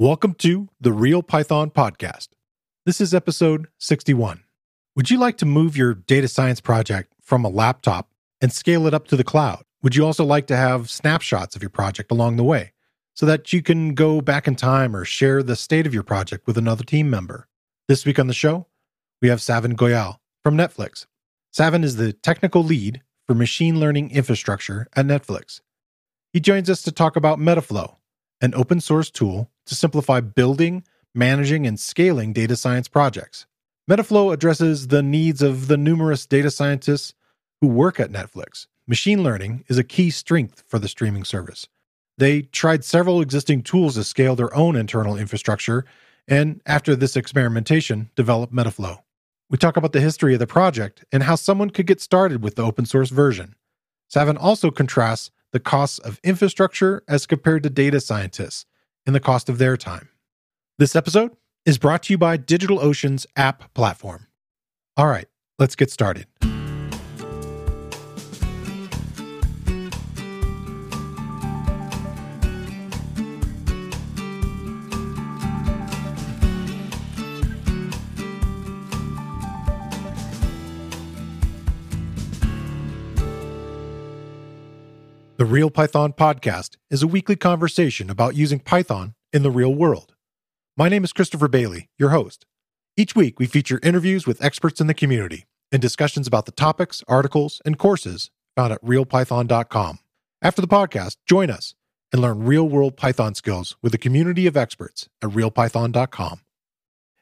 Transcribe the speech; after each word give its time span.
Welcome 0.00 0.34
to 0.34 0.68
the 0.80 0.92
Real 0.92 1.24
Python 1.24 1.70
Podcast. 1.70 2.28
This 2.86 3.00
is 3.00 3.12
episode 3.12 3.66
61. 3.78 4.44
Would 4.94 5.10
you 5.10 5.18
like 5.18 5.38
to 5.38 5.44
move 5.44 5.76
your 5.76 5.92
data 5.92 6.28
science 6.28 6.60
project 6.60 7.12
from 7.20 7.44
a 7.44 7.48
laptop 7.48 8.08
and 8.40 8.52
scale 8.52 8.86
it 8.86 8.94
up 8.94 9.08
to 9.08 9.16
the 9.16 9.24
cloud? 9.24 9.64
Would 9.82 9.96
you 9.96 10.06
also 10.06 10.24
like 10.24 10.46
to 10.46 10.56
have 10.56 10.88
snapshots 10.88 11.56
of 11.56 11.64
your 11.64 11.70
project 11.70 12.12
along 12.12 12.36
the 12.36 12.44
way 12.44 12.74
so 13.14 13.26
that 13.26 13.52
you 13.52 13.60
can 13.60 13.94
go 13.94 14.20
back 14.20 14.46
in 14.46 14.54
time 14.54 14.94
or 14.94 15.04
share 15.04 15.42
the 15.42 15.56
state 15.56 15.84
of 15.84 15.92
your 15.92 16.04
project 16.04 16.46
with 16.46 16.56
another 16.56 16.84
team 16.84 17.10
member? 17.10 17.48
This 17.88 18.06
week 18.06 18.20
on 18.20 18.28
the 18.28 18.32
show, 18.32 18.68
we 19.20 19.26
have 19.26 19.42
Savin 19.42 19.74
Goyal 19.74 20.18
from 20.44 20.56
Netflix. 20.56 21.06
Savin 21.50 21.82
is 21.82 21.96
the 21.96 22.12
technical 22.12 22.62
lead 22.62 23.02
for 23.26 23.34
machine 23.34 23.80
learning 23.80 24.12
infrastructure 24.12 24.86
at 24.94 25.06
Netflix. 25.06 25.60
He 26.32 26.38
joins 26.38 26.70
us 26.70 26.82
to 26.82 26.92
talk 26.92 27.16
about 27.16 27.40
Metaflow, 27.40 27.96
an 28.40 28.54
open 28.54 28.80
source 28.80 29.10
tool 29.10 29.50
to 29.66 29.74
simplify 29.74 30.20
building, 30.20 30.84
managing, 31.14 31.66
and 31.66 31.78
scaling 31.78 32.32
data 32.32 32.56
science 32.56 32.88
projects. 32.88 33.46
Metaflow 33.90 34.32
addresses 34.32 34.88
the 34.88 35.02
needs 35.02 35.42
of 35.42 35.68
the 35.68 35.76
numerous 35.76 36.26
data 36.26 36.50
scientists 36.50 37.14
who 37.60 37.66
work 37.66 37.98
at 37.98 38.12
Netflix. 38.12 38.66
Machine 38.86 39.22
learning 39.22 39.64
is 39.68 39.78
a 39.78 39.84
key 39.84 40.10
strength 40.10 40.62
for 40.66 40.78
the 40.78 40.88
streaming 40.88 41.24
service. 41.24 41.66
They 42.18 42.42
tried 42.42 42.84
several 42.84 43.20
existing 43.20 43.62
tools 43.62 43.94
to 43.94 44.04
scale 44.04 44.36
their 44.36 44.54
own 44.54 44.76
internal 44.76 45.16
infrastructure, 45.16 45.84
and 46.26 46.60
after 46.66 46.94
this 46.94 47.16
experimentation, 47.16 48.10
developed 48.16 48.52
Metaflow. 48.52 48.98
We 49.50 49.56
talk 49.56 49.76
about 49.76 49.92
the 49.92 50.00
history 50.00 50.34
of 50.34 50.40
the 50.40 50.46
project 50.46 51.04
and 51.10 51.22
how 51.22 51.36
someone 51.36 51.70
could 51.70 51.86
get 51.86 52.00
started 52.00 52.42
with 52.42 52.56
the 52.56 52.64
open 52.64 52.84
source 52.84 53.08
version. 53.08 53.54
Savin 54.08 54.36
also 54.36 54.70
contrasts 54.70 55.30
the 55.52 55.60
costs 55.60 55.98
of 55.98 56.20
infrastructure 56.22 57.02
as 57.08 57.26
compared 57.26 57.62
to 57.62 57.70
data 57.70 58.00
scientists 58.00 58.66
and 59.06 59.14
the 59.14 59.20
cost 59.20 59.48
of 59.48 59.58
their 59.58 59.76
time. 59.76 60.08
This 60.78 60.94
episode 60.94 61.36
is 61.64 61.78
brought 61.78 62.04
to 62.04 62.12
you 62.12 62.18
by 62.18 62.38
DigitalOcean's 62.38 63.26
app 63.36 63.72
platform. 63.74 64.26
All 64.96 65.06
right, 65.06 65.26
let's 65.58 65.76
get 65.76 65.90
started. 65.90 66.26
The 85.38 85.46
Real 85.46 85.70
Python 85.70 86.14
Podcast 86.14 86.78
is 86.90 87.04
a 87.04 87.06
weekly 87.06 87.36
conversation 87.36 88.10
about 88.10 88.34
using 88.34 88.58
Python 88.58 89.14
in 89.32 89.44
the 89.44 89.52
real 89.52 89.72
world. 89.72 90.16
My 90.76 90.88
name 90.88 91.04
is 91.04 91.12
Christopher 91.12 91.46
Bailey, 91.46 91.90
your 91.96 92.08
host. 92.08 92.44
Each 92.96 93.14
week, 93.14 93.38
we 93.38 93.46
feature 93.46 93.78
interviews 93.84 94.26
with 94.26 94.42
experts 94.42 94.80
in 94.80 94.88
the 94.88 94.94
community 94.94 95.46
and 95.70 95.80
discussions 95.80 96.26
about 96.26 96.46
the 96.46 96.50
topics, 96.50 97.04
articles, 97.06 97.62
and 97.64 97.78
courses 97.78 98.32
found 98.56 98.72
at 98.72 98.84
realpython.com. 98.84 100.00
After 100.42 100.60
the 100.60 100.66
podcast, 100.66 101.18
join 101.24 101.50
us 101.50 101.76
and 102.12 102.20
learn 102.20 102.42
real 102.42 102.68
world 102.68 102.96
Python 102.96 103.36
skills 103.36 103.76
with 103.80 103.94
a 103.94 103.98
community 103.98 104.48
of 104.48 104.56
experts 104.56 105.08
at 105.22 105.30
realpython.com. 105.30 106.40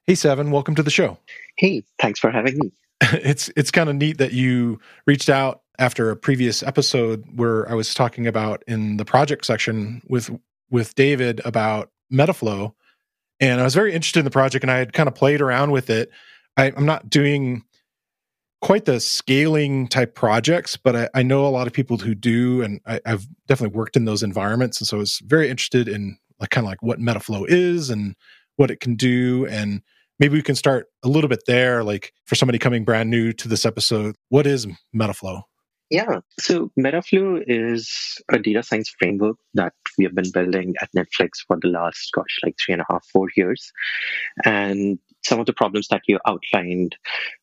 Hey, 0.07 0.15
Savin, 0.15 0.51
welcome 0.51 0.75
to 0.77 0.83
the 0.83 0.91
show. 0.91 1.19
Hey, 1.59 1.83
thanks 2.01 2.19
for 2.19 2.31
having 2.31 2.57
me. 2.57 2.73
it's 3.13 3.51
it's 3.57 3.71
kind 3.71 3.91
of 3.91 3.97
neat 3.97 4.17
that 4.17 4.33
you 4.33 4.81
reached 5.07 5.29
out 5.29 5.61
after 5.79 6.11
a 6.11 6.17
previous 6.17 6.63
episode 6.63 7.25
where 7.35 7.69
I 7.71 7.75
was 7.75 7.95
talking 7.95 8.27
about 8.27 8.63
in 8.67 8.97
the 8.97 9.05
project 9.05 9.45
section 9.47 10.03
with 10.09 10.31
with 10.71 10.95
David 10.95 11.41
about 11.45 11.91
Metaflow, 12.13 12.73
and 13.41 13.61
I 13.61 13.65
was 13.65 13.75
very 13.75 13.93
interested 13.93 14.21
in 14.21 14.25
the 14.25 14.31
project, 14.31 14.65
and 14.65 14.71
I 14.71 14.79
had 14.79 14.93
kind 14.93 15.09
of 15.09 15.15
played 15.15 15.41
around 15.41 15.71
with 15.71 15.91
it. 15.91 16.11
I, 16.57 16.67
am 16.69 16.87
not 16.87 17.11
doing 17.11 17.63
quite 18.63 18.87
the 18.87 18.99
scaling 18.99 19.89
type 19.89 20.15
projects, 20.15 20.77
but 20.77 20.97
I, 20.97 21.09
I, 21.15 21.23
know 21.23 21.47
a 21.47 21.49
lot 21.49 21.67
of 21.67 21.73
people 21.73 21.99
who 21.99 22.15
do, 22.15 22.63
and 22.63 22.81
I, 22.87 23.01
have 23.05 23.27
definitely 23.47 23.77
worked 23.77 23.97
in 23.97 24.07
those 24.07 24.23
environments, 24.23 24.81
and 24.81 24.89
so 24.89 24.97
I 24.97 25.01
was 25.01 25.21
very 25.25 25.51
interested 25.51 25.89
in 25.89 26.19
like 26.41 26.51
kind 26.51 26.67
of 26.67 26.71
like 26.71 26.83
what 26.83 26.99
Metaflow 26.99 27.45
is 27.49 27.91
and 27.91 28.15
what 28.57 28.71
it 28.71 28.81
can 28.81 28.95
do, 28.95 29.47
and 29.47 29.83
maybe 30.19 30.35
we 30.35 30.43
can 30.43 30.55
start 30.55 30.87
a 31.05 31.09
little 31.09 31.29
bit 31.29 31.43
there. 31.47 31.85
Like 31.85 32.13
for 32.25 32.35
somebody 32.35 32.59
coming 32.59 32.85
brand 32.85 33.11
new 33.11 33.33
to 33.35 33.49
this 33.49 33.67
episode, 33.67 34.17
what 34.31 34.47
is 34.47 34.67
Metaflow? 34.95 35.43
Yeah. 35.91 36.21
So 36.41 36.71
Metaflow 36.79 37.45
is 37.47 38.21
a 38.33 38.39
data 38.39 38.63
science 38.63 38.93
framework 38.99 39.37
that 39.55 39.73
we 39.97 40.05
have 40.05 40.15
been 40.15 40.31
building 40.33 40.75
at 40.81 40.91
Netflix 40.97 41.45
for 41.47 41.59
the 41.61 41.69
last, 41.69 42.11
gosh, 42.13 42.39
like 42.45 42.57
three 42.59 42.73
and 42.73 42.83
a 42.83 42.87
half, 42.91 43.07
four 43.13 43.29
years. 43.37 43.71
And 44.45 44.99
some 45.25 45.39
of 45.39 45.47
the 45.47 45.53
problems 45.53 45.89
that 45.89 46.03
you 46.09 46.19
outlined 46.27 46.97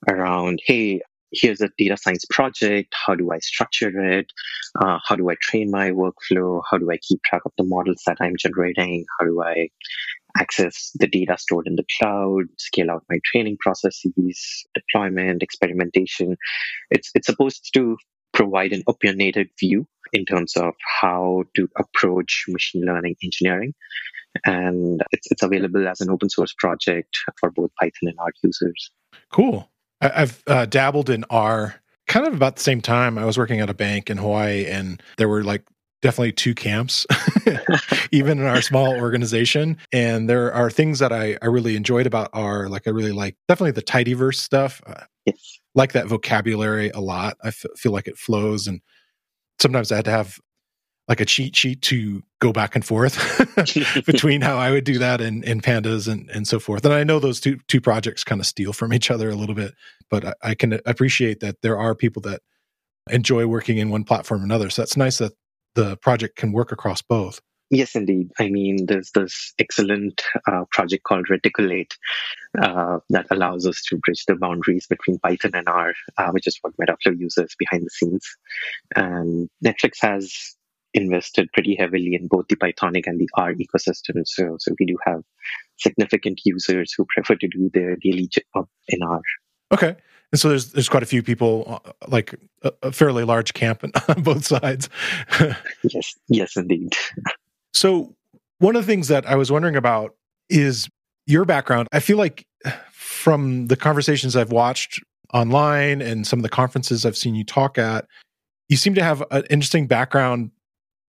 around, 0.10 0.60
hey, 0.66 1.02
here's 1.32 1.62
a 1.62 1.70
data 1.78 1.96
science 1.98 2.26
project. 2.30 2.94
How 3.06 3.16
do 3.16 3.32
I 3.32 3.40
structure 3.40 3.90
it? 4.20 4.32
Uh, 4.80 5.00
how 5.06 5.16
do 5.16 5.30
I 5.30 5.36
train 5.42 5.72
my 5.72 5.92
workflow? 5.92 6.62
How 6.70 6.78
do 6.78 6.92
I 6.92 6.98
keep 6.98 7.24
track 7.24 7.44
of 7.46 7.54
the 7.58 7.64
models 7.64 8.04
that 8.06 8.18
I'm 8.20 8.36
generating? 8.38 9.06
How 9.20 9.26
do 9.26 9.42
I 9.42 9.70
access 10.38 10.92
the 10.96 11.08
data 11.08 11.38
stored 11.38 11.68
in 11.68 11.76
the 11.76 11.86
cloud, 11.98 12.46
scale 12.58 12.90
out 12.92 13.04
my 13.10 13.20
training 13.24 13.58
processes, 13.60 14.66
deployment, 14.74 15.44
experimentation. 15.44 16.36
It's 16.90 17.12
it's 17.16 17.28
supposed 17.28 17.70
to 17.74 17.98
provide 18.34 18.74
an 18.74 18.84
opinionated 18.88 19.50
view 19.60 19.88
in 20.12 20.26
terms 20.26 20.56
of 20.56 20.74
how 21.02 21.44
to 21.56 21.70
approach 21.78 22.46
machine 22.48 22.84
learning 22.86 23.16
engineering. 23.24 23.74
And 24.46 25.02
it's, 25.12 25.32
it's 25.32 25.44
available 25.44 25.88
as 25.88 26.02
an 26.02 26.10
open 26.10 26.30
source 26.30 26.54
project 26.58 27.18
for 27.40 27.52
both 27.52 27.72
Python 27.80 28.10
and 28.10 28.20
R 28.20 28.32
users. 28.44 28.92
Cool. 29.32 29.70
I've 30.02 30.44
uh, 30.48 30.66
dabbled 30.66 31.10
in 31.10 31.24
R 31.30 31.76
kind 32.08 32.28
of 32.28 32.34
about 32.34 32.58
the 32.58 32.64
same 32.64 32.82
time. 32.82 33.18
I 33.18 33.26
was 33.26 33.38
working 33.38 33.62
at 33.62 33.70
a 33.70 33.74
bank 33.74 34.10
in 34.10 34.18
Hawaii, 34.18 34.66
and 34.66 35.02
there 35.18 35.30
were 35.30 35.44
like 35.44 35.64
definitely 36.02 36.34
two 36.34 36.54
camps, 36.54 37.08
even 38.12 38.40
in 38.40 38.46
our 38.46 38.62
small 38.62 38.98
organization. 38.98 39.78
And 39.94 40.30
there 40.30 40.52
are 40.52 40.70
things 40.70 41.00
that 41.00 41.14
I, 41.14 41.38
I 41.42 41.46
really 41.46 41.78
enjoyed 41.78 42.06
about 42.06 42.30
R. 42.34 42.68
Like 42.68 42.88
I 42.88 42.90
really 42.90 43.14
like 43.14 43.38
definitely 43.48 43.72
the 43.72 43.84
tidyverse 43.84 44.36
stuff. 44.36 44.82
Uh, 44.86 45.06
yes 45.26 45.60
like 45.76 45.94
that 45.94 46.08
vocabulary 46.08 46.90
a 46.90 47.00
lot. 47.00 47.38
I 47.44 47.50
f- 47.50 47.66
feel 47.76 47.92
like 47.92 48.08
it 48.08 48.18
flows, 48.18 48.68
and 48.68 48.82
sometimes 49.60 49.92
I 49.92 49.98
had 49.98 50.06
to 50.06 50.12
have 50.12 50.40
like 51.08 51.20
a 51.20 51.26
cheat 51.26 51.56
sheet 51.56 51.82
to 51.82 52.24
go 52.40 52.54
back 52.54 52.76
and 52.76 52.86
forth 52.86 53.18
between 54.06 54.42
how 54.42 54.58
I 54.58 54.72
would 54.72 54.86
do 54.86 55.00
that 55.00 55.20
and, 55.20 55.44
and 55.44 55.62
pandas 55.62 56.08
and, 56.08 56.30
and 56.30 56.48
so 56.48 56.60
forth. 56.60 56.86
And 56.86 56.94
I 56.94 57.04
know 57.04 57.20
those 57.20 57.40
two 57.40 57.58
two 57.68 57.82
projects 57.82 58.24
kind 58.24 58.40
of 58.40 58.48
steal 58.48 58.74
from 58.74 58.94
each 58.94 59.12
other 59.12 59.30
a 59.30 59.36
little 59.36 59.56
bit, 59.56 59.74
but 60.10 60.26
I, 60.26 60.34
I 60.44 60.56
can 60.56 60.80
appreciate 60.86 61.42
that 61.42 61.62
there 61.62 61.78
are 61.78 61.96
people 61.96 62.22
that 62.24 62.42
enjoy 63.10 63.46
working 63.48 63.78
in 63.78 63.90
one 63.90 64.04
platform 64.04 64.42
or 64.42 64.46
another. 64.46 64.70
So 64.70 64.82
that's 64.82 64.96
nice 64.96 65.18
that 65.18 65.34
the 65.76 65.98
project 65.98 66.38
can 66.38 66.52
work 66.52 66.72
across 66.72 67.02
both. 67.02 67.42
Yes, 67.74 67.96
indeed. 67.96 68.30
I 68.40 68.50
mean, 68.50 68.86
there's 68.86 69.10
this 69.16 69.52
excellent 69.58 70.22
uh, 70.48 70.66
project 70.70 71.06
called 71.06 71.28
Reticulate 71.28 71.96
uh, 72.62 73.00
that 73.10 73.26
allows 73.32 73.66
us 73.66 73.82
to 73.88 73.98
bridge 73.98 74.26
the 74.28 74.36
boundaries 74.36 74.86
between 74.86 75.18
Python 75.18 75.56
and 75.56 75.68
R, 75.68 75.94
uh, 76.20 76.30
which 76.30 76.46
is 76.46 76.60
what 76.62 76.78
Metaflow 76.78 77.20
uses 77.20 77.56
behind 77.58 77.84
the 77.84 77.90
scenes. 77.90 78.28
And 78.96 79.50
Netflix 79.66 79.94
has 80.02 80.56
invested 80.94 81.50
pretty 81.54 81.76
heavily 81.76 82.14
in 82.14 82.28
both 82.28 82.46
the 82.48 82.58
Pythonic 82.58 83.08
and 83.08 83.20
the 83.20 83.28
R 83.34 83.54
ecosystem. 83.56 84.22
So, 84.26 84.58
so 84.60 84.76
we 84.80 84.86
do 84.86 84.98
have 85.08 85.24
significant 85.78 86.42
users 86.46 86.94
who 86.96 87.06
prefer 87.06 87.38
to 87.38 87.48
do 87.48 87.72
their 87.74 87.96
daily 87.96 88.28
job 88.28 88.68
in 88.88 89.02
R. 89.02 89.22
Okay. 89.72 89.96
And 90.32 90.40
so 90.40 90.50
there's 90.50 90.74
there's 90.74 90.90
quite 90.90 91.02
a 91.04 91.08
few 91.08 91.24
people, 91.24 91.82
uh, 91.86 91.92
like 92.08 92.36
a, 92.62 92.72
a 92.84 92.92
fairly 92.92 93.24
large 93.24 93.56
camp 93.56 93.84
on 94.08 94.22
both 94.22 94.46
sides. 94.46 94.90
yes, 95.84 96.14
yes, 96.28 96.56
indeed. 96.56 96.96
So, 97.74 98.16
one 98.60 98.76
of 98.76 98.86
the 98.86 98.92
things 98.92 99.08
that 99.10 99.26
I 99.28 99.36
was 99.36 99.52
wondering 99.52 99.76
about 99.76 100.16
is 100.50 100.88
your 101.26 101.46
background. 101.46 101.88
I 101.92 102.00
feel 102.00 102.18
like 102.18 102.46
from 102.92 103.68
the 103.68 103.76
conversations 103.76 104.36
I've 104.36 104.52
watched 104.52 105.02
online 105.34 106.02
and 106.02 106.26
some 106.26 106.40
of 106.40 106.44
the 106.44 106.50
conferences 106.50 107.06
I've 107.06 107.18
seen 107.18 107.36
you 107.36 107.44
talk 107.44 107.78
at, 107.78 108.06
you 108.70 108.78
seem 108.78 108.94
to 108.96 109.04
have 109.04 109.24
an 109.32 109.44
interesting 109.50 109.88
background 109.88 110.52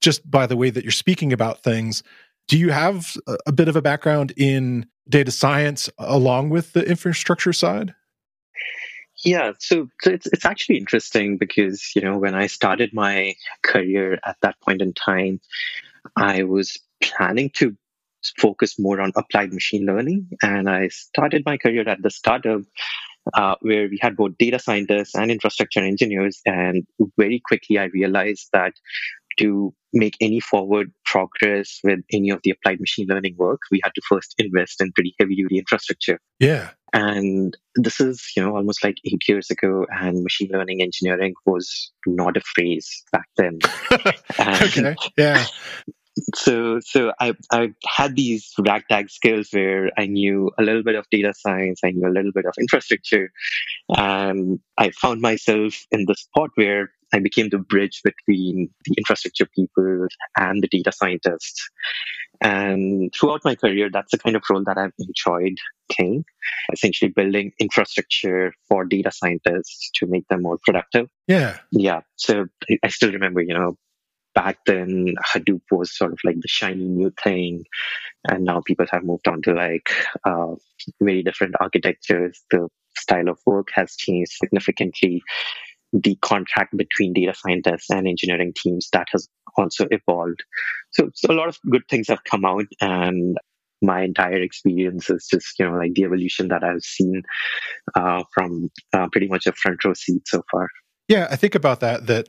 just 0.00 0.28
by 0.28 0.46
the 0.46 0.56
way 0.56 0.70
that 0.70 0.84
you're 0.84 0.90
speaking 0.90 1.32
about 1.32 1.62
things. 1.62 2.02
Do 2.48 2.58
you 2.58 2.70
have 2.70 3.16
a 3.46 3.52
bit 3.52 3.68
of 3.68 3.76
a 3.76 3.82
background 3.82 4.32
in 4.36 4.86
data 5.08 5.30
science 5.30 5.88
along 5.98 6.50
with 6.50 6.72
the 6.72 6.86
infrastructure 6.86 7.52
side? 7.52 7.94
Yeah, 9.24 9.52
so, 9.58 9.88
so 10.02 10.10
it's 10.10 10.26
it's 10.26 10.44
actually 10.44 10.76
interesting 10.76 11.38
because 11.38 11.92
you 11.96 12.02
know 12.02 12.18
when 12.18 12.34
I 12.34 12.46
started 12.46 12.92
my 12.92 13.34
career 13.62 14.18
at 14.24 14.36
that 14.42 14.60
point 14.60 14.82
in 14.82 14.92
time, 14.92 15.40
I 16.16 16.42
was 16.44 16.78
planning 17.02 17.50
to 17.54 17.76
focus 18.38 18.78
more 18.78 19.00
on 19.00 19.12
applied 19.16 19.52
machine 19.52 19.86
learning. 19.86 20.28
And 20.42 20.68
I 20.68 20.88
started 20.88 21.42
my 21.44 21.56
career 21.56 21.88
at 21.88 22.02
the 22.02 22.10
startup 22.10 22.62
uh, 23.32 23.54
where 23.60 23.88
we 23.88 23.98
had 24.00 24.16
both 24.16 24.36
data 24.38 24.58
scientists 24.58 25.14
and 25.14 25.30
infrastructure 25.30 25.80
engineers. 25.80 26.40
And 26.46 26.86
very 27.18 27.40
quickly, 27.44 27.78
I 27.78 27.84
realized 27.84 28.48
that 28.52 28.74
to 29.38 29.74
make 29.92 30.16
any 30.20 30.40
forward 30.40 30.92
progress 31.04 31.80
with 31.84 32.00
any 32.12 32.30
of 32.30 32.40
the 32.42 32.50
applied 32.50 32.80
machine 32.80 33.06
learning 33.08 33.36
work, 33.38 33.60
we 33.70 33.80
had 33.82 33.94
to 33.94 34.02
first 34.08 34.34
invest 34.38 34.80
in 34.80 34.92
pretty 34.92 35.14
heavy 35.20 35.36
duty 35.36 35.58
infrastructure. 35.58 36.18
Yeah. 36.40 36.70
And 36.92 37.56
this 37.74 38.00
is, 38.00 38.24
you 38.36 38.42
know, 38.42 38.54
almost 38.56 38.84
like 38.84 38.96
eight 39.04 39.22
years 39.28 39.50
ago, 39.50 39.84
and 39.90 40.22
machine 40.22 40.50
learning 40.52 40.80
engineering 40.80 41.34
was 41.44 41.92
not 42.06 42.36
a 42.36 42.40
phrase 42.40 43.02
back 43.10 43.26
then. 43.36 43.58
okay. 44.38 44.94
Yeah 45.16 45.44
so 46.34 46.80
so 46.80 47.12
I 47.20 47.34
I 47.50 47.74
had 47.86 48.16
these 48.16 48.52
ragtag 48.58 49.10
skills 49.10 49.48
where 49.52 49.90
I 49.98 50.06
knew 50.06 50.50
a 50.58 50.62
little 50.62 50.82
bit 50.82 50.94
of 50.94 51.06
data 51.10 51.32
science, 51.36 51.80
I 51.84 51.90
knew 51.90 52.06
a 52.06 52.12
little 52.12 52.32
bit 52.32 52.44
of 52.46 52.54
infrastructure, 52.58 53.30
and 53.88 54.60
I 54.78 54.90
found 54.90 55.20
myself 55.20 55.74
in 55.90 56.04
the 56.06 56.14
spot 56.14 56.50
where 56.54 56.90
I 57.12 57.20
became 57.20 57.48
the 57.48 57.58
bridge 57.58 58.00
between 58.02 58.70
the 58.84 58.94
infrastructure 58.98 59.46
people 59.54 60.08
and 60.36 60.62
the 60.62 60.68
data 60.68 60.92
scientists. 60.92 61.68
And 62.40 63.12
throughout 63.14 63.42
my 63.44 63.54
career, 63.54 63.88
that's 63.92 64.10
the 64.10 64.18
kind 64.18 64.34
of 64.34 64.42
role 64.50 64.64
that 64.66 64.76
I've 64.76 64.92
enjoyed 64.98 65.56
playing, 65.92 66.24
essentially 66.72 67.12
building 67.14 67.52
infrastructure 67.60 68.52
for 68.68 68.84
data 68.84 69.12
scientists 69.12 69.90
to 69.96 70.06
make 70.06 70.26
them 70.28 70.42
more 70.42 70.58
productive. 70.66 71.08
Yeah. 71.28 71.58
Yeah. 71.70 72.00
So 72.16 72.46
I 72.82 72.88
still 72.88 73.12
remember, 73.12 73.40
you 73.40 73.54
know, 73.54 73.76
back 74.34 74.58
then 74.66 75.14
Hadoop 75.32 75.62
was 75.70 75.96
sort 75.96 76.12
of 76.12 76.18
like 76.24 76.40
the 76.40 76.48
shiny 76.48 76.88
new 76.88 77.12
thing, 77.22 77.64
and 78.28 78.44
now 78.44 78.60
people 78.66 78.86
have 78.90 79.04
moved 79.04 79.28
on 79.28 79.42
to 79.42 79.52
like 79.52 79.90
uh, 80.24 80.54
very 81.00 81.22
different 81.22 81.54
architectures. 81.60 82.42
The 82.50 82.68
style 82.96 83.28
of 83.28 83.38
work 83.46 83.68
has 83.74 83.96
changed 83.96 84.32
significantly. 84.32 85.22
The 85.92 86.16
contract 86.16 86.76
between 86.76 87.12
data 87.12 87.34
scientists 87.34 87.90
and 87.90 88.08
engineering 88.08 88.52
teams 88.56 88.88
that 88.92 89.06
has 89.12 89.28
also 89.56 89.86
evolved. 89.90 90.42
So, 90.90 91.10
so 91.14 91.32
a 91.32 91.36
lot 91.36 91.48
of 91.48 91.58
good 91.70 91.82
things 91.88 92.08
have 92.08 92.24
come 92.24 92.44
out, 92.44 92.66
and 92.80 93.36
my 93.82 94.02
entire 94.02 94.40
experience 94.40 95.10
is 95.10 95.26
just 95.30 95.58
you 95.58 95.66
know 95.66 95.76
like 95.76 95.94
the 95.94 96.04
evolution 96.04 96.48
that 96.48 96.64
I've 96.64 96.82
seen 96.82 97.22
uh, 97.94 98.24
from 98.32 98.70
uh, 98.92 99.08
pretty 99.12 99.28
much 99.28 99.46
a 99.46 99.52
front 99.52 99.84
row 99.84 99.94
seat 99.94 100.26
so 100.26 100.42
far. 100.50 100.68
Yeah, 101.08 101.28
I 101.30 101.36
think 101.36 101.54
about 101.54 101.80
that. 101.80 102.06
That 102.06 102.28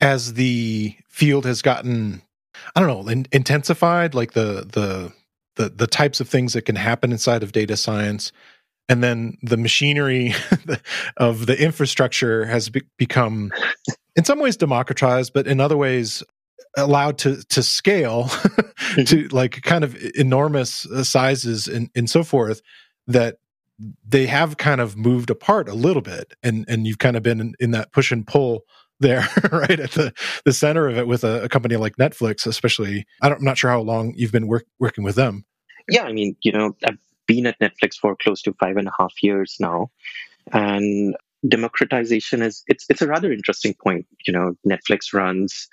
as 0.00 0.34
the 0.34 0.94
field 1.08 1.44
has 1.44 1.62
gotten 1.62 2.22
i 2.74 2.80
don't 2.80 2.88
know 2.88 3.08
in, 3.10 3.26
intensified 3.32 4.14
like 4.14 4.32
the 4.32 4.66
the 4.72 5.12
the 5.56 5.70
the 5.70 5.86
types 5.86 6.20
of 6.20 6.28
things 6.28 6.52
that 6.52 6.62
can 6.62 6.76
happen 6.76 7.12
inside 7.12 7.42
of 7.42 7.52
data 7.52 7.76
science 7.76 8.32
and 8.88 9.02
then 9.02 9.36
the 9.42 9.56
machinery 9.56 10.34
of 11.16 11.46
the 11.46 11.60
infrastructure 11.60 12.44
has 12.44 12.68
be- 12.68 12.82
become 12.98 13.50
in 14.14 14.24
some 14.24 14.38
ways 14.38 14.56
democratized 14.56 15.32
but 15.32 15.46
in 15.46 15.60
other 15.60 15.76
ways 15.76 16.22
allowed 16.76 17.18
to 17.18 17.42
to 17.48 17.62
scale 17.62 18.24
mm-hmm. 18.24 19.04
to 19.04 19.28
like 19.28 19.62
kind 19.62 19.84
of 19.84 19.96
enormous 20.14 20.86
sizes 21.02 21.68
and 21.68 21.90
and 21.94 22.10
so 22.10 22.22
forth 22.22 22.60
that 23.06 23.38
they 24.06 24.26
have 24.26 24.56
kind 24.56 24.80
of 24.80 24.96
moved 24.96 25.30
apart 25.30 25.68
a 25.68 25.74
little 25.74 26.02
bit 26.02 26.34
and 26.42 26.64
and 26.68 26.86
you've 26.86 26.98
kind 26.98 27.16
of 27.16 27.22
been 27.22 27.40
in, 27.40 27.54
in 27.60 27.70
that 27.70 27.92
push 27.92 28.12
and 28.12 28.26
pull 28.26 28.64
there 29.00 29.28
right 29.52 29.80
at 29.80 29.92
the, 29.92 30.12
the 30.44 30.52
center 30.52 30.88
of 30.88 30.96
it 30.96 31.06
with 31.06 31.24
a, 31.24 31.44
a 31.44 31.48
company 31.48 31.76
like 31.76 31.96
netflix 31.96 32.46
especially. 32.46 33.06
I 33.22 33.30
am 33.30 33.44
not 33.44 33.58
sure 33.58 33.70
how 33.70 33.80
long 33.80 34.14
you've 34.16 34.32
been 34.32 34.46
work, 34.46 34.66
working 34.78 35.04
with 35.04 35.16
them. 35.16 35.44
Yeah 35.88 36.04
i 36.04 36.12
mean 36.12 36.36
you 36.42 36.52
know 36.52 36.76
i've 36.86 36.98
been 37.26 37.46
at 37.46 37.58
netflix 37.60 37.94
for 38.00 38.16
close 38.16 38.42
to 38.42 38.54
five 38.54 38.76
and 38.76 38.88
a 38.88 38.92
half 38.98 39.12
years 39.22 39.56
now. 39.60 39.90
And 40.52 41.16
democratization 41.46 42.42
is 42.42 42.62
it's 42.66 42.86
it's 42.88 43.02
a 43.02 43.06
rather 43.06 43.32
interesting 43.32 43.74
point. 43.82 44.06
You 44.26 44.32
know 44.32 44.54
netflix 44.66 45.12
runs 45.12 45.68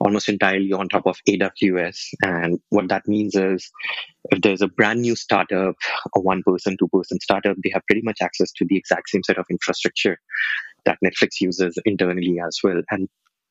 almost 0.00 0.28
entirely 0.28 0.72
on 0.72 0.88
top 0.88 1.06
of 1.06 1.18
aws 1.28 1.98
and 2.22 2.60
what 2.68 2.88
that 2.88 3.08
means 3.08 3.34
is 3.34 3.70
if 4.30 4.40
there's 4.42 4.62
a 4.62 4.68
brand 4.68 5.02
new 5.02 5.16
startup 5.16 5.74
a 6.14 6.20
one 6.20 6.42
person 6.44 6.76
two 6.78 6.88
person 6.88 7.18
startup 7.20 7.56
they 7.62 7.70
have 7.72 7.84
pretty 7.86 8.02
much 8.02 8.18
access 8.22 8.52
to 8.52 8.64
the 8.66 8.76
exact 8.76 9.08
same 9.08 9.22
set 9.24 9.38
of 9.38 9.46
infrastructure 9.50 10.18
that 10.88 10.98
Netflix 11.04 11.40
uses 11.40 11.78
internally 11.84 12.38
as 12.44 12.58
well. 12.64 12.80
And 12.90 13.08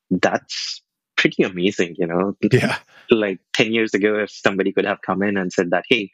that's 0.09 0.81
pretty 1.15 1.43
amazing, 1.43 1.95
you 1.97 2.07
know. 2.07 2.33
Yeah. 2.51 2.77
like 3.11 3.39
10 3.53 3.73
years 3.73 3.93
ago, 3.93 4.15
if 4.19 4.31
somebody 4.31 4.71
could 4.73 4.85
have 4.85 5.01
come 5.01 5.21
in 5.21 5.37
and 5.37 5.53
said 5.53 5.71
that, 5.71 5.85
hey, 5.87 6.09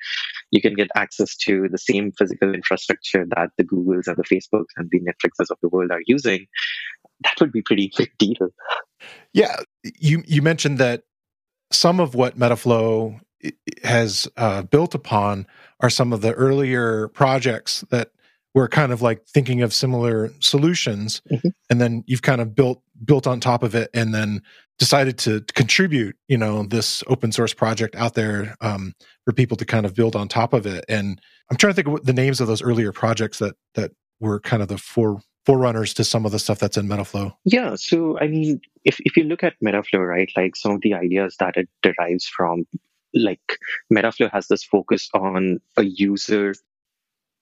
you 0.51 0.61
can 0.61 0.73
get 0.73 0.89
access 0.95 1.35
to 1.37 1.67
the 1.71 1.77
same 1.77 2.11
physical 2.11 2.53
infrastructure 2.53 3.25
that 3.35 3.49
the 3.57 3.63
Googles 3.63 4.07
and 4.07 4.17
the 4.17 4.23
Facebooks 4.23 4.73
and 4.77 4.89
the 4.91 4.99
Netflixes 4.99 5.49
of 5.49 5.57
the 5.61 5.69
world 5.69 5.91
are 5.91 6.01
using, 6.05 6.45
that 7.23 7.35
would 7.39 7.51
be 7.51 7.61
pretty 7.61 7.91
big 7.97 8.11
deal. 8.19 8.49
Yeah. 9.33 9.57
You 9.83 10.23
you 10.25 10.41
mentioned 10.41 10.77
that 10.77 11.03
some 11.71 11.99
of 11.99 12.15
what 12.15 12.37
Metaflow 12.37 13.19
has 13.83 14.27
uh, 14.37 14.61
built 14.63 14.95
upon 14.95 15.47
are 15.79 15.89
some 15.89 16.13
of 16.13 16.21
the 16.21 16.33
earlier 16.33 17.09
projects 17.09 17.83
that 17.89 18.11
we're 18.53 18.67
kind 18.67 18.91
of 18.91 19.01
like 19.01 19.25
thinking 19.27 19.61
of 19.61 19.73
similar 19.73 20.31
solutions 20.39 21.21
mm-hmm. 21.31 21.49
and 21.69 21.81
then 21.81 22.03
you've 22.07 22.21
kind 22.21 22.41
of 22.41 22.55
built 22.55 22.81
built 23.03 23.27
on 23.27 23.39
top 23.39 23.63
of 23.63 23.75
it 23.75 23.89
and 23.93 24.13
then 24.13 24.41
decided 24.79 25.17
to 25.17 25.43
contribute 25.53 26.15
you 26.27 26.37
know 26.37 26.63
this 26.63 27.03
open 27.07 27.31
source 27.31 27.53
project 27.53 27.95
out 27.95 28.13
there 28.13 28.55
um, 28.61 28.93
for 29.25 29.33
people 29.33 29.57
to 29.57 29.65
kind 29.65 29.85
of 29.85 29.93
build 29.93 30.15
on 30.15 30.27
top 30.27 30.53
of 30.53 30.65
it 30.65 30.85
and 30.87 31.21
i'm 31.49 31.57
trying 31.57 31.73
to 31.73 31.81
think 31.81 31.87
of 31.87 32.05
the 32.05 32.13
names 32.13 32.39
of 32.39 32.47
those 32.47 32.61
earlier 32.61 32.91
projects 32.91 33.39
that 33.39 33.55
that 33.75 33.91
were 34.19 34.39
kind 34.39 34.61
of 34.61 34.67
the 34.67 34.77
four 34.77 35.19
forerunners 35.45 35.93
to 35.93 36.03
some 36.05 36.25
of 36.25 36.31
the 36.31 36.39
stuff 36.39 36.59
that's 36.59 36.77
in 36.77 36.87
metaflow 36.87 37.33
yeah 37.43 37.75
so 37.75 38.17
i 38.19 38.27
mean 38.27 38.61
if, 38.85 38.97
if 39.01 39.17
you 39.17 39.23
look 39.23 39.43
at 39.43 39.53
metaflow 39.63 40.07
right 40.07 40.31
like 40.37 40.55
some 40.55 40.71
of 40.71 40.81
the 40.81 40.93
ideas 40.93 41.35
that 41.39 41.57
it 41.57 41.67
derives 41.81 42.25
from 42.25 42.65
like 43.13 43.59
metaflow 43.93 44.31
has 44.31 44.47
this 44.47 44.63
focus 44.63 45.09
on 45.13 45.59
a 45.77 45.83
user 45.83 46.53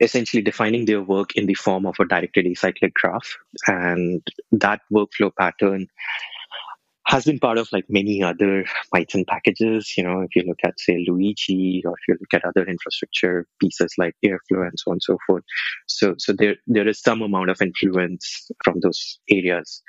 essentially 0.02 0.42
defining 0.42 0.86
their 0.86 1.02
work 1.02 1.36
in 1.36 1.46
the 1.46 1.54
form 1.54 1.86
of 1.86 1.96
a 2.00 2.06
directed 2.06 2.46
acyclic 2.46 2.94
graph. 2.94 3.38
And 3.68 4.22
that 4.52 4.82
workflow 4.92 5.32
pattern 5.38 5.88
has 7.08 7.26
been 7.26 7.40
part 7.40 7.58
of 7.58 7.68
like 7.72 7.86
many 7.90 8.24
other 8.24 8.66
Python 8.94 9.26
packages. 9.28 9.94
You 9.98 10.04
know, 10.04 10.22
if 10.22 10.36
you 10.36 10.44
look 10.44 10.60
at 10.64 10.80
say 10.80 11.04
Luigi, 11.08 11.84
or 11.86 11.94
if 11.94 12.08
you 12.08 12.18
look 12.20 12.34
at 12.34 12.46
other 12.46 12.66
infrastructure 12.68 13.46
pieces 13.60 13.94
like 13.98 14.16
Airflow 14.26 14.68
and 14.68 14.78
so 14.78 14.92
on 14.92 14.96
and 14.96 15.04
so 15.04 15.18
forth. 15.28 15.44
So, 15.88 16.16
so 16.18 16.34
there 16.34 16.56
there 16.68 16.88
is 16.88 17.02
some 17.02 17.22
amount 17.22 17.50
of 17.50 17.62
influence 17.62 18.50
from 18.64 18.80
those 18.82 19.20
areas, 19.30 19.82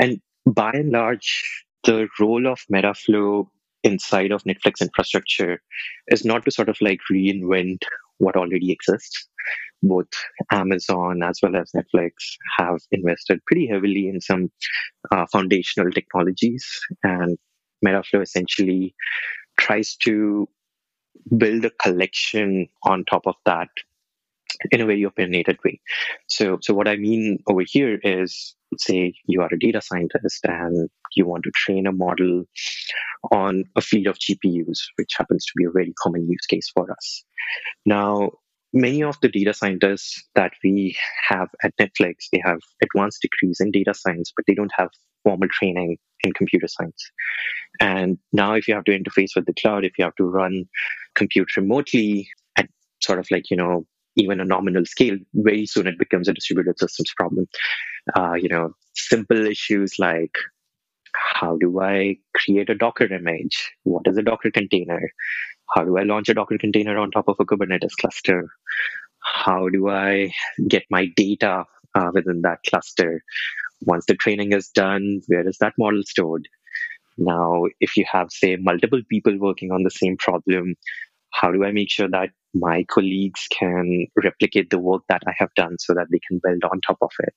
and 0.00 0.20
by 0.46 0.72
and 0.72 0.90
large, 0.90 1.66
the 1.84 2.08
role 2.18 2.46
of 2.46 2.60
Metaflow 2.72 3.46
inside 3.84 4.32
of 4.32 4.42
Netflix 4.44 4.80
infrastructure 4.80 5.60
is 6.08 6.24
not 6.24 6.44
to 6.44 6.50
sort 6.50 6.68
of 6.68 6.76
like 6.80 7.00
reinvent 7.12 7.84
what 8.18 8.36
already 8.36 8.72
exists. 8.72 9.28
Both 9.82 10.08
Amazon 10.50 11.22
as 11.22 11.38
well 11.42 11.54
as 11.56 11.70
Netflix 11.76 12.12
have 12.58 12.80
invested 12.90 13.40
pretty 13.46 13.68
heavily 13.68 14.08
in 14.08 14.20
some 14.20 14.50
uh, 15.12 15.26
foundational 15.30 15.92
technologies, 15.92 16.66
and 17.02 17.36
Metaflow 17.86 18.22
essentially 18.22 18.94
tries 19.58 19.94
to 19.96 20.48
build 21.36 21.64
a 21.64 21.70
collection 21.70 22.68
on 22.84 23.04
top 23.04 23.26
of 23.26 23.34
that 23.44 23.68
in 24.70 24.80
a 24.80 24.86
very 24.86 25.02
opinionated 25.02 25.58
way. 25.64 25.80
So, 26.26 26.58
so 26.60 26.74
what 26.74 26.88
I 26.88 26.96
mean 26.96 27.38
over 27.48 27.62
here 27.66 27.98
is, 28.02 28.54
say 28.78 29.14
you 29.26 29.40
are 29.40 29.48
a 29.52 29.58
data 29.58 29.80
scientist 29.80 30.40
and 30.44 30.88
you 31.14 31.26
want 31.26 31.44
to 31.44 31.52
train 31.54 31.86
a 31.86 31.92
model 31.92 32.44
on 33.30 33.64
a 33.76 33.80
fleet 33.80 34.06
of 34.06 34.18
GPUs, 34.18 34.78
which 34.96 35.12
happens 35.16 35.44
to 35.46 35.52
be 35.56 35.64
a 35.64 35.70
very 35.70 35.92
common 36.02 36.28
use 36.28 36.46
case 36.46 36.70
for 36.74 36.90
us. 36.90 37.24
Now, 37.86 38.30
many 38.72 39.02
of 39.02 39.16
the 39.22 39.28
data 39.28 39.54
scientists 39.54 40.24
that 40.34 40.52
we 40.62 40.96
have 41.28 41.48
at 41.62 41.72
Netflix, 41.80 42.26
they 42.32 42.42
have 42.44 42.58
advanced 42.82 43.22
degrees 43.22 43.58
in 43.60 43.70
data 43.70 43.94
science, 43.94 44.32
but 44.36 44.44
they 44.46 44.54
don't 44.54 44.72
have 44.76 44.88
formal 45.22 45.48
training 45.50 45.96
in 46.24 46.32
computer 46.32 46.66
science. 46.68 47.10
And 47.80 48.18
now, 48.32 48.54
if 48.54 48.68
you 48.68 48.74
have 48.74 48.84
to 48.84 48.98
interface 48.98 49.30
with 49.36 49.46
the 49.46 49.54
cloud, 49.54 49.84
if 49.84 49.92
you 49.98 50.04
have 50.04 50.16
to 50.16 50.24
run 50.24 50.64
compute 51.14 51.56
remotely 51.56 52.28
at 52.56 52.68
sort 53.00 53.18
of 53.18 53.26
like, 53.30 53.50
you 53.50 53.56
know, 53.56 53.86
even 54.16 54.40
a 54.40 54.44
nominal 54.44 54.84
scale, 54.84 55.16
very 55.34 55.66
soon 55.66 55.86
it 55.86 55.98
becomes 55.98 56.28
a 56.28 56.32
distributed 56.32 56.78
systems 56.78 57.12
problem. 57.16 57.46
Uh, 58.16 58.34
you 58.34 58.48
know, 58.48 58.74
simple 58.94 59.46
issues 59.46 59.98
like 59.98 60.36
how 61.14 61.56
do 61.56 61.80
I 61.80 62.16
create 62.34 62.70
a 62.70 62.74
Docker 62.74 63.12
image? 63.12 63.72
What 63.84 64.06
is 64.06 64.16
a 64.16 64.22
Docker 64.22 64.50
container? 64.50 65.00
How 65.74 65.84
do 65.84 65.96
I 65.98 66.02
launch 66.02 66.28
a 66.28 66.34
Docker 66.34 66.58
container 66.58 66.98
on 66.98 67.10
top 67.10 67.28
of 67.28 67.36
a 67.38 67.44
Kubernetes 67.44 67.96
cluster? 68.00 68.48
How 69.20 69.68
do 69.68 69.88
I 69.88 70.32
get 70.68 70.84
my 70.90 71.06
data 71.16 71.64
uh, 71.94 72.10
within 72.12 72.42
that 72.42 72.58
cluster? 72.68 73.22
Once 73.82 74.06
the 74.06 74.14
training 74.14 74.52
is 74.52 74.68
done, 74.68 75.20
where 75.26 75.48
is 75.48 75.58
that 75.58 75.74
model 75.78 76.02
stored? 76.04 76.48
Now, 77.16 77.64
if 77.80 77.96
you 77.96 78.04
have, 78.10 78.30
say, 78.30 78.56
multiple 78.56 79.02
people 79.08 79.38
working 79.38 79.70
on 79.70 79.82
the 79.82 79.90
same 79.90 80.16
problem, 80.16 80.74
how 81.32 81.52
do 81.52 81.64
I 81.64 81.72
make 81.72 81.90
sure 81.90 82.08
that 82.08 82.30
my 82.54 82.84
colleagues 82.84 83.46
can 83.58 84.06
replicate 84.22 84.70
the 84.70 84.78
work 84.78 85.02
that 85.08 85.22
I 85.26 85.32
have 85.38 85.52
done 85.54 85.76
so 85.78 85.94
that 85.94 86.06
they 86.10 86.20
can 86.26 86.40
build 86.42 86.64
on 86.64 86.80
top 86.80 86.98
of 87.02 87.10
it. 87.20 87.34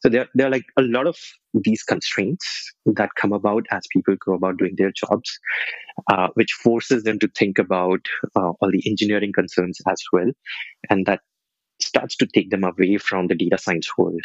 So 0.00 0.08
there, 0.08 0.28
there 0.34 0.46
are 0.46 0.50
like 0.50 0.66
a 0.76 0.82
lot 0.82 1.06
of 1.06 1.16
these 1.54 1.82
constraints 1.82 2.72
that 2.86 3.14
come 3.16 3.32
about 3.32 3.66
as 3.70 3.86
people 3.92 4.16
go 4.24 4.34
about 4.34 4.58
doing 4.58 4.74
their 4.76 4.92
jobs, 4.92 5.38
uh, 6.12 6.28
which 6.34 6.52
forces 6.52 7.02
them 7.02 7.18
to 7.20 7.28
think 7.28 7.58
about 7.58 8.00
uh, 8.36 8.52
all 8.60 8.70
the 8.70 8.82
engineering 8.86 9.32
concerns 9.32 9.78
as 9.88 10.02
well. 10.12 10.30
And 10.88 11.06
that 11.06 11.20
starts 11.80 12.16
to 12.16 12.26
take 12.26 12.50
them 12.50 12.64
away 12.64 12.98
from 12.98 13.26
the 13.26 13.34
data 13.34 13.58
science 13.58 13.90
world 13.96 14.24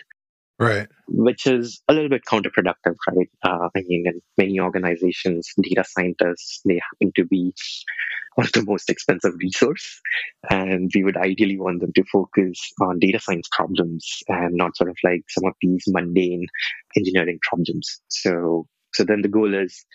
right. 0.59 0.87
Which 1.07 1.47
is 1.47 1.81
a 1.87 1.93
little 1.93 2.09
bit 2.09 2.23
counterproductive 2.25 2.95
right? 3.09 3.29
Uh, 3.43 3.69
i 3.75 3.81
mean 3.87 4.05
in 4.07 4.21
many 4.37 4.59
organizations 4.59 5.51
data 5.61 5.83
scientists 5.87 6.61
they 6.65 6.79
happen 6.81 7.11
to 7.15 7.25
be 7.25 7.53
one 8.35 8.47
of 8.47 8.53
the 8.53 8.63
most 8.63 8.89
expensive 8.89 9.33
resource. 9.39 10.01
And 10.49 10.91
we 10.93 11.03
would 11.03 11.17
ideally 11.17 11.57
want 11.57 11.81
them 11.81 11.93
to 11.93 12.03
focus 12.11 12.71
on 12.81 12.99
data 12.99 13.19
science 13.19 13.47
problems 13.51 14.23
and 14.27 14.55
not 14.55 14.77
sort 14.77 14.89
of 14.89 14.97
like 15.03 15.23
some 15.29 15.45
of 15.45 15.53
these 15.61 15.83
mundane 15.87 16.45
engineering 16.95 17.39
problems. 17.41 18.01
So 18.09 18.67
so 18.93 19.03
then 19.03 19.21
the 19.21 19.29
goal 19.29 19.53
is 19.53 19.85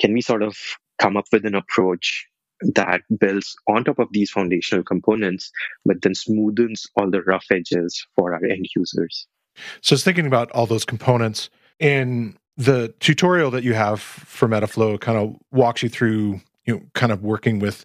can 0.00 0.12
we 0.12 0.22
sort 0.22 0.42
of 0.42 0.56
come 0.98 1.16
up 1.16 1.26
with 1.32 1.44
an 1.44 1.54
approach 1.54 2.26
that 2.74 3.00
builds 3.18 3.56
on 3.68 3.84
top 3.84 3.98
of 3.98 4.08
these 4.12 4.30
foundational 4.30 4.84
components, 4.84 5.50
but 5.84 6.02
then 6.02 6.12
smoothens 6.12 6.82
all 6.94 7.10
the 7.10 7.22
rough 7.22 7.46
edges 7.50 8.04
for 8.14 8.34
our 8.34 8.44
end 8.44 8.66
users. 8.76 9.26
So 9.80 9.92
I 9.92 9.94
was 9.94 10.04
thinking 10.04 10.26
about 10.26 10.50
all 10.52 10.66
those 10.66 10.84
components 10.84 11.50
in 11.78 12.36
the 12.56 12.94
tutorial 13.00 13.50
that 13.52 13.64
you 13.64 13.74
have 13.74 14.00
for 14.00 14.48
Metaflow 14.48 15.00
kind 15.00 15.18
of 15.18 15.36
walks 15.50 15.82
you 15.82 15.88
through, 15.88 16.40
you 16.66 16.74
know, 16.74 16.82
kind 16.94 17.12
of 17.12 17.22
working 17.22 17.58
with 17.58 17.84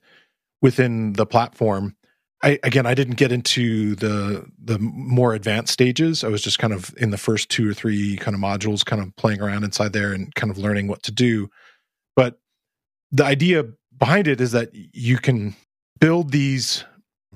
within 0.61 1.13
the 1.13 1.25
platform. 1.25 1.95
I, 2.43 2.59
again, 2.63 2.85
I 2.85 2.93
didn't 2.93 3.15
get 3.15 3.31
into 3.31 3.95
the 3.95 4.45
the 4.61 4.77
more 4.79 5.33
advanced 5.33 5.71
stages. 5.71 6.23
I 6.23 6.27
was 6.27 6.41
just 6.41 6.59
kind 6.59 6.73
of 6.73 6.93
in 6.97 7.11
the 7.11 7.17
first 7.17 7.49
two 7.49 7.69
or 7.69 7.73
three 7.73 8.17
kind 8.17 8.35
of 8.35 8.41
modules, 8.41 8.85
kind 8.85 9.01
of 9.01 9.15
playing 9.15 9.41
around 9.41 9.63
inside 9.63 9.93
there 9.93 10.11
and 10.11 10.33
kind 10.35 10.51
of 10.51 10.57
learning 10.57 10.87
what 10.87 11.03
to 11.03 11.11
do. 11.11 11.49
But 12.15 12.39
the 13.11 13.23
idea 13.23 13.63
behind 13.97 14.27
it 14.27 14.41
is 14.41 14.51
that 14.51 14.69
you 14.73 15.17
can 15.17 15.55
build 15.99 16.31
these 16.31 16.83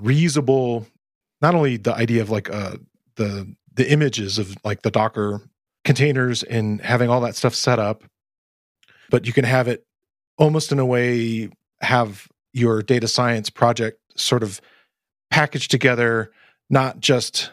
reusable, 0.01 0.85
not 1.41 1.55
only 1.55 1.77
the 1.77 1.93
idea 1.93 2.21
of 2.21 2.29
like 2.29 2.49
uh, 2.49 2.77
the 3.15 3.55
the 3.79 3.89
images 3.89 4.37
of 4.37 4.57
like 4.65 4.81
the 4.81 4.91
Docker 4.91 5.41
containers 5.85 6.43
and 6.43 6.81
having 6.81 7.09
all 7.09 7.21
that 7.21 7.37
stuff 7.37 7.55
set 7.55 7.79
up, 7.79 8.03
but 9.09 9.25
you 9.25 9.31
can 9.31 9.45
have 9.45 9.69
it 9.69 9.85
almost 10.37 10.73
in 10.73 10.79
a 10.79 10.85
way 10.85 11.49
have 11.79 12.27
your 12.51 12.83
data 12.83 13.07
science 13.07 13.49
project 13.49 13.97
sort 14.17 14.43
of 14.43 14.59
packaged 15.31 15.71
together, 15.71 16.29
not 16.69 16.99
just 16.99 17.51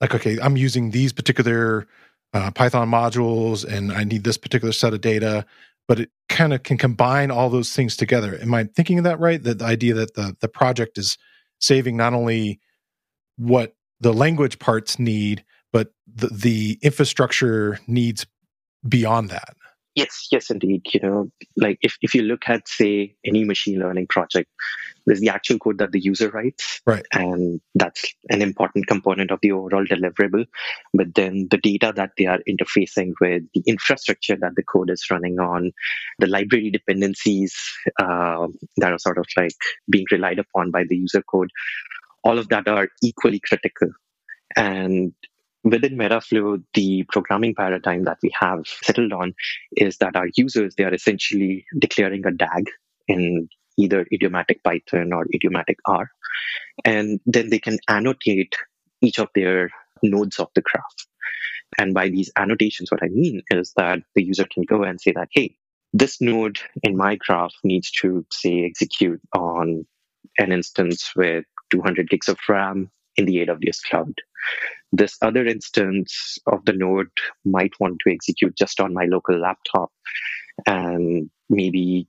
like, 0.00 0.14
okay, 0.14 0.38
I'm 0.40 0.56
using 0.56 0.92
these 0.92 1.12
particular 1.12 1.86
uh, 2.32 2.50
Python 2.52 2.90
modules 2.90 3.62
and 3.62 3.92
I 3.92 4.04
need 4.04 4.24
this 4.24 4.38
particular 4.38 4.72
set 4.72 4.94
of 4.94 5.02
data, 5.02 5.44
but 5.88 6.00
it 6.00 6.10
kind 6.30 6.54
of 6.54 6.62
can 6.62 6.78
combine 6.78 7.30
all 7.30 7.50
those 7.50 7.74
things 7.74 7.98
together. 7.98 8.38
Am 8.40 8.54
I 8.54 8.64
thinking 8.64 8.96
of 8.96 9.04
that 9.04 9.20
right? 9.20 9.42
That 9.42 9.58
the 9.58 9.66
idea 9.66 9.92
that 9.92 10.14
the, 10.14 10.34
the 10.40 10.48
project 10.48 10.96
is 10.96 11.18
saving 11.60 11.98
not 11.98 12.14
only 12.14 12.60
what 13.36 13.74
the 14.00 14.14
language 14.14 14.58
parts 14.58 14.98
need, 14.98 15.44
but 15.72 15.92
the, 16.06 16.28
the 16.28 16.78
infrastructure 16.82 17.78
needs 17.86 18.26
beyond 18.88 19.30
that. 19.30 19.56
Yes, 19.94 20.28
yes, 20.30 20.50
indeed. 20.50 20.82
You 20.92 21.00
know, 21.00 21.30
like 21.56 21.78
if, 21.80 21.96
if 22.02 22.14
you 22.14 22.20
look 22.20 22.42
at, 22.48 22.68
say, 22.68 23.16
any 23.24 23.44
machine 23.44 23.78
learning 23.78 24.08
project, 24.08 24.50
there's 25.06 25.20
the 25.20 25.30
actual 25.30 25.58
code 25.58 25.78
that 25.78 25.92
the 25.92 26.00
user 26.00 26.28
writes. 26.28 26.82
Right. 26.84 27.06
And 27.12 27.62
that's 27.74 28.04
an 28.28 28.42
important 28.42 28.88
component 28.88 29.30
of 29.30 29.38
the 29.40 29.52
overall 29.52 29.86
deliverable. 29.86 30.44
But 30.92 31.14
then 31.14 31.48
the 31.50 31.56
data 31.56 31.94
that 31.96 32.10
they 32.18 32.26
are 32.26 32.40
interfacing 32.46 33.12
with, 33.22 33.44
the 33.54 33.62
infrastructure 33.66 34.36
that 34.36 34.52
the 34.54 34.64
code 34.64 34.90
is 34.90 35.06
running 35.10 35.38
on, 35.38 35.72
the 36.18 36.26
library 36.26 36.70
dependencies 36.70 37.56
uh, 37.98 38.48
that 38.76 38.92
are 38.92 38.98
sort 38.98 39.16
of 39.16 39.24
like 39.34 39.56
being 39.88 40.04
relied 40.10 40.38
upon 40.38 40.72
by 40.72 40.84
the 40.86 40.96
user 40.96 41.22
code, 41.22 41.50
all 42.22 42.38
of 42.38 42.50
that 42.50 42.68
are 42.68 42.88
equally 43.02 43.40
critical. 43.40 43.88
And 44.56 45.14
within 45.66 45.96
Metaflow, 45.96 46.62
the 46.74 47.04
programming 47.10 47.54
paradigm 47.54 48.04
that 48.04 48.18
we 48.22 48.30
have 48.40 48.60
settled 48.66 49.12
on 49.12 49.34
is 49.72 49.98
that 49.98 50.14
our 50.14 50.28
users, 50.36 50.74
they 50.76 50.84
are 50.84 50.94
essentially 50.94 51.64
declaring 51.78 52.24
a 52.24 52.30
DAG 52.30 52.70
in 53.08 53.48
either 53.76 54.06
idiomatic 54.12 54.62
Python 54.62 55.12
or 55.12 55.26
idiomatic 55.34 55.78
R. 55.84 56.08
And 56.84 57.20
then 57.26 57.50
they 57.50 57.58
can 57.58 57.78
annotate 57.88 58.54
each 59.02 59.18
of 59.18 59.28
their 59.34 59.70
nodes 60.02 60.38
of 60.38 60.48
the 60.54 60.62
graph. 60.62 60.84
And 61.78 61.92
by 61.92 62.08
these 62.08 62.30
annotations, 62.36 62.90
what 62.92 63.02
I 63.02 63.08
mean 63.08 63.42
is 63.50 63.72
that 63.76 63.98
the 64.14 64.22
user 64.22 64.46
can 64.52 64.62
go 64.62 64.84
and 64.84 65.00
say 65.00 65.12
that, 65.12 65.28
hey, 65.32 65.56
this 65.92 66.20
node 66.20 66.58
in 66.82 66.96
my 66.96 67.16
graph 67.16 67.54
needs 67.64 67.90
to, 68.02 68.24
say, 68.30 68.64
execute 68.64 69.20
on 69.34 69.84
an 70.38 70.52
instance 70.52 71.10
with 71.16 71.44
200 71.70 72.08
gigs 72.08 72.28
of 72.28 72.38
RAM 72.48 72.90
in 73.16 73.24
the 73.24 73.38
AWS 73.38 73.82
cloud. 73.88 74.14
This 74.92 75.16
other 75.20 75.44
instance 75.46 76.38
of 76.46 76.64
the 76.64 76.72
node 76.72 77.10
might 77.44 77.72
want 77.80 77.98
to 78.00 78.12
execute 78.12 78.56
just 78.56 78.80
on 78.80 78.94
my 78.94 79.04
local 79.04 79.38
laptop. 79.38 79.90
And 80.66 81.30
maybe 81.50 82.08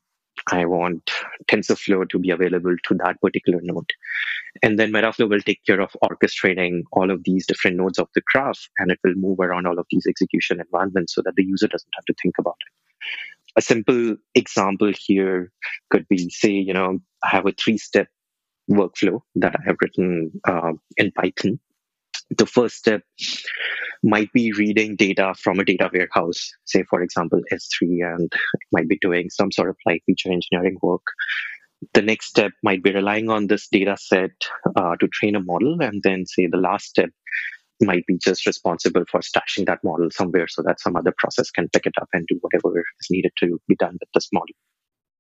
I 0.52 0.66
want 0.66 1.10
TensorFlow 1.50 2.10
to 2.10 2.20
be 2.20 2.30
available 2.30 2.76
to 2.88 2.96
that 2.96 3.20
particular 3.22 3.60
node. 3.64 3.90
And 4.62 4.80
then 4.80 4.92
Metaflow 4.92 5.30
will 5.30 5.42
take 5.42 5.64
care 5.66 5.82
of 5.82 5.96
orchestrating 6.04 6.84
all 6.94 7.12
of 7.12 7.24
these 7.24 7.46
different 7.46 7.78
nodes 7.78 8.00
of 8.00 8.08
the 8.16 8.22
graph 8.32 8.70
and 8.78 8.92
it 8.92 9.00
will 9.04 9.16
move 9.16 9.40
around 9.40 9.68
all 9.68 9.80
of 9.80 9.88
these 9.92 10.06
execution 10.08 10.60
environments 10.60 11.16
so 11.16 11.22
that 11.26 11.36
the 11.36 11.44
user 11.44 11.68
doesn't 11.68 11.94
have 11.96 12.06
to 12.06 12.14
think 12.22 12.36
about 12.40 12.56
it. 12.62 12.74
A 13.58 13.62
simple 13.62 14.16
example 14.36 14.92
here 14.96 15.52
could 15.90 16.08
be 16.08 16.30
say, 16.30 16.52
you 16.52 16.74
know, 16.74 17.00
I 17.24 17.30
have 17.30 17.48
a 17.48 17.52
three 17.52 17.78
step 17.78 18.08
workflow 18.70 19.22
that 19.36 19.56
I 19.56 19.60
have 19.66 19.78
written 19.82 20.32
uh, 20.48 20.74
in 20.98 21.12
Python 21.12 21.60
the 22.30 22.46
first 22.46 22.76
step 22.76 23.02
might 24.04 24.32
be 24.34 24.52
reading 24.52 24.96
data 24.96 25.34
from 25.40 25.60
a 25.60 25.66
data 25.66 25.90
warehouse, 25.92 26.52
say, 26.66 26.84
for 26.84 27.02
example, 27.02 27.42
S3, 27.52 28.16
and 28.16 28.32
might 28.72 28.88
be 28.88 28.98
doing 29.00 29.30
some 29.30 29.52
sort 29.52 29.70
of 29.70 29.78
like 29.86 30.04
feature 30.06 30.32
engineering 30.32 30.78
work. 30.82 31.04
The 31.94 32.02
next 32.02 32.28
step 32.28 32.52
might 32.64 32.84
be 32.84 32.92
relying 32.92 33.30
on 33.30 33.48
this 33.48 33.68
data 33.68 33.98
set 34.00 34.32
uh, 34.76 34.96
to 35.00 35.08
train 35.08 35.36
a 35.36 35.42
model. 35.42 35.78
And 35.82 36.02
then, 36.04 36.26
say, 36.26 36.48
the 36.48 36.58
last 36.58 36.86
step 36.86 37.10
might 37.82 38.06
be 38.08 38.18
just 38.18 38.48
responsible 38.48 39.04
for 39.10 39.20
stashing 39.20 39.68
that 39.68 39.84
model 39.84 40.10
somewhere 40.12 40.48
so 40.48 40.64
that 40.64 40.80
some 40.80 40.96
other 40.96 41.14
process 41.18 41.52
can 41.52 41.70
pick 41.70 41.86
it 41.86 41.94
up 42.02 42.10
and 42.14 42.26
do 42.28 42.40
whatever 42.42 42.80
is 42.80 43.08
needed 43.12 43.32
to 43.40 43.62
be 43.68 43.76
done 43.76 43.98
with 44.00 44.10
this 44.14 44.30
model. 44.34 44.56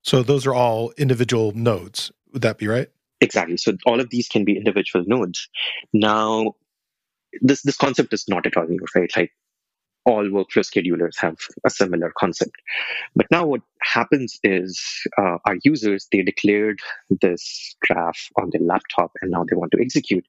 So, 0.03 0.23
those 0.23 0.45
are 0.45 0.53
all 0.53 0.93
individual 0.97 1.51
nodes. 1.53 2.11
Would 2.33 2.41
that 2.41 2.57
be 2.57 2.67
right? 2.67 2.89
Exactly. 3.19 3.57
So 3.57 3.73
all 3.85 3.99
of 3.99 4.09
these 4.09 4.27
can 4.27 4.45
be 4.45 4.57
individual 4.57 5.03
nodes. 5.07 5.49
Now, 5.91 6.53
this 7.41 7.61
this 7.61 7.77
concept 7.77 8.13
is 8.13 8.25
not 8.27 8.45
at 8.45 8.57
all 8.57 8.67
new, 8.67 8.85
right? 8.95 9.11
Like 9.15 9.31
all 10.07 10.23
workflow 10.23 10.63
schedulers 10.63 11.19
have 11.19 11.35
a 11.65 11.69
similar 11.69 12.13
concept. 12.17 12.55
But 13.13 13.27
now 13.29 13.45
what 13.45 13.61
happens 13.81 14.39
is 14.41 14.81
uh, 15.17 15.37
our 15.45 15.57
users, 15.63 16.07
they 16.11 16.21
declared 16.21 16.79
this 17.21 17.75
graph 17.85 18.29
on 18.39 18.49
their 18.51 18.61
laptop 18.61 19.11
and 19.21 19.31
now 19.31 19.43
they 19.43 19.57
want 19.57 19.73
to 19.73 19.81
execute. 19.81 20.25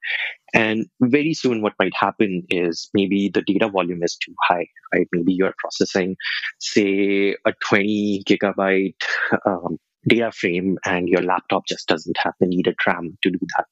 And 0.53 0.87
very 1.01 1.33
soon 1.33 1.63
what 1.63 1.75
might 1.79 1.95
happen 1.95 2.43
is 2.51 2.91
maybe 2.93 3.31
the 3.33 3.43
data 3.43 3.69
volume 3.69 4.03
is 4.03 4.17
too 4.17 4.35
high, 4.43 4.67
right? 4.93 5.07
Maybe 5.13 5.33
you're 5.33 5.55
processing, 5.59 6.17
say, 6.59 7.37
a 7.47 7.53
20 7.69 8.25
gigabyte 8.27 9.03
um, 9.47 9.79
data 10.07 10.31
frame 10.33 10.79
and 10.85 11.09
your 11.09 11.23
laptop 11.23 11.67
just 11.67 11.89
doesn't 11.89 12.17
have 12.23 12.35
the 12.41 12.47
needed 12.47 12.77
RAM 12.87 13.19
to 13.23 13.31
do 13.31 13.39
that. 13.57 13.67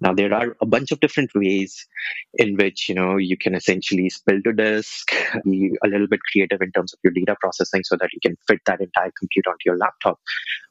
Now 0.00 0.14
there 0.14 0.32
are 0.32 0.56
a 0.60 0.66
bunch 0.66 0.92
of 0.92 1.00
different 1.00 1.30
ways 1.34 1.86
in 2.34 2.56
which 2.56 2.88
you 2.88 2.94
know 2.94 3.16
you 3.16 3.36
can 3.36 3.54
essentially 3.54 4.08
spill 4.10 4.40
to 4.44 4.52
disk, 4.52 5.10
be 5.44 5.72
a 5.84 5.88
little 5.88 6.06
bit 6.06 6.20
creative 6.30 6.60
in 6.62 6.72
terms 6.72 6.92
of 6.92 7.00
your 7.02 7.12
data 7.12 7.36
processing 7.40 7.82
so 7.84 7.96
that 7.96 8.10
you 8.12 8.20
can 8.22 8.36
fit 8.46 8.60
that 8.66 8.80
entire 8.80 9.12
compute 9.18 9.46
onto 9.46 9.64
your 9.66 9.76
laptop. 9.76 10.18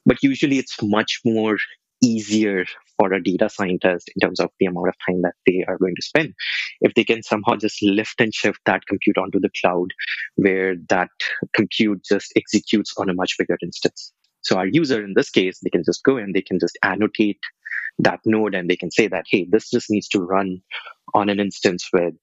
But 0.06 0.18
usually 0.22 0.58
it's 0.58 0.76
much 0.82 1.20
more 1.24 1.58
easier 2.02 2.64
for 2.96 3.12
a 3.12 3.22
data 3.22 3.48
scientist 3.48 4.10
in 4.14 4.20
terms 4.20 4.40
of 4.40 4.50
the 4.60 4.66
amount 4.66 4.88
of 4.88 4.94
time 5.06 5.20
that 5.22 5.34
they 5.46 5.64
are 5.66 5.78
going 5.78 5.94
to 5.96 6.02
spend 6.02 6.32
if 6.80 6.94
they 6.94 7.04
can 7.04 7.22
somehow 7.22 7.56
just 7.56 7.82
lift 7.82 8.20
and 8.20 8.32
shift 8.32 8.60
that 8.66 8.86
compute 8.86 9.18
onto 9.18 9.40
the 9.40 9.50
cloud 9.60 9.88
where 10.36 10.76
that 10.88 11.08
compute 11.54 12.00
just 12.08 12.32
executes 12.36 12.94
on 12.98 13.08
a 13.08 13.14
much 13.14 13.34
bigger 13.36 13.58
instance 13.62 14.12
so 14.42 14.56
our 14.56 14.66
user 14.66 15.02
in 15.04 15.14
this 15.14 15.30
case, 15.30 15.60
they 15.60 15.70
can 15.70 15.84
just 15.84 16.02
go 16.04 16.16
and 16.16 16.34
they 16.34 16.42
can 16.42 16.58
just 16.58 16.78
annotate 16.82 17.40
that 17.98 18.20
node 18.24 18.54
and 18.54 18.70
they 18.70 18.76
can 18.76 18.90
say 18.90 19.08
that, 19.08 19.24
hey, 19.28 19.46
this 19.50 19.70
just 19.70 19.90
needs 19.90 20.08
to 20.08 20.20
run 20.20 20.60
on 21.14 21.28
an 21.28 21.40
instance 21.40 21.88
with 21.92 22.14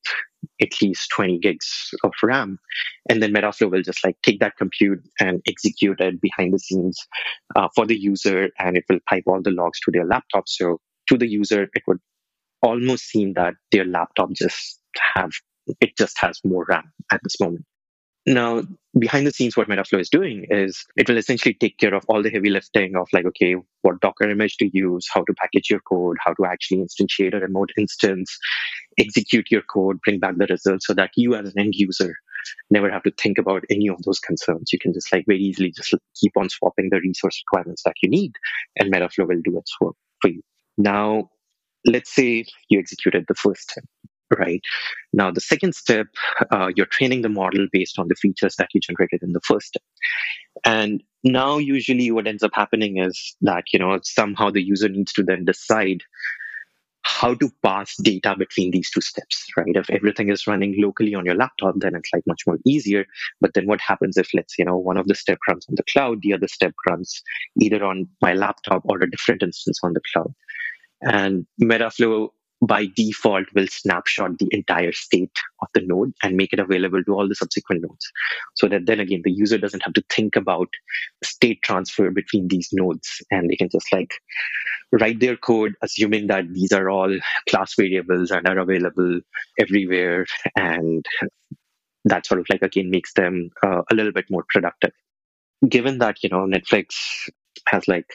at 0.61 0.69
least 0.81 1.09
20 1.09 1.39
gigs 1.39 1.89
of 2.03 2.13
RAM. 2.23 2.57
And 3.09 3.21
then 3.21 3.33
Metaflow 3.33 3.71
will 3.71 3.81
just 3.81 4.03
like 4.03 4.15
take 4.23 4.39
that 4.39 4.57
compute 4.57 4.99
and 5.19 5.41
execute 5.47 5.99
it 5.99 6.21
behind 6.21 6.53
the 6.53 6.59
scenes 6.59 6.97
uh, 7.55 7.67
for 7.75 7.85
the 7.85 7.97
user 7.97 8.49
and 8.59 8.77
it 8.77 8.85
will 8.89 8.99
pipe 9.09 9.23
all 9.27 9.41
the 9.41 9.51
logs 9.51 9.79
to 9.81 9.91
their 9.91 10.05
laptop. 10.05 10.47
So 10.47 10.79
to 11.09 11.17
the 11.17 11.27
user, 11.27 11.63
it 11.73 11.83
would 11.87 11.99
almost 12.61 13.05
seem 13.05 13.33
that 13.33 13.55
their 13.71 13.85
laptop 13.85 14.31
just 14.31 14.79
have 15.15 15.31
it 15.81 15.97
just 15.97 16.17
has 16.19 16.39
more 16.43 16.65
RAM 16.69 16.91
at 17.11 17.21
this 17.23 17.39
moment. 17.39 17.65
Now, 18.27 18.63
behind 18.97 19.27
the 19.27 19.31
scenes, 19.31 19.55
what 19.55 19.67
Metaflow 19.67 19.99
is 19.99 20.09
doing 20.09 20.47
is 20.49 20.83
it 20.95 21.07
will 21.07 21.17
essentially 21.17 21.53
take 21.53 21.77
care 21.77 21.93
of 21.93 22.05
all 22.07 22.23
the 22.23 22.31
heavy 22.31 22.49
lifting 22.49 22.95
of 22.95 23.07
like, 23.13 23.25
okay, 23.25 23.55
what 23.83 24.01
Docker 24.01 24.27
image 24.29 24.57
to 24.57 24.69
use, 24.73 25.07
how 25.13 25.23
to 25.23 25.33
package 25.35 25.69
your 25.69 25.81
code, 25.81 26.17
how 26.19 26.33
to 26.33 26.45
actually 26.45 26.79
instantiate 26.79 27.35
a 27.35 27.39
remote 27.39 27.69
instance, 27.77 28.35
execute 28.97 29.51
your 29.51 29.61
code, 29.61 29.99
bring 30.03 30.19
back 30.19 30.37
the 30.37 30.47
results 30.47 30.87
so 30.87 30.93
that 30.95 31.11
you 31.15 31.35
as 31.35 31.53
an 31.53 31.59
end 31.59 31.75
user 31.75 32.15
never 32.69 32.91
have 32.91 33.03
to 33.03 33.11
think 33.11 33.37
about 33.37 33.63
any 33.69 33.89
of 33.89 34.01
those 34.03 34.19
concerns. 34.19 34.71
You 34.71 34.79
can 34.79 34.93
just 34.93 35.11
like 35.11 35.25
very 35.27 35.39
easily 35.39 35.71
just 35.71 35.93
keep 36.15 36.33
on 36.37 36.49
swapping 36.49 36.89
the 36.89 36.99
resource 36.99 37.41
requirements 37.47 37.83
that 37.83 37.95
you 38.01 38.09
need 38.09 38.33
and 38.77 38.93
Metaflow 38.93 39.27
will 39.27 39.41
do 39.43 39.57
its 39.57 39.75
work 39.79 39.95
for 40.21 40.29
you. 40.29 40.41
Now, 40.77 41.29
let's 41.85 42.13
say 42.13 42.45
you 42.69 42.79
executed 42.79 43.25
the 43.27 43.35
first 43.35 43.71
step 43.71 43.83
right? 44.37 44.61
Now, 45.13 45.31
the 45.31 45.41
second 45.41 45.75
step, 45.75 46.07
uh, 46.51 46.71
you're 46.75 46.85
training 46.85 47.21
the 47.21 47.29
model 47.29 47.67
based 47.71 47.99
on 47.99 48.07
the 48.07 48.15
features 48.15 48.55
that 48.57 48.69
you 48.73 48.81
generated 48.81 49.21
in 49.23 49.33
the 49.33 49.41
first 49.41 49.67
step. 49.67 49.83
And 50.63 51.03
now, 51.23 51.57
usually, 51.57 52.11
what 52.11 52.27
ends 52.27 52.43
up 52.43 52.51
happening 52.53 52.97
is 52.97 53.35
that, 53.41 53.65
you 53.73 53.79
know, 53.79 53.99
somehow 54.03 54.51
the 54.51 54.63
user 54.63 54.89
needs 54.89 55.13
to 55.13 55.23
then 55.23 55.45
decide 55.45 56.01
how 57.07 57.35
to 57.35 57.49
pass 57.61 57.95
data 57.97 58.35
between 58.37 58.71
these 58.71 58.89
two 58.89 58.99
steps, 58.99 59.45
right? 59.55 59.75
If 59.75 59.89
everything 59.91 60.29
is 60.29 60.47
running 60.47 60.75
locally 60.81 61.13
on 61.13 61.23
your 61.23 61.35
laptop, 61.35 61.75
then 61.77 61.93
it's 61.93 62.09
like 62.11 62.23
much 62.25 62.41
more 62.47 62.57
easier. 62.65 63.05
But 63.41 63.53
then 63.53 63.67
what 63.67 63.79
happens 63.79 64.17
if, 64.17 64.27
let's, 64.33 64.57
you 64.57 64.65
know, 64.65 64.75
one 64.77 64.97
of 64.97 65.07
the 65.07 65.13
step 65.13 65.37
runs 65.47 65.67
on 65.69 65.75
the 65.75 65.83
cloud, 65.83 66.19
the 66.23 66.33
other 66.33 66.47
step 66.47 66.73
runs 66.89 67.21
either 67.61 67.83
on 67.83 68.07
my 68.21 68.33
laptop 68.33 68.81
or 68.85 69.01
a 69.01 69.09
different 69.09 69.43
instance 69.43 69.79
on 69.83 69.93
the 69.93 70.01
cloud? 70.11 70.33
And 71.01 71.45
Metaflow 71.61 72.29
by 72.65 72.87
default 72.95 73.45
will 73.53 73.67
snapshot 73.67 74.37
the 74.39 74.47
entire 74.51 74.91
state 74.91 75.37
of 75.61 75.67
the 75.73 75.81
node 75.81 76.13
and 76.23 76.35
make 76.35 76.53
it 76.53 76.59
available 76.59 77.03
to 77.03 77.13
all 77.13 77.27
the 77.27 77.35
subsequent 77.35 77.81
nodes. 77.81 78.11
So 78.55 78.67
that 78.67 78.85
then 78.85 78.99
again, 78.99 79.21
the 79.23 79.31
user 79.31 79.57
doesn't 79.57 79.83
have 79.83 79.93
to 79.93 80.03
think 80.09 80.35
about 80.35 80.69
state 81.23 81.61
transfer 81.63 82.09
between 82.09 82.47
these 82.47 82.69
nodes 82.71 83.21
and 83.29 83.49
they 83.49 83.55
can 83.55 83.69
just 83.69 83.91
like 83.93 84.15
write 84.91 85.19
their 85.19 85.37
code, 85.37 85.75
assuming 85.81 86.27
that 86.27 86.51
these 86.53 86.71
are 86.71 86.89
all 86.89 87.15
class 87.49 87.73
variables 87.77 88.31
and 88.31 88.47
are 88.47 88.59
available 88.59 89.19
everywhere. 89.59 90.25
And 90.55 91.05
that 92.05 92.25
sort 92.25 92.39
of 92.39 92.47
like 92.49 92.61
again 92.61 92.89
makes 92.89 93.13
them 93.13 93.49
uh, 93.63 93.81
a 93.91 93.95
little 93.95 94.11
bit 94.11 94.25
more 94.29 94.45
productive. 94.49 94.91
Given 95.67 95.99
that, 95.99 96.23
you 96.23 96.29
know, 96.29 96.45
Netflix 96.45 97.29
has 97.67 97.87
like 97.87 98.07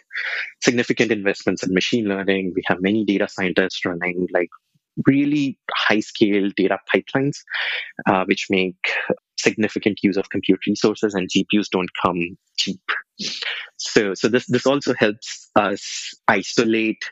significant 0.63 1.13
investments 1.13 1.63
in 1.63 1.75
machine 1.75 2.07
learning. 2.07 2.53
We 2.55 2.63
have 2.67 2.79
many 2.81 3.05
data 3.05 3.29
scientists 3.29 3.85
running 3.85 4.29
like 4.33 4.51
really 5.07 5.59
high 5.75 6.01
scale 6.01 6.51
data 6.57 6.79
pipelines, 6.93 7.37
uh, 8.07 8.25
which 8.27 8.47
make 8.51 8.77
significant 9.39 9.99
use 10.03 10.17
of 10.17 10.29
compute 10.31 10.61
resources 10.67 11.15
and 11.15 11.29
GPUs 11.29 11.69
don't 11.71 11.91
come 12.03 12.37
cheap. 12.59 12.81
So, 13.77 14.15
so 14.15 14.29
this, 14.29 14.47
this 14.47 14.67
also 14.67 14.95
helps 14.99 15.49
us 15.57 16.15
isolate 16.29 17.03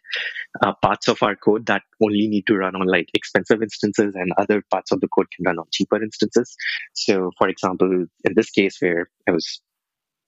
uh, 0.62 0.72
parts 0.82 1.08
of 1.08 1.22
our 1.22 1.34
code 1.34 1.66
that 1.66 1.82
only 2.02 2.28
need 2.28 2.46
to 2.46 2.56
run 2.56 2.76
on 2.76 2.86
like 2.86 3.08
expensive 3.14 3.62
instances 3.62 4.14
and 4.14 4.32
other 4.38 4.62
parts 4.70 4.92
of 4.92 5.00
the 5.00 5.08
code 5.08 5.26
can 5.34 5.44
run 5.46 5.58
on 5.58 5.64
cheaper 5.72 6.02
instances. 6.02 6.54
So 6.94 7.30
for 7.38 7.48
example, 7.48 8.06
in 8.24 8.34
this 8.34 8.50
case 8.50 8.76
where 8.80 9.08
I 9.26 9.32
was 9.32 9.62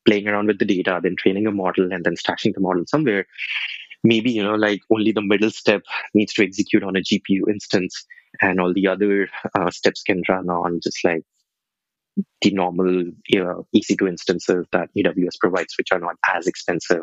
playing 0.07 0.29
around 0.29 0.47
with 0.47 0.59
the 0.59 0.65
data, 0.65 1.01
then 1.03 1.17
training 1.19 1.47
a 1.47 1.53
model, 1.53 1.93
and 1.93 2.05
then 2.05 2.15
stashing 2.15 2.55
the 2.55 2.61
model 2.61 2.85
somewhere. 2.87 3.27
Maybe, 4.03 4.33
you 4.33 4.43
know, 4.43 4.55
like 4.55 4.81
only 4.91 5.13
the 5.13 5.23
middle 5.23 5.51
step 5.51 5.83
needs 6.15 6.33
to 6.35 6.45
execute 6.45 6.83
on 6.83 6.97
a 6.97 7.01
GPU 7.01 7.49
instance, 7.49 8.07
and 8.41 8.61
all 8.61 8.73
the 8.73 8.87
other 8.87 9.29
uh, 9.55 9.71
steps 9.71 10.03
can 10.03 10.23
run 10.29 10.49
on 10.49 10.81
just 10.83 10.99
like 11.05 11.23
the 12.43 12.51
normal 12.51 13.05
you 13.29 13.43
know, 13.43 13.67
EC2 13.75 14.09
instances 14.09 14.67
that 14.73 14.89
AWS 14.97 15.39
provides, 15.41 15.75
which 15.79 15.89
are 15.93 16.01
not 16.01 16.17
as 16.35 16.47
expensive 16.47 17.03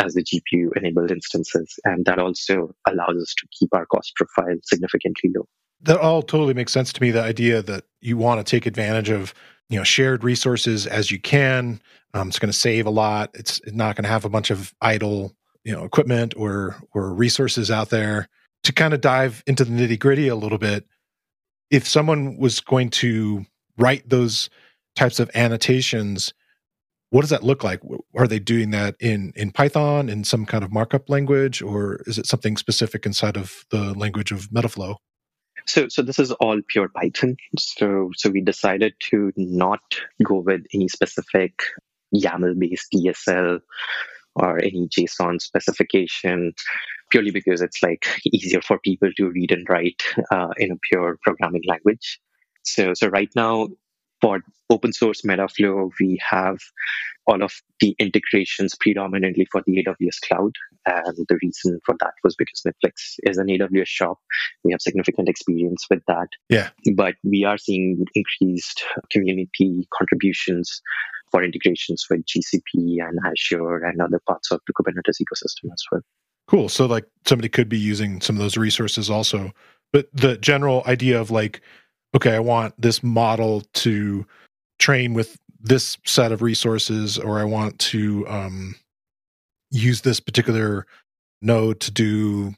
as 0.00 0.14
the 0.14 0.24
GPU 0.24 0.76
enabled 0.76 1.10
instances. 1.10 1.78
And 1.84 2.04
that 2.06 2.18
also 2.18 2.74
allows 2.86 3.20
us 3.20 3.34
to 3.38 3.46
keep 3.58 3.70
our 3.72 3.86
cost 3.86 4.14
profile 4.16 4.56
significantly 4.64 5.30
low. 5.34 5.46
That 5.82 5.98
all 5.98 6.22
totally 6.22 6.54
makes 6.54 6.72
sense 6.72 6.92
to 6.92 7.02
me. 7.02 7.10
The 7.10 7.22
idea 7.22 7.62
that 7.62 7.84
you 8.00 8.16
want 8.16 8.44
to 8.44 8.48
take 8.48 8.66
advantage 8.66 9.10
of 9.10 9.34
you 9.72 9.78
know 9.78 9.84
shared 9.84 10.22
resources 10.22 10.86
as 10.86 11.10
you 11.10 11.18
can. 11.18 11.80
Um, 12.14 12.28
it's 12.28 12.38
going 12.38 12.52
to 12.52 12.58
save 12.58 12.86
a 12.86 12.90
lot. 12.90 13.30
It's 13.32 13.60
not 13.66 13.96
going 13.96 14.04
to 14.04 14.10
have 14.10 14.26
a 14.26 14.28
bunch 14.28 14.50
of 14.50 14.74
idle 14.82 15.32
you 15.64 15.72
know 15.72 15.84
equipment 15.84 16.34
or 16.36 16.76
or 16.94 17.14
resources 17.14 17.70
out 17.70 17.90
there. 17.90 18.28
To 18.64 18.72
kind 18.72 18.94
of 18.94 19.00
dive 19.00 19.42
into 19.48 19.64
the 19.64 19.72
nitty 19.72 19.98
gritty 19.98 20.28
a 20.28 20.36
little 20.36 20.58
bit 20.58 20.86
if 21.70 21.88
someone 21.88 22.36
was 22.36 22.60
going 22.60 22.90
to 22.90 23.44
write 23.78 24.08
those 24.08 24.50
types 24.94 25.18
of 25.18 25.30
annotations 25.34 26.32
what 27.10 27.20
does 27.20 27.30
that 27.30 27.42
look 27.42 27.62
like? 27.62 27.80
Are 28.16 28.26
they 28.26 28.38
doing 28.38 28.70
that 28.70 28.96
in 28.98 29.32
in 29.36 29.50
python 29.52 30.08
in 30.08 30.24
some 30.24 30.46
kind 30.46 30.64
of 30.64 30.72
markup 30.72 31.10
language 31.10 31.60
or 31.60 32.00
is 32.06 32.18
it 32.18 32.26
something 32.26 32.56
specific 32.56 33.04
inside 33.04 33.36
of 33.36 33.66
the 33.70 33.92
language 33.94 34.32
of 34.32 34.48
metaflow 34.50 34.96
so, 35.66 35.88
so 35.88 36.02
this 36.02 36.18
is 36.18 36.32
all 36.32 36.60
pure 36.68 36.88
Python. 36.88 37.36
So, 37.58 38.10
so 38.14 38.30
we 38.30 38.40
decided 38.40 38.94
to 39.10 39.32
not 39.36 39.80
go 40.24 40.40
with 40.40 40.62
any 40.74 40.88
specific 40.88 41.52
YAML-based 42.14 42.88
DSL 42.94 43.60
or 44.34 44.58
any 44.58 44.88
JSON 44.88 45.40
specification, 45.40 46.54
purely 47.10 47.30
because 47.30 47.60
it's 47.60 47.82
like 47.82 48.06
easier 48.32 48.62
for 48.62 48.78
people 48.78 49.10
to 49.16 49.30
read 49.30 49.52
and 49.52 49.66
write 49.68 50.02
uh, 50.30 50.48
in 50.56 50.72
a 50.72 50.76
pure 50.90 51.18
programming 51.22 51.62
language. 51.66 52.20
So, 52.62 52.94
so 52.94 53.08
right 53.08 53.30
now, 53.36 53.68
for 54.20 54.40
open 54.70 54.92
source 54.92 55.22
Metaflow, 55.22 55.90
we 56.00 56.18
have 56.26 56.58
all 57.26 57.42
of 57.42 57.52
the 57.80 57.94
integrations 57.98 58.74
predominantly 58.78 59.46
for 59.50 59.62
the 59.66 59.84
AWS 59.84 60.20
cloud. 60.26 60.52
And 60.86 61.16
the 61.28 61.38
reason 61.42 61.78
for 61.84 61.94
that 62.00 62.12
was 62.24 62.34
because 62.36 62.62
Netflix 62.66 63.14
is 63.22 63.38
an 63.38 63.46
AWS 63.46 63.86
shop. 63.86 64.18
We 64.64 64.72
have 64.72 64.82
significant 64.82 65.28
experience 65.28 65.86
with 65.88 66.00
that. 66.08 66.28
Yeah. 66.48 66.70
But 66.94 67.14
we 67.22 67.44
are 67.44 67.58
seeing 67.58 68.04
increased 68.14 68.82
community 69.10 69.86
contributions 69.96 70.82
for 71.30 71.42
integrations 71.42 72.06
with 72.10 72.24
GCP 72.26 72.98
and 73.00 73.18
Azure 73.26 73.84
and 73.84 74.00
other 74.00 74.20
parts 74.26 74.50
of 74.50 74.60
the 74.66 74.72
Kubernetes 74.72 75.20
ecosystem 75.20 75.72
as 75.72 75.82
well. 75.90 76.02
Cool. 76.48 76.68
So 76.68 76.86
like 76.86 77.06
somebody 77.26 77.48
could 77.48 77.68
be 77.68 77.78
using 77.78 78.20
some 78.20 78.36
of 78.36 78.42
those 78.42 78.56
resources 78.56 79.08
also. 79.08 79.52
But 79.92 80.08
the 80.12 80.36
general 80.36 80.82
idea 80.86 81.20
of 81.20 81.30
like, 81.30 81.60
okay, 82.14 82.34
I 82.34 82.40
want 82.40 82.74
this 82.80 83.02
model 83.02 83.62
to 83.74 84.26
train 84.78 85.14
with 85.14 85.38
this 85.60 85.96
set 86.04 86.32
of 86.32 86.42
resources 86.42 87.18
or 87.18 87.38
I 87.38 87.44
want 87.44 87.78
to 87.78 88.26
um, 88.28 88.74
use 89.72 90.02
this 90.02 90.20
particular 90.20 90.86
node 91.40 91.80
to 91.80 91.90
do 91.90 92.54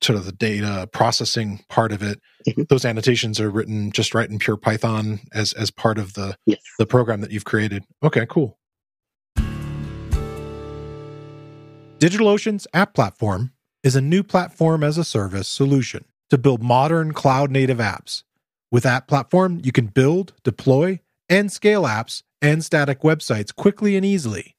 sort 0.00 0.16
of 0.16 0.26
the 0.26 0.32
data 0.32 0.88
processing 0.92 1.64
part 1.68 1.90
of 1.90 2.02
it. 2.02 2.20
Mm-hmm. 2.46 2.62
Those 2.68 2.84
annotations 2.84 3.40
are 3.40 3.50
written 3.50 3.90
just 3.90 4.14
right 4.14 4.30
in 4.30 4.38
pure 4.38 4.56
Python 4.56 5.20
as 5.32 5.52
as 5.54 5.70
part 5.70 5.98
of 5.98 6.14
the 6.14 6.36
yes. 6.46 6.60
the 6.78 6.86
program 6.86 7.20
that 7.22 7.32
you've 7.32 7.44
created. 7.44 7.84
Okay, 8.02 8.26
cool. 8.26 8.56
DigitalOcean's 11.98 12.68
app 12.72 12.94
platform 12.94 13.52
is 13.82 13.96
a 13.96 14.00
new 14.00 14.22
platform 14.22 14.84
as 14.84 14.98
a 14.98 15.04
service 15.04 15.48
solution 15.48 16.04
to 16.30 16.38
build 16.38 16.62
modern 16.62 17.12
cloud 17.12 17.50
native 17.50 17.78
apps. 17.78 18.22
With 18.70 18.84
App 18.84 19.08
Platform, 19.08 19.60
you 19.64 19.72
can 19.72 19.86
build, 19.86 20.34
deploy, 20.44 21.00
and 21.28 21.50
scale 21.50 21.84
apps 21.84 22.22
and 22.42 22.62
static 22.62 23.00
websites 23.00 23.54
quickly 23.54 23.96
and 23.96 24.04
easily. 24.04 24.54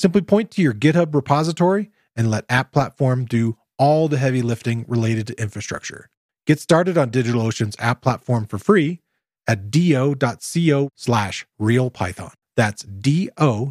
Simply 0.00 0.22
point 0.22 0.50
to 0.52 0.62
your 0.62 0.72
GitHub 0.72 1.14
repository 1.14 1.90
and 2.16 2.30
let 2.30 2.46
App 2.48 2.72
Platform 2.72 3.26
do 3.26 3.58
all 3.76 4.08
the 4.08 4.16
heavy 4.16 4.40
lifting 4.40 4.86
related 4.88 5.26
to 5.26 5.38
infrastructure. 5.38 6.08
Get 6.46 6.58
started 6.58 6.96
on 6.96 7.10
DigitalOcean's 7.10 7.76
app 7.78 8.00
platform 8.00 8.46
for 8.46 8.56
free 8.56 9.00
at 9.46 9.70
do.co 9.70 10.88
slash 10.94 11.46
realpython. 11.60 12.32
That's 12.56 12.82
do.co 12.82 13.68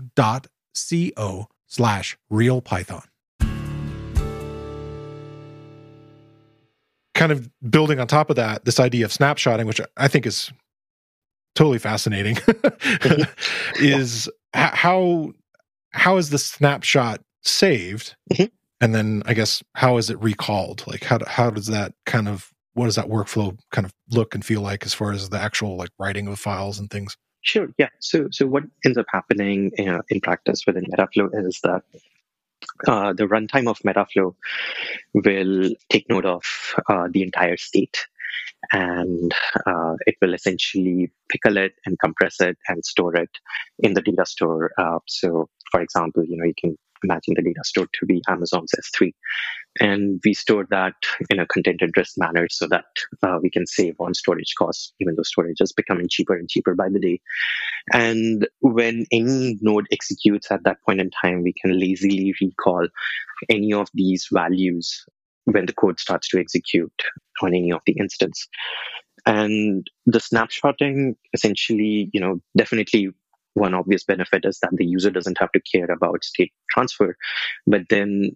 slash 1.65 2.17
realpython. 2.31 3.05
Kind 7.15 7.31
of 7.31 7.49
building 7.71 7.99
on 7.99 8.05
top 8.05 8.29
of 8.29 8.35
that, 8.35 8.65
this 8.65 8.79
idea 8.79 9.05
of 9.05 9.11
snapshotting, 9.11 9.65
which 9.65 9.81
I 9.97 10.07
think 10.07 10.27
is 10.27 10.51
totally 11.55 11.79
fascinating 11.79 12.37
is 13.77 14.29
how 14.53 15.33
how 15.91 16.17
is 16.17 16.29
the 16.29 16.37
snapshot 16.37 17.21
saved 17.41 18.15
mm-hmm. 18.31 18.45
and 18.81 18.93
then 18.93 19.23
i 19.25 19.33
guess 19.33 19.63
how 19.75 19.97
is 19.97 20.09
it 20.09 20.21
recalled 20.21 20.83
like 20.87 21.03
how 21.03 21.19
how 21.27 21.49
does 21.49 21.67
that 21.67 21.93
kind 22.05 22.27
of 22.27 22.51
what 22.73 22.85
does 22.85 22.95
that 22.95 23.07
workflow 23.07 23.57
kind 23.71 23.85
of 23.85 23.93
look 24.11 24.35
and 24.35 24.45
feel 24.45 24.61
like 24.61 24.85
as 24.85 24.93
far 24.93 25.11
as 25.11 25.29
the 25.29 25.39
actual 25.39 25.75
like 25.75 25.89
writing 25.99 26.27
of 26.27 26.39
files 26.39 26.79
and 26.79 26.89
things 26.89 27.17
sure 27.41 27.69
yeah 27.77 27.89
so 27.99 28.27
so 28.31 28.45
what 28.45 28.63
ends 28.85 28.97
up 28.97 29.05
happening 29.09 29.71
in, 29.77 29.99
in 30.09 30.21
practice 30.21 30.65
within 30.65 30.85
metaflow 30.85 31.29
is 31.45 31.59
that 31.63 31.83
uh, 32.87 33.13
the 33.13 33.23
runtime 33.23 33.69
of 33.69 33.79
Metaflow 33.79 34.35
will 35.13 35.69
take 35.89 36.09
note 36.09 36.25
of 36.25 36.43
uh, 36.87 37.07
the 37.11 37.23
entire 37.23 37.57
state 37.57 37.97
and 38.71 39.33
uh, 39.65 39.95
it 40.05 40.15
will 40.21 40.33
essentially 40.33 41.11
pickle 41.29 41.57
it 41.57 41.73
and 41.85 41.97
compress 41.99 42.39
it 42.41 42.57
and 42.67 42.83
store 42.85 43.15
it 43.15 43.29
in 43.79 43.93
the 43.93 44.01
data 44.01 44.25
store. 44.25 44.71
Uh, 44.77 44.99
so, 45.07 45.49
for 45.71 45.81
example, 45.81 46.23
you 46.25 46.37
know 46.37 46.45
you 46.45 46.53
can 46.59 46.77
imagine 47.03 47.33
the 47.35 47.41
data 47.41 47.61
stored 47.63 47.89
to 47.93 48.05
be 48.05 48.21
Amazon's 48.27 48.71
S3, 48.77 49.13
and 49.79 50.19
we 50.25 50.33
store 50.33 50.65
that 50.69 50.95
in 51.29 51.39
a 51.39 51.47
content 51.47 51.81
address 51.81 52.13
manner 52.17 52.47
so 52.49 52.67
that 52.67 52.85
uh, 53.23 53.37
we 53.41 53.49
can 53.49 53.65
save 53.65 53.95
on 53.99 54.13
storage 54.13 54.53
costs, 54.57 54.93
even 54.99 55.15
though 55.15 55.23
storage 55.23 55.61
is 55.61 55.73
becoming 55.73 56.07
cheaper 56.09 56.35
and 56.35 56.49
cheaper 56.49 56.75
by 56.75 56.89
the 56.89 56.99
day. 56.99 57.19
And 57.93 58.47
when 58.59 59.05
any 59.11 59.57
node 59.61 59.87
executes 59.91 60.51
at 60.51 60.63
that 60.63 60.77
point 60.85 61.01
in 61.01 61.09
time, 61.09 61.43
we 61.43 61.53
can 61.53 61.79
lazily 61.79 62.33
recall 62.41 62.87
any 63.49 63.73
of 63.73 63.87
these 63.93 64.27
values 64.31 65.05
when 65.45 65.65
the 65.65 65.73
code 65.73 65.99
starts 65.99 66.27
to 66.29 66.39
execute 66.39 67.01
on 67.41 67.55
any 67.55 67.71
of 67.71 67.81
the 67.85 67.95
instance. 67.99 68.47
And 69.25 69.87
the 70.05 70.19
snapshotting 70.19 71.15
essentially, 71.33 72.09
you 72.13 72.21
know, 72.21 72.41
definitely 72.57 73.09
one 73.53 73.73
obvious 73.73 74.03
benefit 74.03 74.45
is 74.45 74.59
that 74.61 74.71
the 74.73 74.85
user 74.85 75.09
doesn't 75.09 75.39
have 75.39 75.51
to 75.51 75.61
care 75.61 75.91
about 75.91 76.23
state 76.23 76.53
transfer. 76.71 77.15
But 77.65 77.83
then 77.89 78.31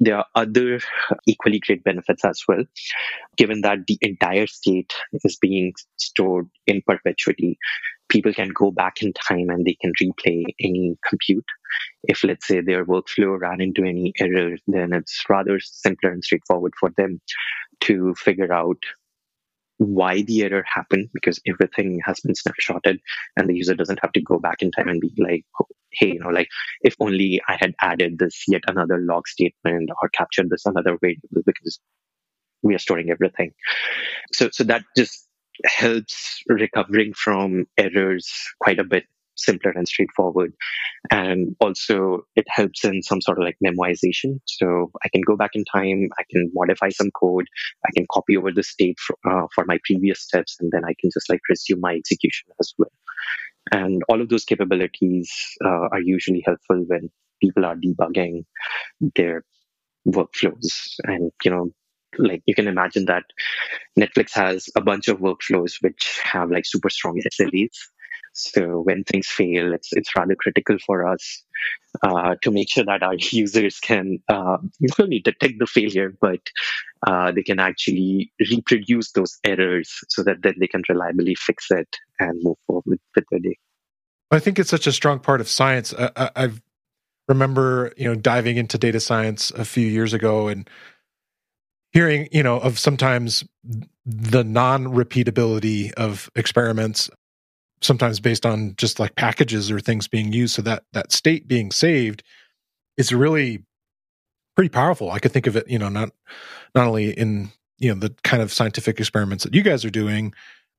there 0.00 0.16
are 0.16 0.26
other 0.34 0.80
equally 1.26 1.58
great 1.58 1.84
benefits 1.84 2.24
as 2.24 2.42
well, 2.48 2.64
given 3.36 3.60
that 3.60 3.86
the 3.86 3.98
entire 4.00 4.46
state 4.46 4.94
is 5.12 5.36
being 5.40 5.74
stored 5.96 6.48
in 6.66 6.82
perpetuity. 6.86 7.58
People 8.08 8.32
can 8.32 8.48
go 8.48 8.70
back 8.70 9.02
in 9.02 9.12
time 9.12 9.50
and 9.50 9.64
they 9.64 9.76
can 9.80 9.92
replay 10.02 10.44
any 10.58 10.96
compute. 11.08 11.44
If, 12.04 12.24
let's 12.24 12.48
say, 12.48 12.60
their 12.60 12.84
workflow 12.84 13.38
ran 13.38 13.60
into 13.60 13.84
any 13.84 14.12
error, 14.18 14.56
then 14.66 14.92
it's 14.92 15.22
rather 15.28 15.60
simpler 15.60 16.10
and 16.10 16.24
straightforward 16.24 16.72
for 16.80 16.90
them 16.96 17.20
to 17.82 18.14
figure 18.14 18.52
out 18.52 18.78
why 19.80 20.22
the 20.22 20.42
error 20.42 20.64
happened 20.66 21.08
because 21.14 21.40
everything 21.48 22.00
has 22.04 22.20
been 22.20 22.34
snapshotted 22.34 22.98
and 23.36 23.48
the 23.48 23.54
user 23.54 23.74
doesn't 23.74 23.98
have 24.02 24.12
to 24.12 24.20
go 24.20 24.38
back 24.38 24.60
in 24.60 24.70
time 24.70 24.88
and 24.88 25.00
be 25.00 25.10
like 25.16 25.44
hey 25.92 26.08
you 26.08 26.20
know 26.20 26.28
like 26.28 26.48
if 26.82 26.94
only 27.00 27.40
i 27.48 27.56
had 27.58 27.74
added 27.80 28.18
this 28.18 28.44
yet 28.46 28.60
another 28.68 28.98
log 28.98 29.26
statement 29.26 29.88
or 30.02 30.10
captured 30.10 30.50
this 30.50 30.66
another 30.66 30.98
variable 31.00 31.42
because 31.46 31.80
we 32.62 32.74
are 32.74 32.78
storing 32.78 33.10
everything. 33.10 33.52
So 34.32 34.50
so 34.52 34.64
that 34.64 34.84
just 34.96 35.26
helps 35.64 36.42
recovering 36.48 37.12
from 37.12 37.66
errors 37.76 38.30
quite 38.60 38.78
a 38.78 38.84
bit 38.84 39.04
simpler 39.40 39.72
and 39.72 39.86
straightforward. 39.86 40.52
And 41.10 41.56
also, 41.60 42.26
it 42.36 42.46
helps 42.48 42.84
in 42.84 43.02
some 43.02 43.20
sort 43.20 43.38
of 43.38 43.44
like 43.44 43.56
memoization. 43.64 44.40
So 44.46 44.90
I 45.04 45.08
can 45.08 45.22
go 45.26 45.36
back 45.36 45.50
in 45.54 45.64
time, 45.64 46.08
I 46.18 46.22
can 46.30 46.50
modify 46.54 46.90
some 46.90 47.10
code, 47.10 47.46
I 47.84 47.90
can 47.96 48.06
copy 48.12 48.36
over 48.36 48.52
the 48.52 48.62
state 48.62 48.98
for, 48.98 49.16
uh, 49.30 49.46
for 49.54 49.64
my 49.66 49.78
previous 49.84 50.22
steps, 50.22 50.56
and 50.60 50.70
then 50.72 50.84
I 50.84 50.94
can 51.00 51.10
just 51.12 51.28
like 51.28 51.40
resume 51.48 51.80
my 51.80 51.94
execution 51.94 52.48
as 52.60 52.72
well. 52.78 52.90
And 53.72 54.02
all 54.08 54.20
of 54.20 54.28
those 54.28 54.44
capabilities 54.44 55.30
uh, 55.64 55.88
are 55.92 56.00
usually 56.02 56.42
helpful 56.44 56.84
when 56.86 57.10
people 57.40 57.64
are 57.64 57.76
debugging 57.76 58.44
their 59.16 59.44
workflows. 60.06 60.96
And, 61.04 61.30
you 61.44 61.50
know, 61.50 61.70
like 62.18 62.42
you 62.46 62.54
can 62.54 62.68
imagine 62.68 63.06
that 63.06 63.24
Netflix 63.98 64.34
has 64.34 64.68
a 64.76 64.80
bunch 64.80 65.08
of 65.08 65.18
workflows 65.18 65.74
which 65.80 66.20
have 66.24 66.50
like 66.50 66.64
super 66.66 66.90
strong 66.90 67.20
SLAs 67.20 67.76
so 68.32 68.80
when 68.80 69.04
things 69.04 69.26
fail, 69.26 69.72
it's 69.72 69.92
it's 69.92 70.14
rather 70.16 70.34
critical 70.36 70.76
for 70.86 71.06
us 71.06 71.44
uh, 72.02 72.36
to 72.42 72.50
make 72.50 72.70
sure 72.70 72.84
that 72.84 73.02
our 73.02 73.14
users 73.32 73.78
can 73.80 74.18
uh, 74.28 74.58
not 74.80 75.00
only 75.00 75.20
detect 75.20 75.54
the 75.58 75.66
failure, 75.66 76.14
but 76.20 76.40
uh, 77.06 77.32
they 77.32 77.42
can 77.42 77.58
actually 77.58 78.32
reproduce 78.50 79.12
those 79.12 79.38
errors 79.44 80.00
so 80.08 80.22
that 80.22 80.42
then 80.42 80.54
they 80.60 80.66
can 80.66 80.82
reliably 80.88 81.34
fix 81.34 81.70
it 81.70 81.96
and 82.18 82.40
move 82.42 82.56
forward 82.66 83.00
with 83.14 83.24
their 83.30 83.40
day. 83.40 83.58
I 84.30 84.38
think 84.38 84.58
it's 84.58 84.70
such 84.70 84.86
a 84.86 84.92
strong 84.92 85.18
part 85.18 85.40
of 85.40 85.48
science. 85.48 85.92
I, 85.98 86.30
I 86.36 86.50
remember, 87.28 87.92
you 87.96 88.04
know, 88.04 88.14
diving 88.14 88.56
into 88.56 88.78
data 88.78 89.00
science 89.00 89.50
a 89.50 89.64
few 89.64 89.86
years 89.86 90.12
ago 90.12 90.46
and 90.48 90.70
hearing, 91.92 92.28
you 92.30 92.44
know, 92.44 92.58
of 92.60 92.78
sometimes 92.78 93.44
the 94.04 94.44
non-repeatability 94.44 95.92
of 95.94 96.30
experiments 96.36 97.10
sometimes 97.82 98.20
based 98.20 98.44
on 98.44 98.74
just 98.76 99.00
like 99.00 99.14
packages 99.16 99.70
or 99.70 99.80
things 99.80 100.08
being 100.08 100.32
used. 100.32 100.54
So 100.54 100.62
that 100.62 100.84
that 100.92 101.12
state 101.12 101.48
being 101.48 101.70
saved 101.70 102.22
is 102.96 103.12
really 103.12 103.64
pretty 104.56 104.68
powerful. 104.68 105.10
I 105.10 105.18
could 105.18 105.32
think 105.32 105.46
of 105.46 105.56
it 105.56 105.68
you 105.68 105.78
know 105.78 105.88
not 105.88 106.10
not 106.74 106.86
only 106.86 107.10
in 107.10 107.50
you 107.78 107.92
know 107.92 107.98
the 107.98 108.14
kind 108.24 108.42
of 108.42 108.52
scientific 108.52 108.98
experiments 109.00 109.44
that 109.44 109.54
you 109.54 109.62
guys 109.62 109.84
are 109.84 109.90
doing 109.90 110.34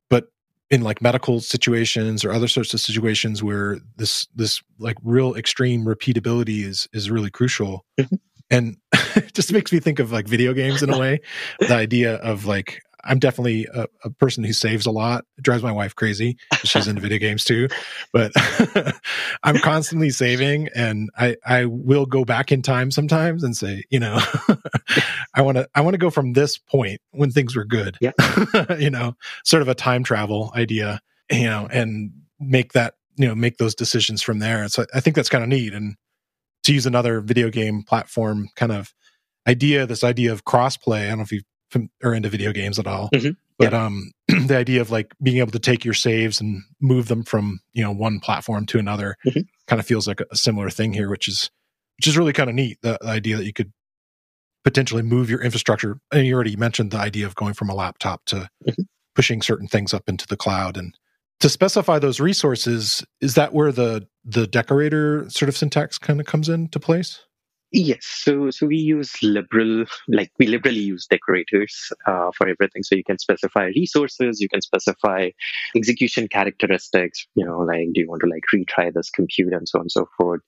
but 0.09 0.27
in 0.69 0.81
like 0.81 1.01
medical 1.01 1.41
situations 1.41 2.23
or 2.23 2.31
other 2.31 2.47
sorts 2.47 2.73
of 2.73 2.79
situations 2.79 3.43
where 3.43 3.79
this 3.97 4.27
this 4.35 4.61
like 4.79 4.97
real 5.03 5.35
extreme 5.35 5.83
repeatability 5.83 6.63
is 6.63 6.87
is 6.93 7.11
really 7.11 7.29
crucial. 7.29 7.85
Mm-hmm. 7.99 8.15
and 8.49 8.77
it 9.15 9.33
just 9.33 9.51
makes 9.51 9.71
me 9.71 9.79
think 9.79 9.99
of 9.99 10.11
like 10.11 10.27
video 10.27 10.53
games 10.53 10.81
in 10.81 10.89
a 10.91 10.97
way. 10.99 11.19
The 11.59 11.75
idea 11.75 12.15
of 12.15 12.45
like 12.45 12.81
I'm 13.03 13.19
definitely 13.19 13.67
a, 13.73 13.87
a, 14.03 14.09
person 14.09 14.43
who 14.43 14.53
saves 14.53 14.85
a 14.85 14.91
lot. 14.91 15.25
It 15.37 15.43
drives 15.43 15.63
my 15.63 15.71
wife 15.71 15.95
crazy. 15.95 16.37
She's 16.63 16.87
into 16.87 17.01
video 17.01 17.17
games 17.17 17.43
too, 17.43 17.67
but 18.13 18.31
I'm 19.43 19.57
constantly 19.57 20.09
saving 20.09 20.69
and 20.75 21.09
I, 21.17 21.35
I 21.45 21.65
will 21.65 22.05
go 22.05 22.25
back 22.25 22.51
in 22.51 22.61
time 22.61 22.91
sometimes 22.91 23.43
and 23.43 23.55
say, 23.55 23.83
you 23.89 23.99
know, 23.99 24.19
I 25.35 25.41
want 25.41 25.57
to, 25.57 25.67
I 25.75 25.81
want 25.81 25.93
to 25.93 25.99
go 25.99 26.09
from 26.09 26.33
this 26.33 26.57
point 26.57 27.01
when 27.11 27.31
things 27.31 27.55
were 27.55 27.65
good, 27.65 27.97
yeah. 28.01 28.11
you 28.79 28.89
know, 28.89 29.15
sort 29.43 29.61
of 29.61 29.67
a 29.67 29.75
time 29.75 30.03
travel 30.03 30.51
idea, 30.55 30.99
you 31.31 31.45
know, 31.45 31.67
and 31.71 32.11
make 32.39 32.73
that, 32.73 32.95
you 33.17 33.27
know, 33.27 33.35
make 33.35 33.57
those 33.57 33.75
decisions 33.75 34.21
from 34.21 34.39
there. 34.39 34.67
So 34.67 34.85
I 34.93 34.99
think 34.99 35.15
that's 35.15 35.29
kind 35.29 35.43
of 35.43 35.49
neat. 35.49 35.73
And 35.73 35.95
to 36.63 36.73
use 36.73 36.85
another 36.85 37.21
video 37.21 37.49
game 37.49 37.83
platform 37.83 38.49
kind 38.55 38.71
of 38.71 38.93
idea, 39.47 39.85
this 39.85 40.03
idea 40.03 40.31
of 40.31 40.45
crossplay. 40.45 41.05
I 41.05 41.09
don't 41.09 41.17
know 41.17 41.23
if 41.23 41.31
you've 41.31 41.43
are 42.03 42.13
into 42.13 42.29
video 42.29 42.51
games 42.51 42.79
at 42.79 42.87
all. 42.87 43.09
Mm-hmm. 43.13 43.31
But 43.57 43.73
yeah. 43.73 43.85
um, 43.85 44.11
the 44.27 44.57
idea 44.57 44.81
of 44.81 44.91
like 44.91 45.13
being 45.21 45.37
able 45.37 45.51
to 45.51 45.59
take 45.59 45.85
your 45.85 45.93
saves 45.93 46.41
and 46.41 46.63
move 46.79 47.07
them 47.07 47.23
from 47.23 47.59
you 47.73 47.83
know 47.83 47.91
one 47.91 48.19
platform 48.19 48.65
to 48.67 48.79
another 48.79 49.15
mm-hmm. 49.25 49.41
kind 49.67 49.79
of 49.79 49.85
feels 49.85 50.07
like 50.07 50.21
a 50.21 50.35
similar 50.35 50.69
thing 50.69 50.93
here, 50.93 51.09
which 51.09 51.27
is 51.27 51.49
which 51.97 52.07
is 52.07 52.17
really 52.17 52.33
kind 52.33 52.49
of 52.49 52.55
neat. 52.55 52.77
The, 52.81 52.97
the 53.01 53.07
idea 53.07 53.37
that 53.37 53.45
you 53.45 53.53
could 53.53 53.71
potentially 54.63 55.01
move 55.01 55.29
your 55.29 55.41
infrastructure, 55.41 55.99
and 56.11 56.25
you 56.25 56.35
already 56.35 56.55
mentioned 56.55 56.91
the 56.91 56.97
idea 56.97 57.25
of 57.25 57.35
going 57.35 57.53
from 57.53 57.69
a 57.69 57.75
laptop 57.75 58.25
to 58.25 58.49
mm-hmm. 58.67 58.83
pushing 59.15 59.41
certain 59.41 59.67
things 59.67 59.93
up 59.93 60.07
into 60.07 60.27
the 60.27 60.37
cloud 60.37 60.77
and 60.77 60.95
to 61.41 61.49
specify 61.49 61.97
those 61.99 62.19
resources 62.19 63.03
is 63.19 63.35
that 63.35 63.53
where 63.53 63.71
the 63.71 64.07
the 64.23 64.47
decorator 64.47 65.29
sort 65.29 65.49
of 65.49 65.57
syntax 65.57 65.97
kind 65.97 66.19
of 66.19 66.25
comes 66.25 66.47
into 66.47 66.79
place 66.79 67.19
Yes, 67.73 67.99
so 68.05 68.51
so 68.51 68.65
we 68.67 68.75
use 68.75 69.13
liberal, 69.23 69.85
like 70.09 70.29
we 70.37 70.47
liberally 70.47 70.81
use 70.81 71.07
decorators 71.09 71.73
uh, 72.05 72.29
for 72.37 72.49
everything. 72.49 72.83
So 72.83 72.95
you 72.95 73.03
can 73.03 73.17
specify 73.17 73.67
resources, 73.67 74.41
you 74.41 74.49
can 74.49 74.61
specify 74.61 75.29
execution 75.73 76.27
characteristics. 76.27 77.25
You 77.35 77.45
know, 77.45 77.59
like 77.59 77.87
do 77.93 78.01
you 78.01 78.09
want 78.09 78.23
to 78.23 78.29
like 78.29 78.43
retry 78.53 78.93
this 78.93 79.09
compute 79.09 79.53
and 79.53 79.69
so 79.69 79.79
on 79.79 79.83
and 79.83 79.91
so 79.91 80.05
forth. 80.17 80.41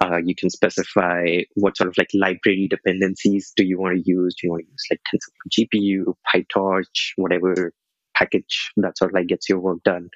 Uh, 0.00 0.18
you 0.24 0.36
can 0.36 0.50
specify 0.50 1.40
what 1.56 1.76
sort 1.76 1.88
of 1.88 1.98
like 1.98 2.10
library 2.14 2.68
dependencies 2.70 3.52
do 3.56 3.64
you 3.64 3.80
want 3.80 3.96
to 3.96 4.02
use. 4.08 4.36
Do 4.40 4.46
you 4.46 4.50
want 4.52 4.64
to 4.64 4.70
use 4.70 4.84
like 4.88 5.00
TensorFlow 5.12 5.50
GPU, 5.50 6.14
PyTorch, 6.32 7.12
whatever 7.16 7.72
package 8.18 8.72
that 8.82 8.98
sort 8.98 9.10
of 9.10 9.14
like 9.14 9.28
gets 9.28 9.48
your 9.48 9.60
work 9.60 9.82
done. 9.84 10.08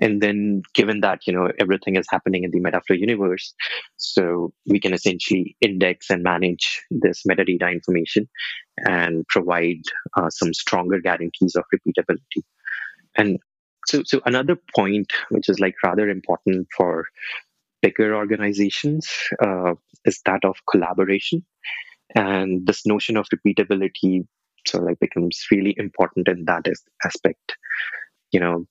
And 0.00 0.20
then 0.20 0.62
given 0.74 1.00
that, 1.00 1.20
you 1.26 1.32
know, 1.32 1.50
everything 1.58 1.96
is 1.96 2.06
happening 2.10 2.44
in 2.44 2.50
the 2.50 2.60
Metaflow 2.60 2.98
universe, 2.98 3.54
so 3.96 4.52
we 4.66 4.80
can 4.80 4.92
essentially 4.92 5.56
index 5.60 6.10
and 6.10 6.22
manage 6.22 6.82
this 6.90 7.22
metadata 7.28 7.72
information 7.72 8.28
and 8.78 9.26
provide 9.28 9.82
uh, 10.16 10.30
some 10.30 10.52
stronger 10.52 11.00
guarantees 11.00 11.54
of 11.54 11.64
repeatability. 11.74 12.42
And 13.16 13.38
so, 13.86 14.02
so 14.04 14.20
another 14.24 14.56
point, 14.74 15.12
which 15.28 15.48
is 15.48 15.60
like 15.60 15.74
rather 15.84 16.08
important 16.08 16.66
for 16.76 17.06
bigger 17.82 18.16
organizations, 18.16 19.08
uh, 19.46 19.74
is 20.04 20.20
that 20.24 20.44
of 20.44 20.56
collaboration. 20.70 21.44
And 22.14 22.66
this 22.66 22.86
notion 22.86 23.16
of 23.16 23.26
repeatability 23.34 24.26
so 24.66 24.80
like 24.80 24.98
becomes 25.00 25.46
really 25.50 25.74
important 25.76 26.28
in 26.28 26.44
that 26.46 26.66
aspect. 27.04 27.56
You 28.32 28.40
know 28.40 28.66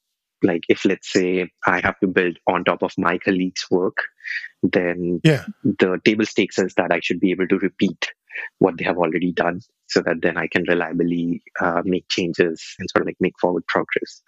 like 0.45 0.63
if 0.67 0.83
let's 0.83 1.09
say 1.09 1.49
i 1.65 1.79
have 1.79 1.97
to 2.01 2.07
build 2.07 2.37
on 2.47 2.65
top 2.65 2.83
of 2.83 2.91
my 2.97 3.17
colleague's 3.17 3.65
work 3.71 3.95
then 4.61 5.21
yeah. 5.23 5.45
the 5.63 6.01
table 6.03 6.25
stakes 6.25 6.59
is 6.59 6.73
that 6.73 6.91
i 6.91 6.99
should 7.01 7.21
be 7.21 7.31
able 7.31 7.47
to 7.47 7.57
repeat 7.59 8.11
what 8.59 8.77
they 8.77 8.83
have 8.83 8.97
already 8.97 9.31
done 9.31 9.61
so 9.87 10.01
that 10.01 10.21
then 10.21 10.37
i 10.37 10.47
can 10.47 10.63
reliably 10.67 11.41
uh, 11.61 11.81
make 11.85 12.07
changes 12.09 12.75
and 12.79 12.89
sort 12.89 13.03
of 13.03 13.07
like 13.07 13.17
make 13.19 13.37
forward 13.39 13.65
progress. 13.67 14.21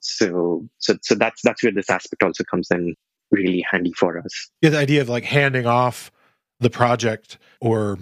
So 0.00 0.68
so 0.78 0.96
so 1.02 1.14
that's 1.14 1.42
that's 1.42 1.62
where 1.62 1.72
this 1.72 1.90
aspect 1.90 2.22
also 2.22 2.44
comes 2.44 2.68
in 2.70 2.94
really 3.30 3.64
handy 3.70 3.92
for 3.92 4.18
us. 4.18 4.50
Yeah 4.60 4.70
the 4.70 4.78
idea 4.78 5.00
of 5.00 5.08
like 5.08 5.24
handing 5.24 5.66
off 5.66 6.10
the 6.60 6.70
project 6.70 7.38
or 7.60 7.98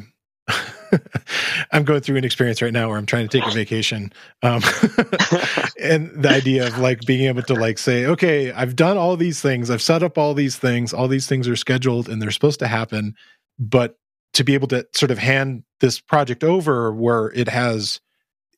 I'm 1.72 1.84
going 1.84 2.00
through 2.00 2.16
an 2.16 2.24
experience 2.24 2.60
right 2.62 2.72
now 2.72 2.88
where 2.88 2.98
I'm 2.98 3.06
trying 3.06 3.28
to 3.28 3.38
take 3.38 3.46
a 3.46 3.52
vacation. 3.52 4.12
Um, 4.42 4.62
and 5.80 6.10
the 6.22 6.30
idea 6.30 6.66
of 6.66 6.78
like 6.78 7.00
being 7.00 7.26
able 7.26 7.42
to 7.42 7.54
like 7.54 7.78
say, 7.78 8.06
okay, 8.06 8.52
I've 8.52 8.76
done 8.76 8.96
all 8.96 9.16
these 9.16 9.40
things, 9.40 9.70
I've 9.70 9.82
set 9.82 10.02
up 10.02 10.18
all 10.18 10.34
these 10.34 10.56
things, 10.56 10.92
all 10.92 11.08
these 11.08 11.26
things 11.26 11.48
are 11.48 11.56
scheduled 11.56 12.08
and 12.08 12.20
they're 12.20 12.30
supposed 12.30 12.60
to 12.60 12.68
happen. 12.68 13.14
But 13.58 13.96
to 14.34 14.44
be 14.44 14.54
able 14.54 14.68
to 14.68 14.86
sort 14.94 15.10
of 15.10 15.18
hand 15.18 15.64
this 15.80 16.00
project 16.00 16.44
over 16.44 16.92
where 16.92 17.28
it 17.32 17.48
has 17.48 18.00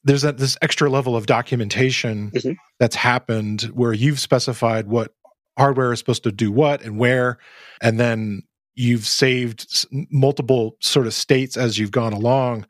there's 0.04 0.22
that 0.22 0.38
this 0.38 0.56
extra 0.62 0.90
level 0.90 1.16
of 1.16 1.26
documentation 1.26 2.30
mm-hmm. 2.32 2.52
that's 2.80 2.96
happened 2.96 3.62
where 3.74 3.92
you've 3.92 4.18
specified 4.18 4.88
what 4.88 5.14
hardware 5.56 5.92
is 5.92 5.98
supposed 5.98 6.24
to 6.24 6.32
do 6.32 6.50
what 6.50 6.82
and 6.82 6.98
where 6.98 7.38
and 7.80 8.00
then 8.00 8.42
you've 8.74 9.06
saved 9.06 9.86
multiple 10.10 10.76
sort 10.80 11.06
of 11.06 11.14
states 11.14 11.56
as 11.56 11.78
you've 11.78 11.90
gone 11.90 12.12
along 12.12 12.66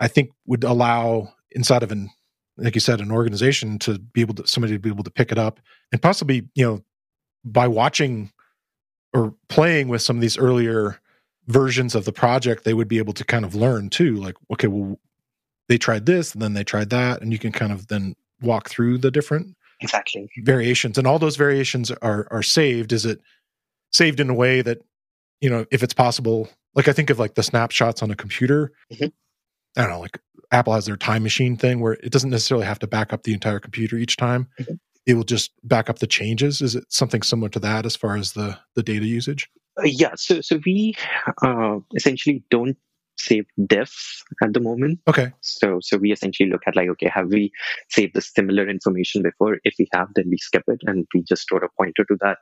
i 0.00 0.08
think 0.08 0.30
would 0.46 0.64
allow 0.64 1.32
inside 1.52 1.82
of 1.82 1.92
an 1.92 2.10
like 2.58 2.74
you 2.74 2.80
said 2.80 3.00
an 3.00 3.10
organization 3.10 3.78
to 3.78 3.98
be 3.98 4.20
able 4.20 4.34
to 4.34 4.46
somebody 4.46 4.72
to 4.72 4.78
be 4.78 4.90
able 4.90 5.04
to 5.04 5.10
pick 5.10 5.32
it 5.32 5.38
up 5.38 5.60
and 5.92 6.00
possibly 6.02 6.48
you 6.54 6.64
know 6.64 6.82
by 7.44 7.68
watching 7.68 8.30
or 9.12 9.34
playing 9.48 9.88
with 9.88 10.02
some 10.02 10.16
of 10.16 10.22
these 10.22 10.38
earlier 10.38 11.00
versions 11.46 11.94
of 11.94 12.04
the 12.04 12.12
project 12.12 12.64
they 12.64 12.74
would 12.74 12.88
be 12.88 12.98
able 12.98 13.12
to 13.12 13.24
kind 13.24 13.44
of 13.44 13.54
learn 13.54 13.88
too 13.88 14.16
like 14.16 14.34
okay 14.50 14.66
well 14.66 14.98
they 15.68 15.78
tried 15.78 16.06
this 16.06 16.32
and 16.32 16.42
then 16.42 16.54
they 16.54 16.64
tried 16.64 16.90
that 16.90 17.20
and 17.22 17.32
you 17.32 17.38
can 17.38 17.52
kind 17.52 17.72
of 17.72 17.88
then 17.88 18.14
walk 18.40 18.68
through 18.68 18.98
the 18.98 19.10
different 19.10 19.56
exactly. 19.80 20.28
variations 20.38 20.98
and 20.98 21.06
all 21.06 21.18
those 21.18 21.36
variations 21.36 21.90
are 21.90 22.26
are 22.30 22.42
saved. 22.42 22.92
Is 22.92 23.04
it 23.04 23.20
saved 23.92 24.20
in 24.20 24.30
a 24.30 24.34
way 24.34 24.62
that 24.62 24.78
you 25.40 25.50
know 25.50 25.66
if 25.70 25.82
it's 25.82 25.94
possible 25.94 26.48
like 26.74 26.88
i 26.88 26.92
think 26.92 27.10
of 27.10 27.18
like 27.18 27.34
the 27.34 27.42
snapshots 27.42 28.02
on 28.02 28.10
a 28.10 28.16
computer 28.16 28.72
mm-hmm. 28.92 29.06
i 29.76 29.82
don't 29.82 29.90
know 29.90 30.00
like 30.00 30.18
apple 30.50 30.72
has 30.72 30.86
their 30.86 30.96
time 30.96 31.22
machine 31.22 31.56
thing 31.56 31.80
where 31.80 31.94
it 31.94 32.10
doesn't 32.10 32.30
necessarily 32.30 32.66
have 32.66 32.78
to 32.78 32.86
back 32.86 33.12
up 33.12 33.22
the 33.24 33.32
entire 33.32 33.60
computer 33.60 33.96
each 33.96 34.16
time 34.16 34.48
mm-hmm. 34.60 34.74
it 35.06 35.14
will 35.14 35.24
just 35.24 35.52
back 35.64 35.90
up 35.90 35.98
the 35.98 36.06
changes 36.06 36.60
is 36.60 36.74
it 36.74 36.84
something 36.88 37.22
similar 37.22 37.48
to 37.48 37.58
that 37.58 37.86
as 37.86 37.96
far 37.96 38.16
as 38.16 38.32
the 38.32 38.58
the 38.74 38.82
data 38.82 39.06
usage 39.06 39.48
uh, 39.78 39.82
yeah 39.84 40.12
so 40.14 40.40
so 40.40 40.58
we 40.64 40.94
uh, 41.42 41.78
essentially 41.94 42.42
don't 42.50 42.76
save 43.18 43.46
diffs 43.58 44.22
at 44.42 44.52
the 44.52 44.60
moment. 44.60 45.00
Okay. 45.08 45.32
So 45.40 45.78
so 45.80 45.96
we 45.96 46.12
essentially 46.12 46.48
look 46.48 46.62
at 46.66 46.76
like, 46.76 46.88
okay, 46.90 47.08
have 47.12 47.28
we 47.28 47.50
saved 47.88 48.14
the 48.14 48.20
similar 48.20 48.68
information 48.68 49.22
before? 49.22 49.58
If 49.64 49.74
we 49.78 49.88
have, 49.94 50.08
then 50.14 50.26
we 50.28 50.36
skip 50.38 50.64
it 50.68 50.80
and 50.84 51.06
we 51.14 51.22
just 51.22 51.42
store 51.42 51.64
a 51.64 51.68
pointer 51.78 52.04
to 52.04 52.16
that 52.20 52.38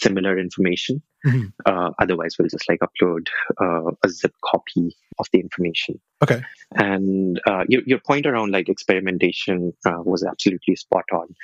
similar 0.00 0.38
information. 0.38 1.02
Mm-hmm. 1.26 1.46
Uh, 1.64 1.90
otherwise, 1.98 2.36
we'll 2.38 2.48
just 2.48 2.68
like 2.68 2.80
upload 2.80 3.26
uh, 3.60 3.90
a 4.04 4.08
zip 4.08 4.32
copy 4.44 4.96
of 5.18 5.26
the 5.32 5.40
information. 5.40 6.00
Okay. 6.22 6.42
And 6.72 7.40
uh, 7.46 7.64
your 7.68 7.82
your 7.86 8.00
point 8.06 8.26
around 8.26 8.52
like 8.52 8.68
experimentation 8.68 9.72
uh, 9.84 10.02
was 10.04 10.24
absolutely 10.24 10.76
spot 10.76 11.04
on 11.12 11.34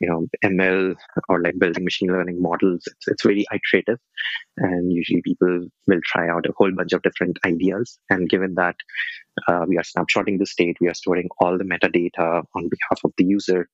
you 0.00 0.08
know 0.08 0.26
ml 0.44 0.94
or 1.28 1.40
like 1.42 1.58
building 1.58 1.84
machine 1.84 2.08
learning 2.08 2.40
models 2.40 2.82
it's, 2.86 3.08
it's 3.08 3.22
very 3.22 3.44
iterative. 3.52 3.98
And 4.56 4.92
usually 4.92 5.22
people 5.22 5.66
will 5.86 6.00
try 6.04 6.28
out 6.28 6.46
a 6.46 6.52
whole 6.56 6.70
bunch 6.74 6.92
of 6.92 7.02
different 7.02 7.38
ideas. 7.46 7.98
And 8.10 8.28
given 8.28 8.54
that 8.54 8.76
uh, 9.48 9.64
we 9.66 9.78
are 9.78 9.82
snapshotting 9.82 10.38
the 10.38 10.46
state 10.46 10.76
we 10.80 10.88
are 10.88 10.94
storing 10.94 11.28
all 11.38 11.56
the 11.56 11.64
metadata 11.64 12.44
on 12.54 12.68
behalf 12.68 13.00
of 13.04 13.12
the 13.16 13.24
user 13.24 13.68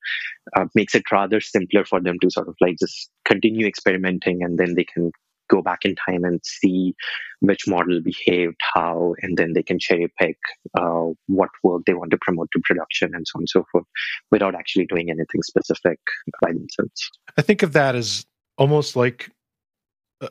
uh, 0.56 0.66
makes 0.74 0.94
it 0.94 1.10
rather 1.10 1.40
simpler 1.40 1.84
for 1.84 2.00
them 2.00 2.16
to 2.20 2.30
sort 2.30 2.48
of 2.48 2.54
like 2.60 2.76
just 2.78 3.10
continue 3.24 3.66
experimenting 3.66 4.42
and 4.42 4.58
then 4.58 4.74
they 4.74 4.84
can 4.84 5.10
go 5.48 5.62
back 5.62 5.84
in 5.84 5.94
time 5.94 6.24
and 6.24 6.40
see 6.44 6.94
which 7.40 7.66
model 7.66 8.00
behaved 8.00 8.60
how, 8.74 9.14
and 9.22 9.36
then 9.36 9.52
they 9.52 9.62
can 9.62 9.78
cherry 9.78 10.12
pick 10.18 10.36
uh, 10.78 11.06
what 11.26 11.50
work 11.62 11.82
they 11.86 11.94
want 11.94 12.10
to 12.10 12.18
promote 12.20 12.48
to 12.52 12.60
production 12.64 13.14
and 13.14 13.26
so 13.26 13.36
on 13.36 13.42
and 13.42 13.48
so 13.48 13.64
forth 13.70 13.84
without 14.30 14.54
actually 14.54 14.86
doing 14.86 15.10
anything 15.10 15.42
specific 15.42 15.98
by 16.42 16.52
themselves. 16.52 17.10
I 17.36 17.42
think 17.42 17.62
of 17.62 17.72
that 17.72 17.94
as 17.94 18.26
almost 18.56 18.96
like 18.96 19.30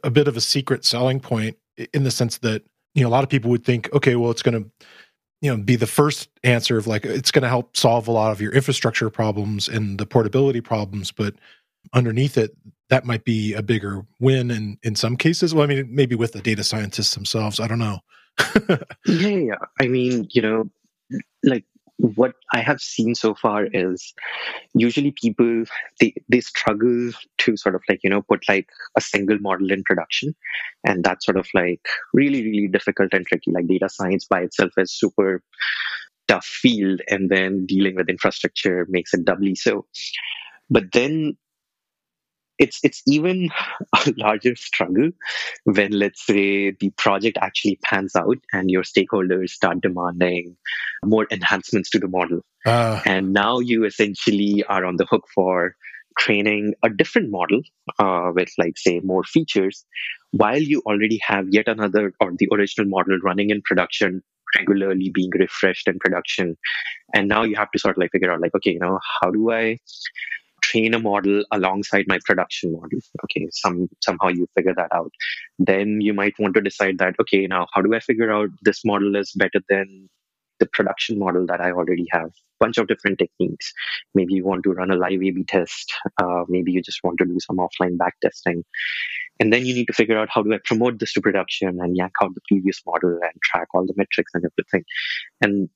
a 0.04 0.10
bit 0.10 0.28
of 0.28 0.36
a 0.38 0.42
secret 0.42 0.86
selling 0.86 1.20
point 1.20 1.58
in 1.94 2.04
the 2.04 2.12
sense 2.12 2.40
that 2.40 2.64
you 2.94 3.04
know 3.04 3.10
a 3.10 3.12
lot 3.12 3.24
of 3.24 3.30
people 3.30 3.50
would 3.50 3.64
think 3.64 3.92
okay 3.94 4.16
well 4.16 4.32
it's 4.32 4.42
going 4.42 4.64
to 4.64 4.88
you 5.42 5.50
know 5.50 5.62
be 5.62 5.76
the 5.76 5.88
first 5.88 6.30
answer 6.44 6.78
of 6.78 6.88
like 6.88 7.06
it's 7.06 7.32
going 7.32 7.44
to 7.44 7.50
help 7.50 7.78
solve 7.78 8.08
a 8.08 8.12
lot 8.12 8.32
of 8.32 8.42
your 8.42 8.52
infrastructure 8.52 9.10
problems 9.10 9.68
and 9.68 10.00
the 10.00 10.06
portability 10.06 10.62
problems 10.62 11.12
but 11.12 11.36
underneath 11.94 12.38
it 12.38 12.56
that 12.90 13.06
might 13.06 13.26
be 13.26 13.54
a 13.54 13.62
bigger 13.62 14.06
win 14.20 14.50
in 14.52 14.78
in 14.84 14.96
some 14.96 15.18
cases. 15.18 15.54
Well 15.54 15.64
i 15.64 15.68
mean 15.68 15.88
maybe 15.90 16.16
with 16.16 16.34
the 16.34 16.42
data 16.42 16.64
scientists 16.64 17.14
themselves 17.16 17.60
i 17.60 17.68
don't 17.68 17.80
know. 17.80 18.00
Yeah 19.06 19.28
yeah 19.30 19.56
i 19.82 19.88
mean 19.88 20.28
you 20.32 20.42
know 20.42 20.70
like 21.44 21.66
what 21.98 22.34
i 22.54 22.60
have 22.60 22.80
seen 22.80 23.16
so 23.16 23.34
far 23.34 23.66
is 23.74 24.14
usually 24.76 25.12
people 25.12 25.64
they 26.00 26.14
they 26.30 26.40
struggle 26.40 27.12
to 27.40 27.58
sort 27.58 27.74
of 27.74 27.82
like 27.90 28.00
you 28.04 28.10
know 28.10 28.22
put 28.22 28.48
like 28.48 28.68
a 28.96 29.02
single 29.02 29.40
model 29.40 29.72
in 29.72 29.84
production. 29.84 30.36
And 30.86 31.04
that's 31.04 31.26
sort 31.26 31.38
of 31.38 31.48
like 31.54 31.82
really 32.14 32.44
really 32.44 32.68
difficult 32.68 33.14
and 33.14 33.26
tricky. 33.26 33.52
Like 33.52 33.68
data 33.68 33.90
science 33.90 34.26
by 34.26 34.42
itself 34.42 34.72
is 34.78 34.92
super 34.92 35.42
tough 36.28 36.46
field 36.46 37.02
and 37.10 37.30
then 37.30 37.66
dealing 37.66 37.96
with 37.96 38.10
infrastructure 38.10 38.86
makes 38.90 39.14
it 39.14 39.26
doubly 39.26 39.56
so. 39.56 39.86
But 40.70 40.92
then 40.92 41.38
it's 42.60 42.80
it's 42.84 43.02
even 43.08 43.50
a 43.96 44.14
larger 44.18 44.56
struggle 44.56 45.10
when 45.66 45.92
let's 45.92 46.26
say 46.26 46.72
the 46.72 46.90
project 46.98 47.38
actually 47.42 47.80
pans 47.84 48.16
out 48.16 48.38
and 48.54 48.72
your 48.72 48.84
stakeholders 48.84 49.50
start 49.50 49.82
demanding 49.82 50.56
more 51.06 51.28
enhancements 51.32 51.90
to 51.90 52.00
the 52.00 52.08
model 52.08 52.42
uh. 52.66 53.02
and 53.06 53.34
now 53.34 53.60
you 53.60 53.86
essentially 53.86 54.64
are 54.68 54.86
on 54.86 54.98
the 54.98 55.06
hook 55.06 55.26
for 55.34 55.76
training 56.20 56.74
a 56.84 56.90
different 56.90 57.30
model 57.30 57.62
uh, 58.00 58.32
with 58.34 58.50
like 58.58 58.78
say 58.78 59.00
more 59.04 59.24
features 59.24 59.86
while 60.32 60.62
you 60.62 60.82
already 60.86 61.20
have 61.26 61.46
yet 61.52 61.68
another 61.68 62.14
or 62.20 62.32
the 62.38 62.48
original 62.52 62.90
model 62.90 63.18
running 63.24 63.50
in 63.50 63.62
production 63.62 64.24
regularly 64.58 65.12
being 65.14 65.30
refreshed 65.38 65.88
in 65.88 66.00
production 66.00 66.58
and 67.14 67.28
now 67.28 67.44
you 67.44 67.56
have 67.56 67.70
to 67.72 67.80
sort 67.80 67.96
of 67.96 68.02
like 68.02 68.12
figure 68.12 68.32
out 68.32 68.42
like 68.42 68.56
okay 68.56 68.72
you 68.72 68.80
know 68.80 69.00
how 69.22 69.30
do 69.30 69.52
i 69.52 69.78
train 70.68 70.94
a 70.94 71.00
model 71.00 71.44
alongside 71.52 72.06
my 72.08 72.20
production 72.26 72.74
model. 72.74 73.00
Okay 73.26 73.48
some 73.52 73.88
somehow 74.02 74.30
you 74.30 74.48
figure 74.56 74.76
that 74.76 74.94
out. 74.94 75.12
Then 75.60 76.02
you 76.02 76.14
might 76.14 76.40
want 76.40 76.56
to 76.56 76.62
decide 76.70 76.98
that 77.00 77.16
okay 77.22 77.48
now 77.48 77.66
how 77.74 77.82
do 77.82 77.96
i 77.96 78.00
figure 78.00 78.32
out 78.32 78.50
this 78.70 78.84
model 78.92 79.16
is 79.24 79.32
better 79.44 79.62
than 79.70 80.10
the 80.60 80.66
production 80.78 81.20
model 81.20 81.46
that 81.46 81.62
i 81.62 81.72
already 81.72 82.08
have? 82.12 82.28
A 82.28 82.66
bunch 82.66 82.78
of 82.78 82.88
different 82.88 83.20
techniques. 83.20 83.72
Maybe 84.16 84.34
you 84.34 84.46
want 84.46 84.64
to 84.64 84.72
run 84.72 84.92
a 84.92 84.96
live 84.96 85.24
a 85.24 85.32
b 85.32 85.44
test. 85.56 85.94
Uh, 86.22 86.44
maybe 86.50 86.72
you 86.72 86.82
just 86.82 87.04
want 87.04 87.20
to 87.20 87.26
do 87.26 87.38
some 87.48 87.58
offline 87.58 87.98
back 87.98 88.16
testing. 88.22 88.64
And 89.40 89.54
then 89.54 89.66
you 89.68 89.74
need 89.76 89.86
to 89.88 89.94
figure 89.94 90.18
out 90.18 90.30
how 90.34 90.42
do 90.42 90.54
i 90.54 90.60
promote 90.66 91.00
this 91.00 91.14
to 91.14 91.22
production 91.22 91.80
and 91.80 91.96
yank 91.96 92.14
out 92.24 92.34
the 92.34 92.42
previous 92.48 92.82
model 92.86 93.20
and 93.22 93.42
track 93.44 93.68
all 93.74 93.86
the 93.86 93.94
metrics 93.96 94.32
and 94.34 94.44
everything. 94.46 94.84
And 95.42 95.70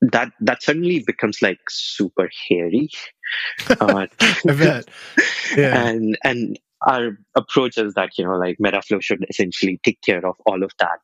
that 0.00 0.32
that 0.40 0.62
suddenly 0.62 1.02
becomes 1.06 1.40
like 1.42 1.58
super 1.68 2.28
hairy. 2.48 2.88
Uh, 3.80 4.06
I 4.22 4.54
bet. 4.54 4.88
Yeah. 5.56 5.88
And 5.88 6.16
and 6.22 6.60
our 6.86 7.18
approach 7.34 7.76
is 7.76 7.94
that 7.94 8.10
you 8.16 8.24
know 8.24 8.36
like 8.36 8.56
metaflow 8.64 9.02
should 9.02 9.26
essentially 9.28 9.80
take 9.82 10.00
care 10.02 10.24
of 10.24 10.36
all 10.46 10.62
of 10.62 10.70
that 10.78 11.00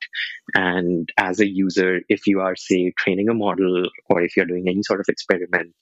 and 0.55 1.09
as 1.18 1.40
a 1.40 1.48
user 1.48 2.00
if 2.09 2.26
you 2.26 2.40
are 2.40 2.55
say 2.55 2.92
training 2.96 3.28
a 3.28 3.35
model 3.35 3.88
or 4.09 4.22
if 4.22 4.37
you're 4.37 4.46
doing 4.46 4.68
any 4.68 4.83
sort 4.83 5.00
of 5.00 5.07
experiment 5.09 5.74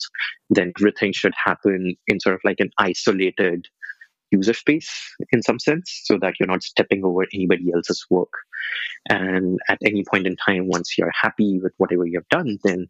then 0.48 0.72
everything 0.78 1.12
should 1.12 1.34
happen 1.44 1.94
in 2.06 2.20
sort 2.20 2.34
of 2.34 2.40
like 2.44 2.60
an 2.60 2.70
isolated 2.78 3.66
user 4.30 4.54
space 4.54 5.14
in 5.32 5.42
some 5.42 5.58
sense 5.58 6.02
so 6.04 6.18
that 6.18 6.34
you're 6.38 6.46
not 6.46 6.62
stepping 6.62 7.04
over 7.04 7.26
anybody 7.34 7.72
else's 7.74 8.04
work. 8.10 8.32
And 9.08 9.58
at 9.68 9.78
any 9.84 10.04
point 10.04 10.26
in 10.26 10.36
time, 10.36 10.68
once 10.68 10.96
you're 10.96 11.12
happy 11.18 11.58
with 11.62 11.72
whatever 11.78 12.06
you've 12.06 12.28
done, 12.28 12.58
then 12.64 12.88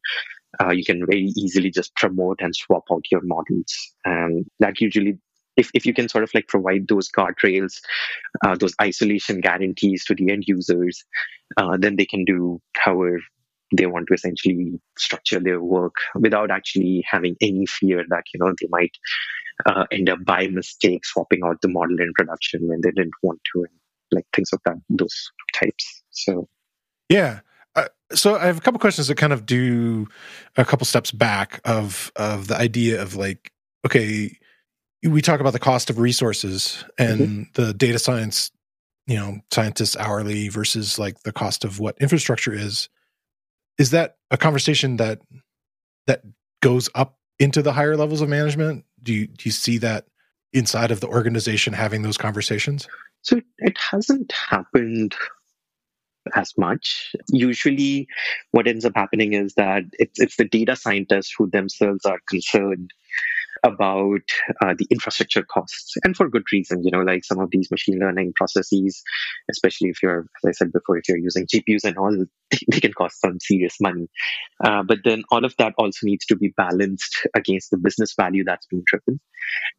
uh, 0.61 0.70
you 0.70 0.85
can 0.85 1.06
very 1.06 1.33
easily 1.37 1.70
just 1.70 1.94
promote 1.96 2.40
and 2.40 2.54
swap 2.54 2.85
out 2.92 3.04
your 3.11 3.22
models. 3.22 3.74
And 4.04 4.46
that 4.59 4.80
usually 4.80 5.18
if, 5.56 5.70
if 5.74 5.85
you 5.85 5.92
can 5.94 6.09
sort 6.09 6.24
of 6.24 6.30
like 6.35 6.48
provide 6.48 6.88
those 6.88 7.11
guardrails, 7.11 7.80
uh, 8.44 8.56
those 8.56 8.74
isolation 8.80 9.40
guarantees 9.40 10.04
to 10.06 10.14
the 10.14 10.30
end 10.30 10.44
users, 10.46 11.04
uh, 11.56 11.76
then 11.76 11.96
they 11.96 12.06
can 12.06 12.24
do 12.24 12.61
however 12.76 13.20
they 13.76 13.87
want 13.87 14.09
to 14.09 14.14
essentially 14.14 14.80
structure 14.98 15.38
their 15.38 15.62
work 15.62 15.94
without 16.16 16.50
actually 16.50 17.04
having 17.09 17.37
any 17.40 17.66
fear 17.66 18.04
that 18.09 18.24
you 18.35 18.40
know 18.40 18.52
they 18.61 18.66
might 18.68 18.96
uh, 19.66 19.85
end 19.92 20.09
up 20.09 20.18
by 20.24 20.48
mistake 20.48 21.04
swapping 21.04 21.40
out 21.44 21.61
the 21.61 21.68
model 21.68 22.00
in 22.00 22.12
production 22.14 22.66
when 22.66 22.80
they 22.80 22.90
didn't 22.90 23.14
want 23.22 23.40
to, 23.52 23.61
and 23.62 23.80
like 24.12 24.27
things 24.35 24.51
of 24.53 24.61
that 24.64 24.77
those 24.88 25.31
types. 25.55 26.03
So, 26.11 26.49
yeah. 27.09 27.40
Uh, 27.77 27.87
so 28.12 28.37
I 28.37 28.46
have 28.46 28.59
a 28.59 28.61
couple 28.61 28.81
questions 28.81 29.09
that 29.09 29.16
kind 29.16 29.33
of 29.33 29.46
do 29.46 30.09
a 30.57 30.64
couple 30.64 30.85
steps 30.85 31.12
back 31.12 31.61
of 31.64 32.11
of 32.16 32.49
the 32.49 32.57
idea 32.57 33.01
of 33.01 33.14
like, 33.14 33.53
okay, 33.87 34.37
we 35.03 35.23
talk 35.23 35.40
about 35.40 35.53
the 35.53 35.59
cost 35.59 35.90
of 35.90 35.99
resources 35.99 36.85
and 36.99 37.20
mm-hmm. 37.20 37.42
the 37.55 37.73
data 37.73 37.99
science 37.99 38.51
you 39.07 39.16
know 39.16 39.38
scientists 39.51 39.96
hourly 39.96 40.49
versus 40.49 40.99
like 40.99 41.20
the 41.23 41.33
cost 41.33 41.64
of 41.64 41.81
what 41.81 41.96
infrastructure 42.01 42.53
is 42.53 42.88
is 43.79 43.90
that 43.90 44.16
a 44.31 44.37
conversation 44.37 44.96
that 44.99 45.20
that 46.07 46.23
goes 46.62 46.88
up 46.94 47.18
into 47.38 47.62
the 47.62 47.73
higher 47.73 47.96
levels 47.96 48.20
of 48.20 48.29
management 48.29 48.85
do 49.03 49.12
you 49.12 49.27
do 49.27 49.42
you 49.44 49.51
see 49.51 49.79
that 49.79 50.07
inside 50.53 50.90
of 50.90 51.01
the 51.01 51.09
organization 51.09 51.73
having 51.73 52.03
those 52.03 52.18
conversations 52.18 52.87
so 53.22 53.40
it 53.59 53.76
hasn't 53.78 54.33
happened 54.33 55.14
as 56.35 56.52
much. 56.59 57.14
Usually, 57.28 58.06
what 58.52 58.66
ends 58.66 58.85
up 58.85 58.92
happening 58.94 59.33
is 59.33 59.54
that 59.54 59.85
it's, 59.92 60.20
it's 60.20 60.37
the 60.37 60.44
data 60.44 60.76
scientists 60.76 61.35
who 61.37 61.48
themselves 61.48 62.04
are 62.04 62.20
concerned 62.28 62.90
about 63.62 64.22
uh, 64.62 64.74
the 64.78 64.87
infrastructure 64.90 65.42
costs. 65.42 65.94
And 66.04 66.16
for 66.16 66.28
good 66.28 66.44
reason 66.52 66.83
you 66.83 66.90
know 66.90 67.02
like 67.02 67.24
some 67.24 67.38
of 67.40 67.50
these 67.50 67.70
machine 67.70 67.98
learning 67.98 68.33
processes 68.35 69.02
especially 69.50 69.90
if 69.90 70.02
you're 70.02 70.20
as 70.20 70.48
i 70.48 70.52
said 70.52 70.72
before 70.72 70.96
if 70.96 71.09
you're 71.09 71.18
using 71.18 71.46
gpus 71.46 71.85
and 71.85 71.98
all 71.98 72.24
they 72.72 72.80
can 72.80 72.92
cost 72.92 73.20
some 73.20 73.38
serious 73.40 73.76
money. 73.80 74.09
Uh, 74.64 74.83
but 74.83 74.98
then 75.04 75.22
all 75.30 75.44
of 75.44 75.54
that 75.59 75.74
also 75.78 76.06
needs 76.06 76.26
to 76.26 76.37
be 76.37 76.48
balanced 76.56 77.26
against 77.35 77.70
the 77.70 77.76
business 77.76 78.14
value 78.14 78.44
that's 78.44 78.66
being 78.66 78.83
driven. 78.87 79.20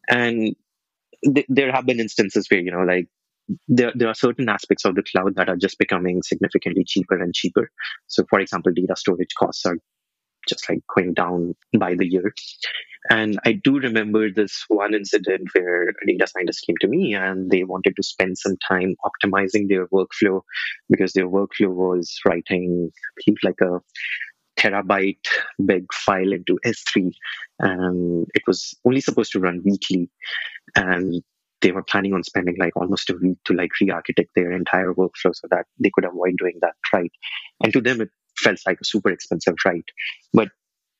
And 0.08 0.56
th- 1.34 1.46
there 1.48 1.72
have 1.72 1.86
been 1.86 2.00
instances 2.00 2.46
where 2.50 2.60
you 2.60 2.70
know 2.70 2.82
like 2.82 3.08
there, 3.68 3.92
there 3.94 4.08
are 4.08 4.14
certain 4.14 4.48
aspects 4.48 4.84
of 4.84 4.94
the 4.94 5.02
cloud 5.02 5.34
that 5.36 5.48
are 5.48 5.56
just 5.56 5.78
becoming 5.78 6.22
significantly 6.22 6.84
cheaper 6.86 7.20
and 7.20 7.34
cheaper. 7.34 7.70
So, 8.06 8.24
for 8.28 8.40
example, 8.40 8.72
data 8.74 8.94
storage 8.96 9.34
costs 9.38 9.64
are 9.66 9.76
just 10.48 10.68
like 10.68 10.80
going 10.94 11.14
down 11.14 11.54
by 11.78 11.94
the 11.94 12.06
year. 12.06 12.34
And 13.10 13.38
I 13.44 13.52
do 13.52 13.78
remember 13.78 14.30
this 14.30 14.64
one 14.68 14.94
incident 14.94 15.48
where 15.54 15.88
a 15.88 16.06
data 16.06 16.26
scientist 16.26 16.64
came 16.66 16.76
to 16.80 16.88
me 16.88 17.14
and 17.14 17.50
they 17.50 17.64
wanted 17.64 17.96
to 17.96 18.02
spend 18.02 18.38
some 18.38 18.56
time 18.68 18.94
optimizing 19.04 19.68
their 19.68 19.88
workflow 19.88 20.42
because 20.88 21.12
their 21.12 21.28
workflow 21.28 21.70
was 21.70 22.16
writing, 22.24 22.90
I 22.92 23.22
believe, 23.24 23.38
like 23.42 23.60
a 23.60 23.80
terabyte 24.56 25.26
big 25.64 25.92
file 25.92 26.32
into 26.32 26.58
S3. 26.64 27.10
And 27.58 28.26
it 28.34 28.42
was 28.46 28.74
only 28.84 29.00
supposed 29.00 29.32
to 29.32 29.40
run 29.40 29.62
weekly. 29.64 30.08
And 30.76 31.22
they 31.62 31.72
were 31.72 31.82
planning 31.82 32.12
on 32.12 32.22
spending 32.24 32.56
like 32.58 32.76
almost 32.76 33.10
a 33.10 33.16
week 33.20 33.38
to 33.44 33.54
like 33.54 33.70
re-architect 33.80 34.30
their 34.34 34.52
entire 34.52 34.92
workflow 34.92 35.34
so 35.34 35.46
that 35.50 35.66
they 35.78 35.90
could 35.94 36.04
avoid 36.04 36.34
doing 36.38 36.58
that 36.60 36.74
right? 36.92 37.12
And 37.62 37.72
to 37.72 37.80
them 37.80 38.00
it 38.00 38.10
felt 38.38 38.58
like 38.66 38.78
a 38.80 38.84
super 38.84 39.10
expensive 39.10 39.54
right 39.64 39.84
but 40.32 40.48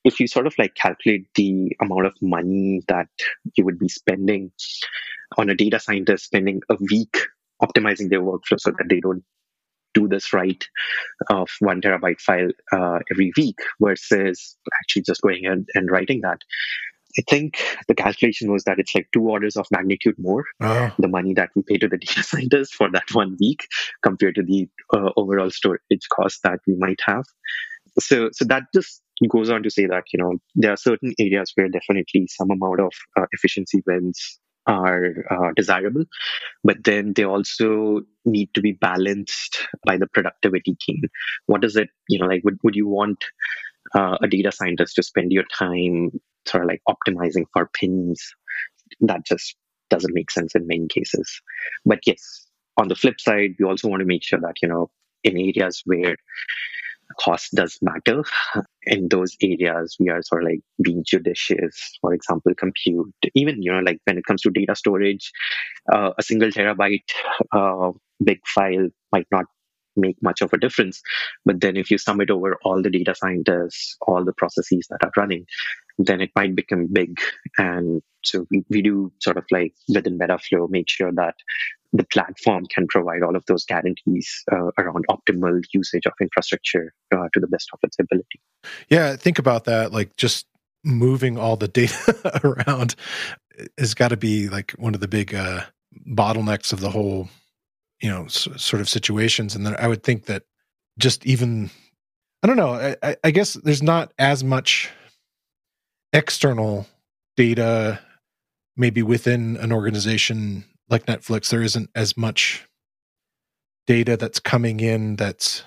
if 0.03 0.19
you 0.19 0.27
sort 0.27 0.47
of 0.47 0.53
like 0.57 0.75
calculate 0.75 1.27
the 1.35 1.75
amount 1.81 2.05
of 2.05 2.13
money 2.21 2.81
that 2.87 3.07
you 3.55 3.65
would 3.65 3.79
be 3.79 3.89
spending 3.89 4.51
on 5.37 5.49
a 5.49 5.55
data 5.55 5.79
scientist 5.79 6.25
spending 6.25 6.61
a 6.69 6.77
week 6.91 7.17
optimizing 7.61 8.09
their 8.09 8.21
workflow 8.21 8.59
so 8.59 8.71
that 8.71 8.87
they 8.89 8.99
don't 8.99 9.23
do 9.93 10.07
this 10.07 10.33
right 10.33 10.67
of 11.29 11.49
one 11.59 11.81
terabyte 11.81 12.19
file 12.19 12.49
uh, 12.71 12.99
every 13.11 13.31
week 13.37 13.57
versus 13.79 14.57
actually 14.81 15.03
just 15.03 15.21
going 15.21 15.45
and, 15.45 15.67
and 15.75 15.89
writing 15.89 16.21
that 16.21 16.39
I 17.17 17.23
think 17.29 17.61
the 17.87 17.95
calculation 17.95 18.51
was 18.51 18.63
that 18.63 18.79
it's 18.79 18.93
like 18.95 19.07
two 19.13 19.29
orders 19.29 19.55
of 19.55 19.67
magnitude 19.71 20.15
more 20.17 20.45
oh. 20.61 20.91
the 20.97 21.07
money 21.07 21.33
that 21.35 21.49
we 21.55 21.63
pay 21.63 21.77
to 21.77 21.87
the 21.87 21.97
data 22.05 22.23
scientists 22.23 22.73
for 22.73 22.89
that 22.91 23.13
one 23.13 23.37
week 23.39 23.67
compared 24.01 24.35
to 24.35 24.43
the 24.43 24.67
uh, 24.93 25.11
overall 25.17 25.51
storage 25.51 26.07
cost 26.11 26.41
that 26.43 26.59
we 26.67 26.75
might 26.75 26.99
have. 27.05 27.23
So, 27.99 28.29
so 28.31 28.45
that 28.45 28.63
just 28.73 29.01
goes 29.29 29.49
on 29.49 29.63
to 29.63 29.69
say 29.69 29.85
that 29.85 30.03
you 30.11 30.19
know 30.19 30.37
there 30.55 30.73
are 30.73 30.77
certain 30.77 31.13
areas 31.19 31.51
where 31.55 31.69
definitely 31.69 32.27
some 32.27 32.49
amount 32.49 32.79
of 32.79 32.91
uh, 33.17 33.25
efficiency 33.31 33.83
wins 33.85 34.39
are 34.65 35.13
uh, 35.29 35.51
desirable, 35.55 36.05
but 36.63 36.83
then 36.83 37.13
they 37.13 37.23
also 37.23 38.01
need 38.25 38.49
to 38.53 38.61
be 38.61 38.71
balanced 38.71 39.67
by 39.85 39.97
the 39.97 40.07
productivity 40.07 40.77
gain. 40.87 41.03
What 41.47 41.61
does 41.61 41.75
it, 41.75 41.89
you 42.07 42.19
know, 42.19 42.27
like 42.27 42.43
would, 42.43 42.59
would 42.63 42.75
you 42.75 42.87
want 42.87 43.23
uh, 43.93 44.17
a 44.21 44.27
data 44.27 44.51
scientist 44.51 44.95
to 44.95 45.03
spend 45.03 45.31
your 45.31 45.43
time 45.57 46.11
sort 46.47 46.63
of 46.63 46.69
like 46.69 46.81
optimizing 46.87 47.45
for 47.53 47.69
pins. 47.73 48.21
That 49.01 49.25
just 49.25 49.55
doesn't 49.89 50.13
make 50.13 50.31
sense 50.31 50.55
in 50.55 50.67
many 50.67 50.87
cases. 50.87 51.41
But 51.85 51.99
yes, 52.05 52.47
on 52.77 52.87
the 52.87 52.95
flip 52.95 53.19
side, 53.19 53.51
we 53.59 53.65
also 53.65 53.87
want 53.87 54.01
to 54.01 54.05
make 54.05 54.23
sure 54.23 54.39
that, 54.39 54.55
you 54.61 54.67
know, 54.67 54.89
in 55.23 55.37
areas 55.37 55.81
where 55.85 56.15
cost 57.19 57.51
does 57.53 57.77
matter, 57.81 58.23
in 58.83 59.07
those 59.09 59.35
areas, 59.41 59.95
we 59.99 60.09
are 60.09 60.21
sort 60.23 60.43
of 60.43 60.49
like 60.49 60.61
being 60.81 61.03
judicious. 61.05 61.97
For 62.01 62.13
example, 62.13 62.53
compute, 62.55 63.13
even, 63.35 63.61
you 63.61 63.71
know, 63.71 63.79
like 63.79 63.99
when 64.05 64.17
it 64.17 64.25
comes 64.25 64.41
to 64.41 64.49
data 64.49 64.75
storage, 64.75 65.31
uh, 65.91 66.11
a 66.17 66.23
single 66.23 66.49
terabyte 66.49 67.11
uh, 67.51 67.91
big 68.23 68.39
file 68.47 68.89
might 69.11 69.27
not 69.31 69.45
make 69.95 70.17
much 70.23 70.41
of 70.41 70.51
a 70.53 70.57
difference. 70.57 71.01
But 71.45 71.61
then 71.61 71.77
if 71.77 71.91
you 71.91 71.97
sum 71.97 72.21
it 72.21 72.31
over 72.31 72.57
all 72.63 72.81
the 72.81 72.89
data 72.89 73.13
scientists, 73.15 73.95
all 74.01 74.25
the 74.25 74.33
processes 74.33 74.87
that 74.89 75.03
are 75.03 75.11
running, 75.15 75.45
then 75.97 76.21
it 76.21 76.31
might 76.35 76.55
become 76.55 76.87
big. 76.91 77.19
And 77.57 78.01
so 78.23 78.45
we, 78.49 78.63
we 78.69 78.81
do 78.81 79.11
sort 79.19 79.37
of 79.37 79.45
like 79.51 79.73
within 79.93 80.17
Metaflow 80.17 80.69
make 80.69 80.89
sure 80.89 81.11
that 81.13 81.35
the 81.93 82.03
platform 82.05 82.65
can 82.73 82.87
provide 82.87 83.21
all 83.21 83.35
of 83.35 83.45
those 83.45 83.65
guarantees 83.65 84.43
uh, 84.51 84.71
around 84.79 85.05
optimal 85.09 85.61
usage 85.73 86.05
of 86.07 86.13
infrastructure 86.19 86.91
uh, 87.13 87.27
to 87.33 87.39
the 87.39 87.47
best 87.47 87.69
of 87.71 87.79
its 87.83 87.97
ability. 87.99 88.41
Yeah, 88.89 89.15
think 89.15 89.37
about 89.37 89.65
that. 89.65 89.91
Like 89.91 90.15
just 90.17 90.47
moving 90.83 91.37
all 91.37 91.55
the 91.55 91.67
data 91.67 92.41
around 92.43 92.95
has 93.77 93.93
got 93.93 94.09
to 94.09 94.17
be 94.17 94.49
like 94.49 94.71
one 94.71 94.95
of 94.95 95.01
the 95.01 95.07
big 95.07 95.35
uh, 95.35 95.61
bottlenecks 96.09 96.73
of 96.73 96.79
the 96.79 96.89
whole, 96.89 97.29
you 98.01 98.09
know, 98.09 98.25
s- 98.25 98.47
sort 98.57 98.81
of 98.81 98.89
situations. 98.89 99.55
And 99.55 99.65
then 99.65 99.75
I 99.77 99.87
would 99.87 100.03
think 100.03 100.25
that 100.25 100.43
just 100.97 101.25
even, 101.27 101.69
I 102.41 102.47
don't 102.47 102.57
know, 102.57 102.95
I, 103.03 103.15
I 103.23 103.29
guess 103.29 103.53
there's 103.53 103.83
not 103.83 104.11
as 104.17 104.43
much 104.43 104.89
external 106.13 106.87
data 107.35 107.99
maybe 108.77 109.01
within 109.01 109.57
an 109.57 109.71
organization 109.71 110.63
like 110.89 111.05
Netflix 111.05 111.49
there 111.49 111.61
isn't 111.61 111.89
as 111.95 112.15
much 112.15 112.67
data 113.87 114.15
that's 114.15 114.39
coming 114.39 114.79
in 114.79 115.15
that's 115.15 115.63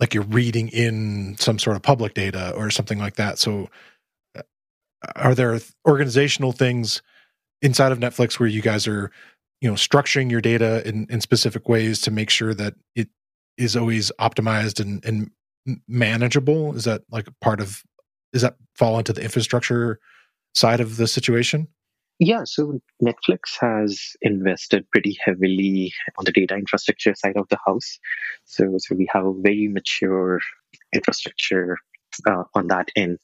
like 0.00 0.14
you're 0.14 0.24
reading 0.24 0.68
in 0.68 1.36
some 1.38 1.58
sort 1.58 1.76
of 1.76 1.82
public 1.82 2.14
data 2.14 2.54
or 2.56 2.70
something 2.70 2.98
like 2.98 3.16
that. 3.16 3.38
So 3.38 3.68
uh, 4.36 4.42
are 5.14 5.34
there 5.34 5.60
organizational 5.86 6.52
things 6.52 7.02
inside 7.62 7.92
of 7.92 7.98
Netflix 7.98 8.40
where 8.40 8.48
you 8.48 8.62
guys 8.62 8.88
are 8.88 9.10
you 9.60 9.68
know 9.68 9.74
structuring 9.74 10.30
your 10.30 10.40
data 10.40 10.86
in, 10.88 11.06
in 11.10 11.20
specific 11.20 11.68
ways 11.68 12.00
to 12.02 12.10
make 12.10 12.30
sure 12.30 12.54
that 12.54 12.74
it 12.96 13.08
is 13.58 13.76
always 13.76 14.10
optimized 14.18 14.80
and, 14.80 15.04
and 15.04 15.30
manageable? 15.86 16.74
Is 16.74 16.84
that 16.84 17.02
like 17.10 17.28
part 17.40 17.60
of 17.60 17.82
does 18.32 18.42
that 18.42 18.56
fall 18.74 18.98
into 18.98 19.12
the 19.12 19.22
infrastructure 19.22 20.00
side 20.54 20.80
of 20.80 20.96
the 20.96 21.06
situation? 21.06 21.68
Yeah, 22.18 22.42
so 22.44 22.80
Netflix 23.02 23.56
has 23.60 23.98
invested 24.20 24.86
pretty 24.90 25.16
heavily 25.24 25.92
on 26.18 26.26
the 26.26 26.32
data 26.32 26.54
infrastructure 26.54 27.14
side 27.14 27.36
of 27.36 27.48
the 27.48 27.58
house. 27.64 27.98
So, 28.44 28.74
so 28.76 28.94
we 28.94 29.08
have 29.10 29.24
a 29.24 29.32
very 29.32 29.68
mature 29.68 30.40
infrastructure 30.94 31.78
uh, 32.28 32.44
on 32.54 32.66
that 32.66 32.90
end. 32.94 33.18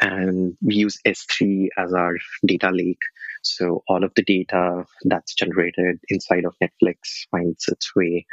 And 0.00 0.54
we 0.60 0.74
use 0.74 0.98
S3 1.06 1.68
as 1.78 1.94
our 1.94 2.16
data 2.44 2.70
lake. 2.70 3.00
So 3.42 3.82
all 3.88 4.04
of 4.04 4.12
the 4.14 4.22
data 4.22 4.84
that's 5.04 5.34
generated 5.34 6.00
inside 6.10 6.44
of 6.44 6.54
Netflix 6.62 7.26
finds 7.30 7.64
its 7.68 7.96
way 7.96 8.26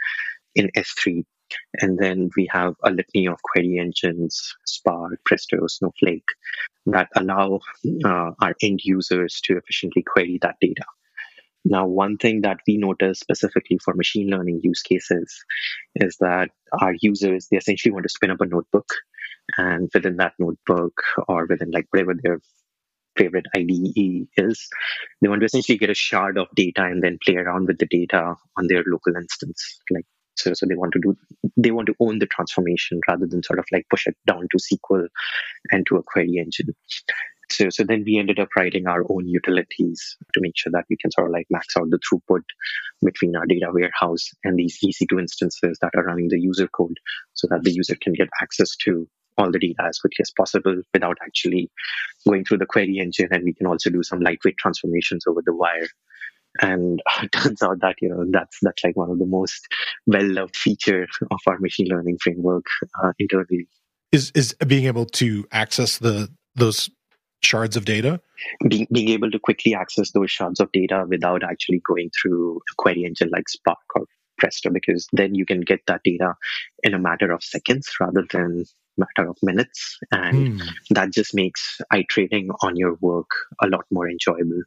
in 0.54 0.70
S3 0.76 1.24
and 1.82 1.98
then 1.98 2.30
we 2.36 2.48
have 2.52 2.76
a 2.84 2.92
litany 2.92 3.28
of 3.28 3.42
query 3.44 3.80
engines, 3.80 4.56
Spark, 4.66 5.20
Presto, 5.26 5.68
Snowflake, 5.68 6.28
that 6.88 7.10
allow 7.16 7.60
uh, 8.06 8.32
our 8.42 8.56
end 8.62 8.82
users 8.84 9.40
to 9.46 9.58
efficiently 9.58 10.04
query 10.04 10.40
that 10.42 10.56
data. 10.62 10.86
Now, 11.66 11.88
one 11.88 12.18
thing 12.18 12.42
that 12.42 12.60
we 12.68 12.78
notice 12.78 13.20
specifically 13.20 13.80
for 13.84 13.94
machine 13.94 14.28
learning 14.28 14.62
use 14.64 14.82
cases 14.82 15.34
is 15.96 16.18
that 16.20 16.50
our 16.82 16.94
users, 17.00 17.48
they 17.50 17.58
essentially 17.58 17.94
want 17.94 18.04
to 18.04 18.10
spin 18.10 18.32
up 18.32 18.42
a 18.42 18.46
notebook. 18.46 18.90
And 19.58 19.90
within 19.94 20.18
that 20.18 20.34
notebook, 20.40 20.94
or 21.28 21.46
within 21.48 21.72
like 21.72 21.88
whatever 21.92 22.14
their 22.22 22.40
favorite 23.18 23.46
IDE 23.56 24.28
is, 24.38 24.68
they 25.22 25.30
want 25.30 25.42
to 25.42 25.46
essentially 25.46 25.78
get 25.78 25.90
a 25.90 25.96
shard 25.96 26.38
of 26.38 26.48
data 26.56 26.84
and 26.84 27.04
then 27.04 27.18
play 27.24 27.36
around 27.36 27.68
with 27.68 27.78
the 27.78 27.88
data 27.90 28.36
on 28.58 28.68
their 28.68 28.84
local 28.86 29.16
instance, 29.16 29.80
like 29.92 30.06
so, 30.36 30.54
so 30.54 30.66
they 30.66 30.76
want 30.76 30.94
to 30.94 31.00
do 31.00 31.16
they 31.58 31.72
want 31.72 31.88
to 31.88 31.96
own 32.00 32.20
the 32.20 32.26
transformation 32.26 33.00
rather 33.08 33.28
than 33.28 33.44
sort 33.44 33.60
of 33.60 33.66
like 33.72 33.86
push 33.90 34.08
it 34.08 34.16
down 34.26 34.48
to 34.52 34.58
SQL 34.58 35.08
and 35.72 35.86
to 35.88 35.98
a 35.98 36.04
query 36.04 36.38
engine. 36.38 36.76
So, 37.52 37.70
so 37.70 37.84
then 37.84 38.04
we 38.06 38.18
ended 38.18 38.40
up 38.40 38.50
writing 38.56 38.88
our 38.88 39.04
own 39.12 39.28
utilities 39.28 40.18
to 40.34 40.42
make 40.42 40.54
sure 40.56 40.72
that 40.72 40.86
we 40.90 40.98
can 40.98 41.12
sort 41.12 41.28
of 41.28 41.34
like 41.34 41.46
max 41.52 41.76
out 41.78 41.90
the 41.90 42.00
throughput 42.00 42.44
between 43.04 43.36
our 43.36 43.46
data 43.46 43.68
warehouse 43.72 44.30
and 44.44 44.58
these 44.58 44.80
EC2 44.84 45.20
instances 45.20 45.78
that 45.82 45.92
are 45.96 46.04
running 46.04 46.30
the 46.30 46.40
user 46.40 46.68
code 46.68 46.98
so 47.34 47.48
that 47.52 47.64
the 47.64 47.72
user 47.72 47.96
can 48.02 48.14
get 48.14 48.30
access 48.42 48.76
to 48.78 49.08
all 49.38 49.52
the 49.52 49.60
data 49.60 49.84
as 49.84 50.00
quickly 50.00 50.22
as 50.22 50.32
possible 50.36 50.82
without 50.94 51.18
actually 51.24 51.70
going 52.26 52.46
through 52.46 52.60
the 52.60 52.66
query 52.66 52.98
engine. 53.00 53.30
And 53.32 53.44
we 53.44 53.54
can 53.54 53.68
also 53.68 53.90
do 53.90 54.04
some 54.04 54.22
lightweight 54.22 54.58
transformations 54.58 55.26
over 55.28 55.42
the 55.46 55.56
wire 55.56 55.88
And 56.62 57.02
it 57.24 57.32
turns 57.32 57.62
out 57.62 57.80
that 57.82 57.96
you 58.02 58.10
know 58.10 58.26
that's 58.30 58.58
that's 58.62 58.84
like 58.84 58.96
one 58.96 59.10
of 59.10 59.20
the 59.20 59.26
most 59.26 59.68
well 60.06 60.26
loved 60.26 60.56
feature 60.56 61.08
of 61.32 61.40
our 61.48 61.58
machine 61.60 61.88
learning 61.90 62.18
framework 62.22 62.66
uh, 63.04 63.12
internally. 63.20 63.68
Is 64.12 64.32
is 64.36 64.54
being 64.68 64.86
able 64.86 65.06
to 65.06 65.46
access 65.52 65.98
the 65.98 66.30
those 66.56 66.90
shards 67.42 67.76
of 67.76 67.86
data? 67.86 68.22
Being, 68.68 68.88
being 68.92 69.10
able 69.10 69.32
to 69.32 69.40
quickly 69.40 69.74
access 69.74 70.12
those 70.12 70.32
shards 70.32 70.60
of 70.60 70.72
data 70.72 71.06
without 71.08 71.44
actually 71.44 71.82
going 71.86 72.10
through 72.22 72.58
a 72.58 72.76
query 72.78 73.04
engine 73.06 73.30
like 73.32 73.50
Spark 73.50 73.78
or 73.96 74.06
Presto, 74.38 74.70
because 74.70 75.08
then 75.14 75.36
you 75.36 75.46
can 75.46 75.62
get 75.62 75.82
that 75.88 76.02
data 76.04 76.34
in 76.84 76.94
a 76.94 77.00
matter 77.00 77.32
of 77.32 77.44
seconds 77.44 77.90
rather 78.00 78.26
than 78.32 78.66
matter 78.98 79.30
of 79.30 79.38
minutes, 79.42 79.98
and 80.12 80.62
mm. 80.62 80.70
that 80.92 81.12
just 81.12 81.34
makes 81.34 81.80
iterating 81.94 82.50
on 82.62 82.76
your 82.76 82.96
work 83.02 83.30
a 83.62 83.68
lot 83.68 83.86
more 83.92 84.10
enjoyable 84.10 84.62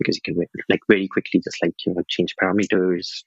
because 0.00 0.16
you 0.16 0.22
can 0.24 0.46
like 0.68 0.80
very 0.88 1.06
quickly 1.06 1.40
just 1.40 1.58
like 1.62 1.74
you 1.86 1.94
know 1.94 2.02
change 2.08 2.34
parameters, 2.42 3.22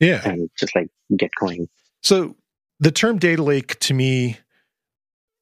yeah, 0.00 0.26
and 0.28 0.50
just 0.58 0.74
like 0.74 0.88
get 1.16 1.30
going. 1.38 1.68
So 2.02 2.34
the 2.80 2.90
term 2.90 3.18
data 3.18 3.42
lake 3.42 3.78
to 3.80 3.94
me 3.94 4.38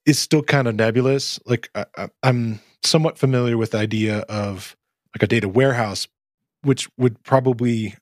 is 0.04 0.18
still 0.18 0.42
kind 0.42 0.68
of 0.68 0.74
nebulous. 0.74 1.38
Like 1.46 1.70
I, 1.74 2.08
am 2.22 2.60
somewhat 2.82 3.16
familiar 3.18 3.56
with 3.56 3.70
the 3.70 3.78
idea 3.78 4.18
of 4.20 4.76
like 5.14 5.22
a 5.22 5.26
data 5.26 5.48
warehouse, 5.48 6.08
which 6.62 6.88
would 6.98 7.22
probably 7.22 7.94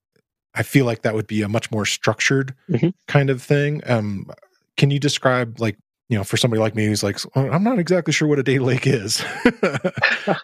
I 0.54 0.62
feel 0.62 0.86
like 0.86 1.02
that 1.02 1.14
would 1.14 1.26
be 1.26 1.42
a 1.42 1.48
much 1.48 1.70
more 1.70 1.84
structured 1.84 2.54
mm-hmm. 2.70 2.88
kind 3.06 3.30
of 3.30 3.42
thing. 3.42 3.82
Um, 3.86 4.30
can 4.76 4.90
you 4.90 4.98
describe 4.98 5.60
like 5.60 5.76
you 6.08 6.16
know 6.16 6.24
for 6.24 6.38
somebody 6.38 6.60
like 6.60 6.74
me 6.74 6.86
who's 6.86 7.02
like 7.02 7.18
I'm 7.34 7.64
not 7.64 7.78
exactly 7.78 8.12
sure 8.12 8.26
what 8.26 8.38
a 8.38 8.42
data 8.42 8.64
lake 8.64 8.86
is? 8.86 9.22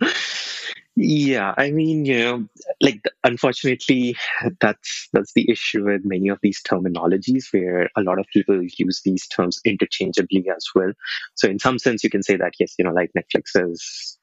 Yeah, 0.98 1.52
I 1.58 1.72
mean, 1.72 2.06
you 2.06 2.18
know, 2.18 2.48
like 2.80 3.04
unfortunately, 3.22 4.16
that's 4.60 5.08
that's 5.12 5.32
the 5.34 5.50
issue 5.50 5.84
with 5.84 6.06
many 6.06 6.28
of 6.30 6.38
these 6.42 6.62
terminologies, 6.62 7.52
where 7.52 7.90
a 7.96 8.00
lot 8.02 8.18
of 8.18 8.26
people 8.32 8.62
use 8.78 9.02
these 9.04 9.26
terms 9.26 9.60
interchangeably 9.66 10.46
as 10.54 10.66
well. 10.74 10.92
So, 11.34 11.48
in 11.48 11.58
some 11.58 11.78
sense, 11.78 12.02
you 12.02 12.08
can 12.08 12.22
say 12.22 12.36
that 12.36 12.54
yes, 12.58 12.74
you 12.78 12.84
know, 12.86 12.92
like 12.92 13.10
Netflix's 13.16 14.18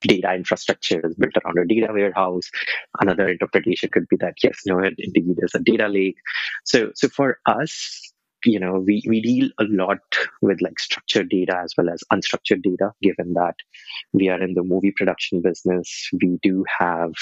data 0.00 0.34
infrastructure 0.34 1.00
is 1.06 1.14
built 1.14 1.32
around 1.44 1.58
a 1.58 1.66
data 1.66 1.92
warehouse. 1.92 2.50
Another 3.00 3.28
interpretation 3.28 3.88
could 3.92 4.08
be 4.08 4.16
that 4.16 4.34
yes, 4.42 4.60
no, 4.66 4.80
indeed, 4.80 5.36
there's 5.36 5.54
a 5.54 5.60
data 5.60 5.88
lake. 5.88 6.16
So, 6.64 6.90
so 6.94 7.08
for 7.08 7.38
us, 7.46 8.13
you 8.44 8.60
know 8.60 8.78
we, 8.78 9.02
we 9.06 9.20
deal 9.20 9.48
a 9.58 9.64
lot 9.64 9.98
with 10.42 10.60
like 10.60 10.78
structured 10.78 11.28
data 11.28 11.56
as 11.62 11.74
well 11.76 11.90
as 11.90 12.02
unstructured 12.12 12.62
data 12.62 12.92
given 13.02 13.34
that 13.34 13.54
we 14.12 14.28
are 14.28 14.42
in 14.42 14.54
the 14.54 14.62
movie 14.62 14.92
production 14.92 15.40
business. 15.40 16.08
We 16.12 16.38
do 16.42 16.64
have 16.78 17.12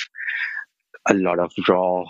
a 1.09 1.15
lot 1.15 1.41
of 1.41 1.51
raw 1.69 2.05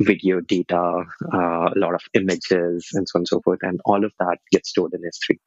video 0.00 0.40
data 0.40 1.02
uh, 1.32 1.70
a 1.74 1.78
lot 1.78 1.94
of 1.94 2.02
images 2.12 2.88
and 2.92 3.08
so 3.08 3.16
on 3.16 3.20
and 3.20 3.28
so 3.28 3.40
forth 3.40 3.60
and 3.62 3.80
all 3.86 4.04
of 4.04 4.12
that 4.18 4.36
gets 4.52 4.68
stored 4.68 4.92
in 4.92 5.00
s3 5.00 5.38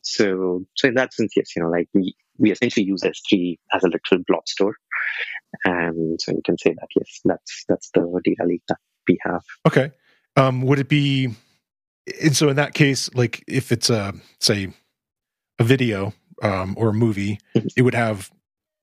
so 0.00 0.64
so 0.74 0.88
in 0.88 0.94
that 0.94 1.14
sense 1.14 1.32
yes 1.36 1.54
you 1.54 1.62
know 1.62 1.68
like 1.68 1.88
we 1.94 2.12
we 2.38 2.52
essentially 2.52 2.86
use 2.86 3.02
s3 3.02 3.58
as 3.72 3.84
a 3.84 3.88
literal 3.88 4.22
blob 4.26 4.48
store. 4.48 4.74
And 5.64 6.20
so 6.20 6.32
you 6.32 6.42
can 6.44 6.58
say 6.58 6.74
that 6.74 6.88
yes 6.96 7.20
that's 7.24 7.64
that's 7.68 7.90
the 7.94 8.20
data 8.24 8.44
lake 8.44 8.62
that 8.68 8.78
we 9.08 9.18
have. 9.22 9.42
Okay. 9.66 9.92
Um, 10.36 10.62
would 10.62 10.80
it 10.80 10.88
be 10.88 11.30
and 12.22 12.36
so 12.36 12.48
in 12.48 12.56
that 12.56 12.74
case, 12.74 13.10
like 13.14 13.42
if 13.46 13.72
it's 13.72 13.90
a 13.90 14.14
say 14.40 14.68
a 15.58 15.64
video 15.64 16.12
um, 16.42 16.74
or 16.78 16.90
a 16.90 16.94
movie, 16.94 17.38
mm-hmm. 17.54 17.68
it 17.76 17.82
would 17.82 17.94
have 17.94 18.30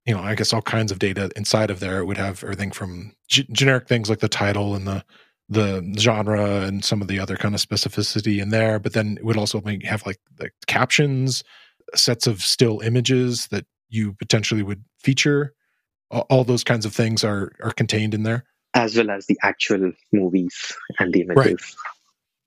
you 0.05 0.13
know 0.13 0.21
I 0.21 0.35
guess 0.35 0.53
all 0.53 0.61
kinds 0.61 0.91
of 0.91 0.99
data 0.99 1.29
inside 1.35 1.69
of 1.69 1.79
there. 1.79 1.99
It 1.99 2.05
would 2.05 2.17
have 2.17 2.43
everything 2.43 2.71
from 2.71 3.13
g- 3.27 3.47
generic 3.51 3.87
things 3.87 4.09
like 4.09 4.19
the 4.19 4.29
title 4.29 4.75
and 4.75 4.87
the 4.87 5.03
the 5.49 5.85
genre 5.99 6.61
and 6.61 6.83
some 6.83 7.01
of 7.01 7.09
the 7.09 7.19
other 7.19 7.35
kind 7.35 7.53
of 7.53 7.61
specificity 7.61 8.41
in 8.41 8.49
there, 8.49 8.79
but 8.79 8.93
then 8.93 9.17
it 9.17 9.25
would 9.25 9.35
also 9.35 9.61
have 9.83 10.05
like 10.05 10.17
the 10.37 10.49
captions, 10.65 11.43
sets 11.93 12.25
of 12.25 12.41
still 12.41 12.79
images 12.79 13.47
that 13.47 13.65
you 13.89 14.13
potentially 14.13 14.63
would 14.63 14.81
feature. 15.03 15.53
All 16.09 16.45
those 16.45 16.63
kinds 16.63 16.85
of 16.85 16.93
things 16.93 17.23
are 17.23 17.51
are 17.61 17.71
contained 17.71 18.13
in 18.13 18.23
there, 18.23 18.45
as 18.73 18.95
well 18.95 19.11
as 19.11 19.27
the 19.27 19.37
actual 19.43 19.91
movies 20.11 20.73
and 20.99 21.13
the 21.13 21.21
images. 21.21 21.45
Right. 21.45 21.59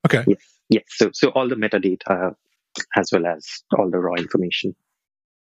Okay. 0.07 0.25
Yes. 0.27 0.54
Yes. 0.69 0.85
So 0.89 1.11
so 1.13 1.29
all 1.31 1.49
the 1.49 1.57
metadata 1.57 2.35
as 2.97 3.11
well 3.13 3.27
as 3.27 3.63
all 3.79 3.91
the 3.91 3.99
raw 3.99 4.15
information. 4.15 4.75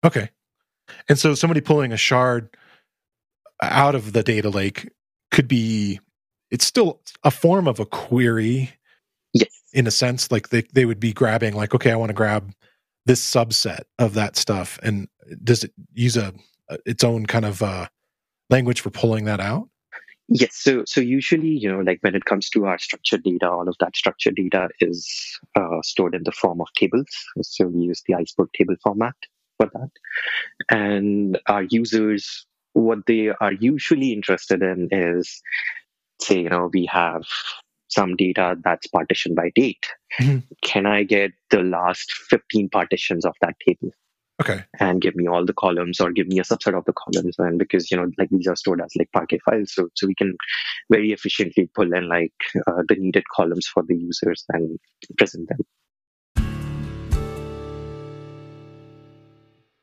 Okay. 0.05 0.31
And 1.09 1.19
so 1.19 1.35
somebody 1.35 1.61
pulling 1.61 1.93
a 1.93 1.97
shard 1.97 2.55
out 3.63 3.95
of 3.95 4.13
the 4.13 4.23
data 4.23 4.51
lake 4.51 4.91
could 5.31 5.49
be 5.49 6.01
it's 6.51 6.67
still 6.67 7.01
a 7.23 7.31
form 7.31 7.67
of 7.67 7.81
a 7.81 7.87
query. 7.87 8.71
Yes. 9.33 9.51
In 9.73 9.87
a 9.87 9.91
sense, 9.91 10.31
like 10.31 10.51
they, 10.51 10.63
they 10.73 10.85
would 10.85 11.01
be 11.01 11.13
grabbing 11.13 11.55
like, 11.55 11.75
okay, 11.75 11.91
I 11.91 11.97
want 11.97 12.11
to 12.11 12.15
grab 12.15 12.53
this 13.07 13.21
subset 13.21 13.83
of 13.99 14.15
that 14.15 14.37
stuff. 14.37 14.79
And 14.83 15.09
does 15.43 15.65
it 15.65 15.73
use 15.93 16.17
a, 16.17 16.33
a 16.69 16.79
its 16.87 17.03
own 17.03 17.27
kind 17.27 17.45
of 17.45 17.63
uh, 17.63 17.89
language 18.51 18.81
for 18.81 18.91
pulling 18.91 19.25
that 19.25 19.41
out? 19.41 19.69
Yes. 20.29 20.57
So, 20.57 20.85
so 20.87 21.01
usually, 21.01 21.49
you 21.49 21.71
know, 21.71 21.81
like 21.81 21.99
when 22.01 22.15
it 22.15 22.25
comes 22.25 22.49
to 22.51 22.65
our 22.67 22.79
structured 22.79 23.23
data, 23.23 23.51
all 23.51 23.69
of 23.69 23.77
that 23.81 23.95
structured 23.95 24.37
data 24.37 24.69
is 24.81 25.39
uh, 25.55 25.83
stored 25.83 26.15
in 26.15 26.25
the 26.25 26.33
form 26.33 26.61
of 26.61 26.69
tables. 26.77 27.09
So 27.43 27.67
we 27.67 27.83
use 27.85 28.03
the 28.07 28.15
iceberg 28.15 28.49
table 28.57 28.77
format 28.83 29.15
for 29.59 29.71
that. 29.75 29.91
And 30.71 31.39
our 31.47 31.65
users, 31.65 32.47
what 32.73 33.01
they 33.07 33.29
are 33.29 33.53
usually 33.53 34.13
interested 34.13 34.63
in 34.63 34.89
is, 34.91 35.43
say, 36.21 36.41
you 36.41 36.49
know, 36.49 36.71
we 36.73 36.87
have 36.87 37.25
some 37.89 38.17
data 38.17 38.57
that's 38.65 38.87
partitioned 38.87 39.37
by 39.37 39.51
date. 39.55 39.87
Mm-hmm. 40.21 40.39
Can 40.63 40.87
I 40.87 41.05
get 41.05 41.33
the 41.51 41.63
last 41.63 42.13
15 42.13 42.71
partitions 42.71 43.25
of 43.25 43.35
that 43.43 43.55
table? 43.67 43.93
Okay 44.41 44.65
and 44.81 45.01
give 45.01 45.15
me 45.15 45.29
all 45.29 45.45
the 45.45 45.53
columns 45.53 46.01
or 46.01 46.11
give 46.11 46.27
me 46.27 46.39
a 46.39 46.43
subset 46.43 46.77
of 46.77 46.85
the 46.85 46.93
columns 46.93 47.37
and 47.39 47.59
because 47.59 47.91
you 47.91 47.97
know 47.97 48.11
like 48.19 48.29
these 48.31 48.47
are 48.47 48.57
stored 48.57 48.81
as 48.81 48.95
like 48.97 49.11
parquet 49.13 49.39
files 49.45 49.73
so 49.73 49.89
so 49.95 50.07
we 50.07 50.15
can 50.15 50.35
very 50.91 51.13
efficiently 51.13 51.71
pull 51.75 51.93
in 51.93 52.09
like 52.09 52.33
uh, 52.67 52.83
the 52.89 52.97
needed 52.97 53.25
columns 53.35 53.67
for 53.67 53.83
the 53.87 53.97
users 53.97 54.45
and 54.51 54.79
present 55.17 55.49
them 55.49 55.59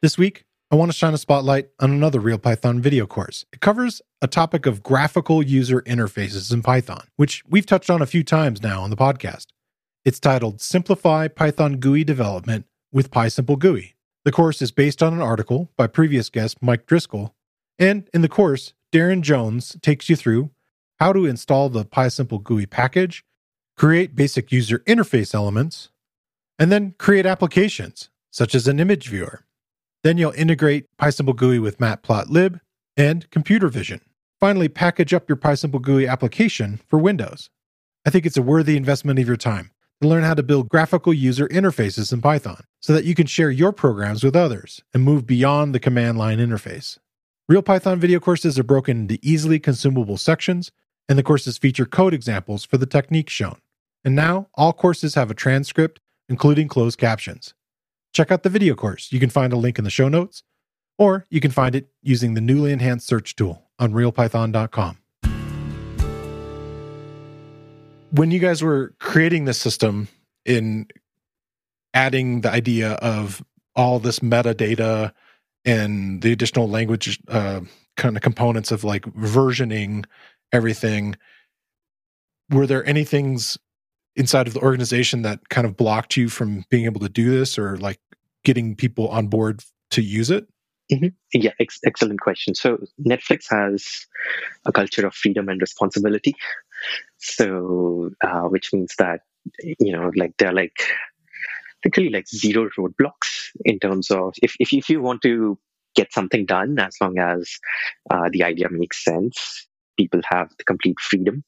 this 0.02 0.18
week 0.18 0.44
I 0.74 0.76
want 0.76 0.90
to 0.90 0.98
shine 0.98 1.14
a 1.14 1.18
spotlight 1.18 1.68
on 1.82 1.92
another 1.92 2.22
Real 2.22 2.38
Python 2.38 2.80
video 2.80 3.06
course. 3.06 3.44
It 3.52 3.60
covers 3.60 4.02
a 4.22 4.28
topic 4.28 4.66
of 4.66 4.82
graphical 4.82 5.44
user 5.44 5.82
interfaces 5.82 6.54
in 6.54 6.62
Python, 6.62 7.08
which 7.18 7.44
we've 7.46 7.66
touched 7.66 7.90
on 7.90 8.02
a 8.02 8.06
few 8.06 8.24
times 8.24 8.64
now 8.64 8.82
on 8.82 8.90
the 8.90 8.96
podcast. 8.96 9.48
It's 10.06 10.18
titled 10.18 10.62
Simplify 10.62 11.28
Python 11.28 11.74
GUI 11.82 12.06
Development 12.06 12.66
with 12.90 13.12
PySimple 13.12 13.60
GUI. 13.60 13.96
The 14.24 14.32
course 14.32 14.62
is 14.62 14.72
based 14.72 15.02
on 15.02 15.14
an 15.14 15.22
article 15.22 15.72
by 15.78 15.88
previous 15.88 16.30
guest 16.30 16.62
Mike 16.62 16.86
Driscoll, 16.86 17.34
and 17.80 18.08
in 18.14 18.22
the 18.22 18.30
course, 18.30 18.74
Darren 18.92 19.22
Jones 19.22 19.76
takes 19.82 20.10
you 20.10 20.16
through 20.16 20.52
how 21.00 21.12
to 21.12 21.26
install 21.26 21.70
the 21.70 21.84
PySimple 21.84 22.44
GUI 22.44 22.68
package, 22.68 23.24
create 23.76 24.16
basic 24.16 24.52
user 24.52 24.80
interface 24.80 25.34
elements, 25.34 25.90
and 26.60 26.72
then 26.72 26.94
create 27.00 27.26
applications, 27.26 28.12
such 28.30 28.54
as 28.54 28.68
an 28.68 28.80
image 28.80 29.10
viewer. 29.10 29.46
Then 30.04 30.20
you'll 30.20 30.34
integrate 30.34 30.86
PySimple 31.00 31.36
GUI 31.36 31.58
with 31.58 31.80
Matplotlib 31.80 32.60
and 32.96 33.28
computer 33.32 33.70
vision. 33.70 34.02
Finally, 34.40 34.70
package 34.70 35.16
up 35.16 35.28
your 35.28 35.38
PySimple 35.38 35.82
GUI 35.82 36.08
application 36.08 36.80
for 36.88 37.00
Windows. 37.00 37.50
I 38.06 38.12
think 38.12 38.28
it's 38.28 38.38
a 38.38 38.44
worthy 38.44 38.78
investment 38.78 39.18
of 39.18 39.28
your 39.28 39.38
time 39.38 39.72
to 40.02 40.08
learn 40.08 40.24
how 40.24 40.34
to 40.34 40.44
build 40.44 40.70
graphical 40.70 41.14
user 41.14 41.48
interfaces 41.50 42.12
in 42.12 42.22
Python 42.22 42.64
so 42.80 42.94
that 42.94 43.06
you 43.06 43.14
can 43.14 43.28
share 43.28 43.52
your 43.52 43.72
programs 43.72 44.24
with 44.24 44.36
others 44.36 44.82
and 44.94 45.04
move 45.04 45.28
beyond 45.28 45.74
the 45.74 45.80
command 45.80 46.18
line 46.18 46.40
interface. 46.40 46.98
Real 47.48 47.62
Python 47.62 48.00
video 48.00 48.20
courses 48.20 48.58
are 48.58 48.64
broken 48.64 49.02
into 49.02 49.20
easily 49.22 49.60
consumable 49.60 50.18
sections, 50.18 50.72
and 51.08 51.20
the 51.20 51.24
courses 51.24 51.58
feature 51.58 51.86
code 51.86 52.14
examples 52.14 52.66
for 52.66 52.78
the 52.78 52.86
techniques 52.86 53.34
shown. 53.34 53.60
And 54.04 54.16
now, 54.16 54.48
all 54.56 54.74
courses 54.74 55.16
have 55.16 55.30
a 55.30 55.36
transcript, 55.36 56.00
including 56.30 56.68
closed 56.68 56.98
captions. 56.98 57.54
Check 58.14 58.32
out 58.32 58.44
the 58.44 58.50
video 58.50 58.74
course. 58.74 59.12
You 59.12 59.20
can 59.20 59.30
find 59.30 59.54
a 59.54 59.58
link 59.58 59.78
in 59.78 59.84
the 59.84 59.90
show 59.92 60.08
notes, 60.08 60.44
or 60.98 61.26
you 61.30 61.40
can 61.40 61.52
find 61.52 61.76
it 61.76 61.90
using 62.02 62.34
the 62.34 62.42
newly 62.42 62.72
enhanced 62.72 63.08
search 63.08 63.36
tool 63.36 63.70
on 63.78 63.92
realpython.com 63.92 65.01
when 68.12 68.32
you 68.32 68.40
guys 68.40 68.62
were 68.62 68.94
creating 69.00 69.46
this 69.46 69.60
system 69.60 70.08
in 70.46 70.88
adding 71.94 72.42
the 72.42 72.50
idea 72.50 72.94
of 72.94 73.44
all 73.76 74.00
this 74.00 74.20
metadata 74.20 75.12
and 75.66 76.22
the 76.22 76.32
additional 76.32 76.70
language 76.70 77.20
uh, 77.28 77.62
kind 77.98 78.16
of 78.16 78.22
components 78.22 78.72
of 78.72 78.84
like 78.84 79.04
versioning 79.14 80.06
everything 80.52 81.16
were 82.50 82.68
there 82.68 82.86
any 82.86 83.04
things 83.04 83.58
inside 84.16 84.48
of 84.48 84.54
the 84.54 84.62
organization 84.62 85.22
that 85.22 85.48
kind 85.50 85.66
of 85.66 85.78
blocked 85.78 86.18
you 86.18 86.28
from 86.28 86.66
being 86.70 86.86
able 86.86 87.00
to 87.00 87.10
do 87.10 87.32
this 87.32 87.58
or 87.58 87.78
like 87.78 88.00
getting 88.44 88.76
people 88.76 89.08
on 89.10 89.28
board 89.28 89.64
to 89.90 90.02
use 90.02 90.30
it 90.30 90.48
Mm-hmm. 90.92 91.08
Yeah, 91.34 91.52
ex- 91.60 91.80
excellent 91.86 92.20
question. 92.20 92.54
So 92.54 92.78
Netflix 93.02 93.46
has 93.50 94.06
a 94.66 94.72
culture 94.72 95.08
of 95.08 95.14
freedom 95.14 95.48
and 95.48 95.62
responsibility. 95.62 96.36
So, 97.18 98.12
uh, 98.24 98.44
which 98.44 98.74
means 98.74 98.94
that 98.98 99.22
you 99.80 99.92
know, 99.94 100.12
like 100.16 100.34
they're 100.38 100.54
like 100.54 100.78
literally 101.84 102.10
like 102.10 102.28
zero 102.28 102.70
roadblocks 102.78 103.50
in 103.66 103.80
terms 103.80 104.12
of 104.12 104.34
if 104.42 104.56
if, 104.60 104.74
if 104.74 104.90
you 104.90 105.02
want 105.02 105.22
to 105.24 105.58
get 105.96 106.14
something 106.14 106.46
done, 106.46 106.80
as 106.80 106.96
long 107.02 107.18
as 107.18 107.50
uh, 108.10 108.30
the 108.32 108.44
idea 108.44 108.68
makes 108.70 109.04
sense, 109.04 109.68
people 109.98 110.22
have 110.30 110.50
the 110.58 110.64
complete 110.64 111.00
freedom 111.00 111.44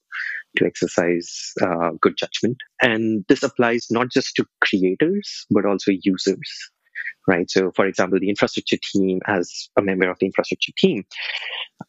to 0.56 0.66
exercise 0.66 1.52
uh, 1.62 1.90
good 2.00 2.16
judgment. 2.16 2.56
And 2.80 3.24
this 3.28 3.42
applies 3.42 3.86
not 3.90 4.10
just 4.10 4.36
to 4.36 4.46
creators, 4.60 5.46
but 5.50 5.66
also 5.66 5.92
users 6.02 6.70
right? 7.26 7.50
So, 7.50 7.72
for 7.74 7.86
example, 7.86 8.18
the 8.20 8.28
infrastructure 8.28 8.76
team, 8.82 9.20
as 9.26 9.68
a 9.76 9.82
member 9.82 10.10
of 10.10 10.18
the 10.18 10.26
infrastructure 10.26 10.72
team, 10.76 11.04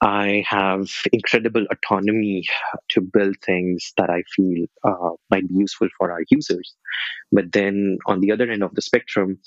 I 0.02 0.44
have 0.48 0.90
incredible 1.12 1.66
autonomy 1.72 2.48
to 2.90 3.02
build 3.02 3.36
things 3.46 3.94
that 3.98 4.10
I 4.10 4.24
feel 4.36 4.66
uh, 4.84 5.16
might 5.30 5.48
be 5.48 5.56
useful 5.56 5.90
for 5.98 6.12
our 6.12 6.24
users. 6.30 6.76
But 7.32 7.52
then 7.52 7.98
on 8.06 8.20
the 8.20 8.32
other 8.32 8.50
end 8.50 8.64
of 8.64 8.76
the 8.76 8.82
spectrum, 8.82 9.40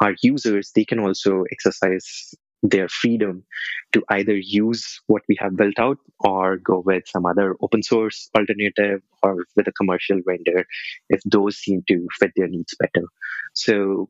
our 0.00 0.14
users, 0.22 0.72
they 0.74 0.84
can 0.84 1.00
also 1.00 1.44
exercise 1.50 2.34
their 2.62 2.88
freedom 2.88 3.44
to 3.92 4.02
either 4.10 4.36
use 4.36 5.00
what 5.06 5.22
we 5.28 5.36
have 5.38 5.56
built 5.56 5.78
out 5.78 5.98
or 6.20 6.56
go 6.56 6.82
with 6.84 7.04
some 7.06 7.24
other 7.24 7.54
open 7.60 7.82
source 7.82 8.28
alternative 8.36 9.00
or 9.22 9.44
with 9.56 9.68
a 9.68 9.72
commercial 9.72 10.20
vendor 10.26 10.66
if 11.08 11.20
those 11.24 11.56
seem 11.56 11.82
to 11.86 12.06
fit 12.18 12.32
their 12.36 12.48
needs 12.48 12.74
better. 12.78 13.06
So 13.54 14.08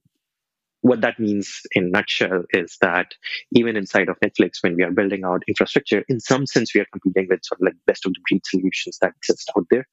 what 0.83 1.01
that 1.01 1.19
means 1.19 1.61
in 1.73 1.91
nutshell 1.91 2.45
is 2.51 2.77
that 2.81 3.15
even 3.53 3.77
inside 3.77 4.09
of 4.09 4.19
Netflix, 4.21 4.63
when 4.63 4.77
we 4.77 4.85
are 4.85 4.93
building 4.93 5.25
out 5.25 5.43
infrastructure, 5.49 6.05
in 6.09 6.21
some 6.21 6.47
sense, 6.47 6.75
we 6.75 6.81
are 6.81 6.87
competing 6.93 7.27
with 7.29 7.41
sort 7.45 7.61
of 7.61 7.67
like 7.67 7.75
best 7.87 8.07
of 8.07 8.13
the 8.13 8.21
breed 8.29 8.43
solutions 8.47 8.99
that 9.01 9.13
exist 9.17 9.51
out 9.57 9.67
there. 9.71 9.87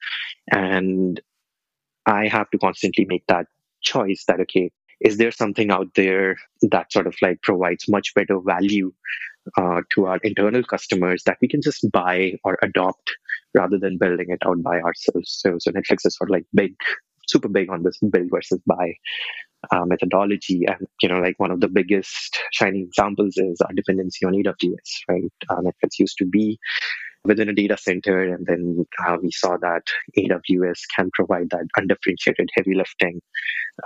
And 0.52 1.20
I 2.06 2.28
have 2.28 2.50
to 2.52 2.58
constantly 2.58 3.06
make 3.06 3.26
that 3.28 3.48
choice 3.82 4.24
that, 4.28 4.40
okay, 4.42 4.72
is 5.02 5.18
there 5.18 5.32
something 5.32 5.72
out 5.72 5.88
there 5.96 6.38
that 6.70 6.92
sort 6.92 7.08
of 7.08 7.16
like 7.22 7.42
provides 7.42 7.90
much 7.90 8.14
better 8.14 8.40
value 8.40 8.94
uh, 9.58 9.82
to 9.94 10.06
our 10.06 10.18
internal 10.24 10.64
customers 10.64 11.24
that 11.26 11.38
we 11.42 11.48
can 11.48 11.62
just 11.62 11.86
buy 11.92 12.34
or 12.44 12.58
adopt 12.62 13.12
rather 13.54 13.78
than 13.78 13.98
building 13.98 14.28
it 14.30 14.40
out 14.46 14.62
by 14.62 14.80
ourselves? 14.80 15.36
So, 15.42 15.58
so 15.60 15.72
Netflix 15.72 16.06
is 16.06 16.16
sort 16.16 16.30
of 16.30 16.34
like 16.34 16.46
big 16.54 16.76
super 17.28 17.50
big 17.50 17.70
on 17.70 17.84
this 17.84 17.98
build 18.12 18.30
versus 18.32 18.60
buy 18.66 18.94
uh, 19.72 19.86
methodology. 19.86 20.66
And, 20.68 20.88
you 21.02 21.10
know, 21.10 21.20
like 21.20 21.40
one 21.40 21.52
of 21.52 21.60
the 21.60 21.68
biggest 21.68 22.38
shining 22.52 22.84
examples 22.84 23.38
is 23.38 23.60
our 23.62 23.74
dependency 23.74 24.26
on 24.26 24.34
AWS, 24.34 24.90
right? 25.10 25.24
Uh, 25.50 25.62
Netflix 25.62 26.00
used 26.00 26.18
to 26.20 26.26
be 26.26 26.58
within 27.26 27.50
a 27.50 27.54
data 27.54 27.78
center, 27.78 28.22
and 28.22 28.46
then 28.46 28.86
uh, 29.06 29.18
we 29.22 29.32
saw 29.32 29.58
that 29.58 29.82
AWS 30.18 30.82
can 30.96 31.10
provide 31.14 31.50
that 31.50 31.66
undifferentiated 31.76 32.50
heavy 32.56 32.76
lifting 32.76 33.20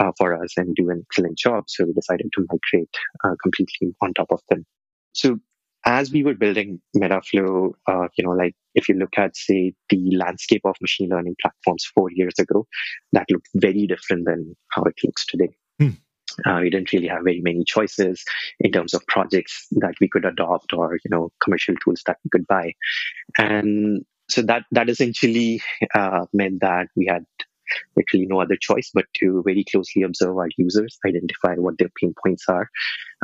uh, 0.02 0.12
for 0.18 0.42
us 0.44 0.54
and 0.58 0.76
do 0.76 0.90
an 0.90 1.06
excellent 1.10 1.38
job. 1.38 1.64
So 1.68 1.86
we 1.86 1.94
decided 1.94 2.30
to 2.34 2.46
migrate 2.52 2.94
uh, 3.24 3.36
completely 3.42 3.96
on 4.02 4.14
top 4.14 4.32
of 4.32 4.42
them. 4.50 4.66
So 5.14 5.40
as 5.86 6.12
we 6.12 6.24
were 6.24 6.34
building 6.34 6.82
Metaflow, 6.96 7.72
uh, 7.88 8.08
you 8.18 8.26
know, 8.26 8.32
like 8.32 8.56
if 8.76 8.90
you 8.90 8.96
look 8.96 9.18
at, 9.18 9.36
say, 9.36 9.74
the 9.90 10.16
landscape 10.18 10.62
of 10.66 10.76
machine 10.82 11.10
learning 11.10 11.36
platforms 11.42 11.86
four 11.96 12.10
years 12.12 12.36
ago, 12.38 12.68
that 13.14 13.26
looked 13.32 13.48
very 13.56 13.88
different 13.88 14.26
than 14.26 14.56
how 14.72 14.84
it 14.84 14.96
looks 15.04 15.26
today. 15.26 15.56
Hmm. 15.80 15.90
Uh, 16.46 16.60
we 16.62 16.70
didn't 16.70 16.94
really 16.94 17.08
have 17.08 17.24
very 17.24 17.42
many 17.42 17.64
choices 17.64 18.24
in 18.60 18.72
terms 18.72 18.94
of 18.94 19.06
projects 19.08 19.68
that 19.72 19.96
we 20.00 20.08
could 20.08 20.26
adopt 20.26 20.74
or, 20.74 20.94
you 21.04 21.10
know, 21.10 21.32
commercial 21.44 21.76
tools 21.84 22.02
that 22.06 22.18
we 22.24 22.30
could 22.30 22.48
buy. 22.48 22.74
And 23.38 24.06
so 24.30 24.44
that, 24.44 24.64
that 24.72 24.90
essentially 24.90 25.62
uh, 25.96 26.26
meant 26.32 26.62
that 26.62 26.88
we 26.96 27.08
had 27.08 27.26
literally 27.96 28.26
no 28.28 28.42
other 28.42 28.58
choice 28.60 28.92
but 28.94 29.06
to 29.16 29.44
very 29.46 29.64
closely 29.70 30.04
observe 30.04 30.38
our 30.38 30.50
users, 30.58 30.98
identify 31.06 31.56
what 31.56 31.78
their 31.78 31.90
pain 32.00 32.14
points 32.24 32.46
are, 32.48 32.70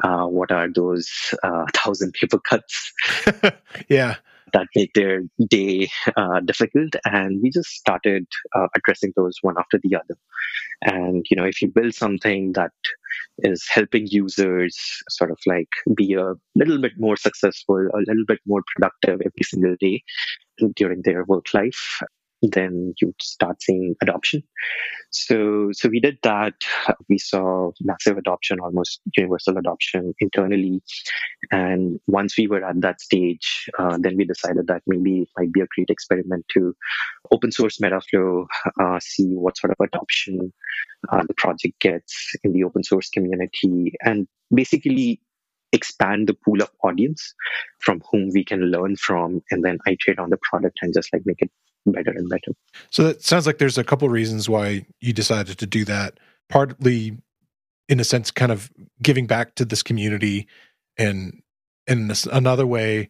uh, 0.03 0.25
what 0.25 0.51
are 0.51 0.67
those 0.71 1.09
uh, 1.43 1.65
thousand 1.75 2.13
paper 2.13 2.39
cuts. 2.39 2.91
yeah. 3.89 4.15
That 4.53 4.67
make 4.75 4.93
their 4.93 5.21
day 5.49 5.89
uh, 6.15 6.39
difficult, 6.41 6.95
and 7.03 7.41
we 7.41 7.49
just 7.49 7.69
started 7.69 8.25
uh, 8.55 8.67
addressing 8.75 9.11
those 9.15 9.37
one 9.41 9.55
after 9.57 9.79
the 9.83 9.95
other. 9.95 10.17
And 10.83 11.25
you 11.29 11.37
know, 11.37 11.45
if 11.45 11.61
you 11.61 11.69
build 11.69 11.93
something 11.95 12.53
that 12.53 12.71
is 13.39 13.65
helping 13.69 14.07
users 14.07 14.77
sort 15.09 15.31
of 15.31 15.37
like 15.45 15.69
be 15.95 16.13
a 16.13 16.33
little 16.55 16.79
bit 16.79 16.93
more 16.97 17.17
successful, 17.17 17.77
a 17.77 17.99
little 17.99 18.25
bit 18.27 18.39
more 18.45 18.61
productive 18.75 19.21
every 19.21 19.43
single 19.43 19.75
day 19.79 20.03
during 20.75 21.01
their 21.03 21.23
work 21.25 21.53
life, 21.53 22.01
then 22.51 22.93
you 23.01 23.13
start 23.21 23.61
seeing 23.61 23.95
adoption. 24.01 24.43
So, 25.11 25.69
so 25.71 25.87
we 25.89 25.99
did 25.99 26.17
that. 26.23 26.55
We 27.07 27.17
saw 27.17 27.71
massive 27.81 28.17
adoption, 28.17 28.59
almost 28.59 29.01
universal 29.15 29.57
adoption 29.57 30.13
internally. 30.19 30.81
And 31.51 31.99
once 32.07 32.37
we 32.37 32.47
were 32.47 32.63
at 32.63 32.81
that 32.81 33.01
stage, 33.01 33.69
uh, 33.79 33.97
then 33.99 34.17
we 34.17 34.25
decided 34.25 34.67
that 34.67 34.81
maybe 34.87 35.21
it 35.21 35.29
might 35.37 35.53
be 35.53 35.61
a 35.61 35.67
great 35.75 35.89
experiment 35.89 36.45
to 36.53 36.75
open 37.31 37.51
source 37.51 37.77
Metaflow, 37.79 38.45
uh, 38.81 38.99
see 39.01 39.27
what 39.35 39.57
sort 39.57 39.71
of 39.71 39.85
adoption 39.85 40.51
uh, 41.09 41.23
the 41.27 41.33
project 41.35 41.79
gets 41.79 42.33
in 42.43 42.53
the 42.53 42.63
open 42.63 42.83
source 42.83 43.09
community, 43.09 43.93
and 44.01 44.27
basically 44.53 45.21
expand 45.71 46.27
the 46.27 46.33
pool 46.33 46.61
of 46.61 46.69
audience 46.83 47.33
from 47.81 48.01
whom 48.11 48.29
we 48.33 48.43
can 48.43 48.61
learn 48.71 48.95
from 48.95 49.41
and 49.51 49.63
then 49.63 49.77
iterate 49.87 50.19
on 50.19 50.29
the 50.29 50.39
product 50.41 50.79
and 50.81 50.93
just 50.93 51.11
like 51.11 51.23
make 51.25 51.41
it 51.41 51.51
better 51.85 52.11
and 52.11 52.29
better. 52.29 52.51
So 52.89 53.03
that 53.03 53.23
sounds 53.23 53.45
like 53.45 53.57
there's 53.57 53.77
a 53.77 53.83
couple 53.83 54.09
reasons 54.09 54.49
why 54.49 54.85
you 55.01 55.13
decided 55.13 55.57
to 55.59 55.65
do 55.65 55.85
that. 55.85 56.19
Partly, 56.49 57.17
in 57.89 57.99
a 57.99 58.03
sense, 58.03 58.31
kind 58.31 58.51
of 58.51 58.71
giving 59.01 59.27
back 59.27 59.55
to 59.55 59.65
this 59.65 59.83
community, 59.83 60.47
and 60.97 61.41
in 61.87 62.07
this, 62.07 62.25
another 62.25 62.65
way, 62.65 63.09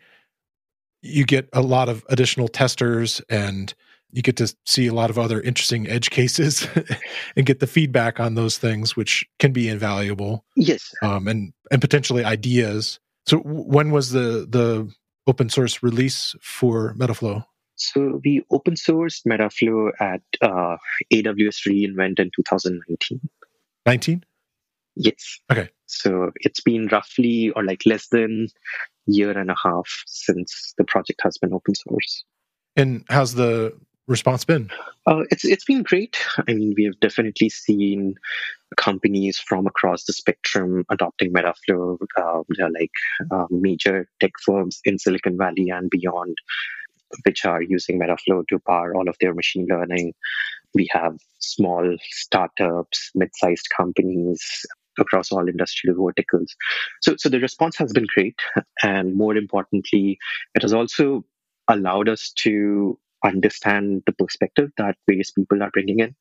you 1.01 1.25
get 1.25 1.47
a 1.53 1.61
lot 1.61 1.87
of 1.89 2.03
additional 2.09 2.47
testers 2.47 3.21
and 3.29 3.73
you 4.11 4.21
get 4.21 4.37
to 4.37 4.53
see 4.65 4.87
a 4.87 4.93
lot 4.93 5.09
of 5.09 5.19
other 5.19 5.41
interesting 5.41 5.87
edge 5.87 6.09
cases 6.09 6.67
and 7.35 7.45
get 7.45 7.59
the 7.59 7.67
feedback 7.67 8.19
on 8.19 8.35
those 8.35 8.57
things 8.57 8.95
which 8.95 9.25
can 9.39 9.51
be 9.51 9.67
invaluable 9.67 10.45
yes 10.55 10.91
um, 11.03 11.27
and 11.27 11.53
and 11.69 11.81
potentially 11.81 12.23
ideas 12.23 12.99
so 13.27 13.37
when 13.39 13.91
was 13.91 14.11
the 14.11 14.47
the 14.49 14.89
open 15.27 15.49
source 15.49 15.83
release 15.83 16.35
for 16.41 16.93
metaflow 16.95 17.43
so 17.75 18.21
we 18.23 18.43
open 18.51 18.75
sourced 18.75 19.25
Metaflow 19.27 19.91
at 19.99 20.21
uh, 20.41 20.77
AWS 21.13 21.67
reInvent 21.67 22.19
in 22.19 22.31
2019. 22.35 23.19
19? 23.85 24.23
Yes. 24.95 25.39
Okay. 25.51 25.69
So 25.87 26.31
it's 26.37 26.61
been 26.61 26.87
roughly 26.87 27.51
or 27.51 27.63
like 27.63 27.85
less 27.85 28.07
than 28.07 28.47
year 29.05 29.37
and 29.37 29.51
a 29.51 29.55
half 29.61 29.87
since 30.07 30.73
the 30.77 30.85
project 30.85 31.21
has 31.23 31.37
been 31.37 31.53
open 31.53 31.75
source. 31.75 32.23
And 32.75 33.03
how's 33.09 33.35
the 33.35 33.77
response 34.07 34.45
been? 34.45 34.69
Uh, 35.05 35.23
it's 35.31 35.45
it's 35.45 35.65
been 35.65 35.83
great. 35.83 36.17
I 36.47 36.53
mean, 36.53 36.73
we 36.77 36.85
have 36.85 36.99
definitely 36.99 37.49
seen 37.49 38.15
companies 38.77 39.37
from 39.37 39.67
across 39.67 40.05
the 40.05 40.13
spectrum 40.13 40.85
adopting 40.89 41.33
Metaflow. 41.33 41.97
Uh, 42.17 42.41
they're 42.57 42.69
like 42.69 42.91
uh, 43.31 43.45
major 43.49 44.07
tech 44.21 44.31
firms 44.43 44.79
in 44.85 44.97
Silicon 44.99 45.37
Valley 45.37 45.69
and 45.69 45.89
beyond 45.89 46.37
which 47.23 47.45
are 47.45 47.61
using 47.61 47.99
Metaflow 47.99 48.47
to 48.49 48.59
power 48.59 48.95
all 48.95 49.07
of 49.07 49.15
their 49.19 49.33
machine 49.33 49.67
learning. 49.69 50.13
We 50.73 50.87
have 50.91 51.17
small 51.39 51.95
startups, 52.11 53.11
mid-sized 53.15 53.67
companies 53.75 54.65
across 54.99 55.31
all 55.31 55.47
industrial 55.47 56.03
verticals. 56.03 56.55
So, 57.01 57.15
so 57.17 57.29
the 57.29 57.39
response 57.39 57.77
has 57.77 57.91
been 57.91 58.07
great. 58.13 58.39
And 58.83 59.15
more 59.15 59.35
importantly, 59.35 60.17
it 60.53 60.61
has 60.61 60.73
also 60.73 61.25
allowed 61.67 62.09
us 62.09 62.31
to 62.43 62.97
understand 63.23 64.03
the 64.05 64.13
perspective 64.13 64.69
that 64.77 64.95
various 65.07 65.31
people 65.31 65.63
are 65.63 65.71
bringing 65.71 65.99
in. 65.99 66.15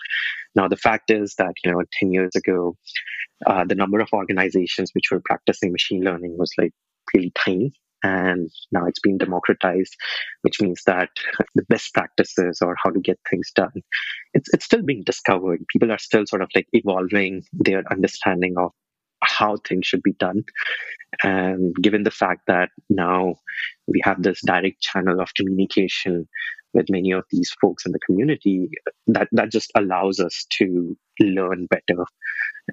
Now, 0.55 0.69
the 0.69 0.77
fact 0.77 1.11
is 1.11 1.35
that, 1.37 1.53
you 1.63 1.73
know, 1.73 1.83
10 2.01 2.13
years 2.13 2.35
ago, 2.35 2.77
uh, 3.47 3.65
the 3.65 3.75
number 3.75 4.01
of 4.01 4.09
organizations 4.13 4.91
which 4.93 5.11
were 5.11 5.21
practicing 5.25 5.73
machine 5.73 6.03
learning 6.03 6.37
was 6.39 6.53
like 6.57 6.73
really 7.13 7.33
tiny 7.37 7.73
and 8.05 8.51
now 8.71 8.87
it's 8.87 9.01
been 9.01 9.19
democratized 9.19 9.97
which 10.43 10.61
means 10.61 10.83
that 10.87 11.09
the 11.55 11.65
best 11.69 11.93
practices 11.95 12.61
or 12.63 12.77
how 12.83 12.91
to 12.91 13.01
get 13.01 13.19
things 13.29 13.51
done 13.55 13.83
it's, 14.35 14.49
it's 14.53 14.65
still 14.65 14.83
being 14.83 15.03
discovered 15.05 15.65
people 15.73 15.91
are 15.91 15.99
still 15.99 16.25
sort 16.27 16.43
of 16.43 16.49
like 16.55 16.69
evolving 16.73 17.43
their 17.53 17.83
understanding 17.91 18.55
of 18.59 18.71
how 19.23 19.57
things 19.67 19.87
should 19.87 20.03
be 20.03 20.13
done 20.19 20.45
and 21.23 21.75
given 21.81 22.03
the 22.03 22.11
fact 22.11 22.43
that 22.47 22.69
now 22.91 23.35
we 23.87 24.01
have 24.05 24.23
this 24.23 24.41
direct 24.45 24.81
channel 24.83 25.21
of 25.21 25.35
communication 25.35 26.29
with 26.75 26.91
many 26.91 27.13
of 27.13 27.25
these 27.31 27.51
folks 27.61 27.87
in 27.87 27.93
the 27.93 28.01
community 28.01 28.69
that 29.07 29.29
that 29.33 29.51
just 29.51 29.71
allows 29.77 30.21
us 30.21 30.45
to 30.51 30.97
learn 31.21 31.67
better 31.67 32.05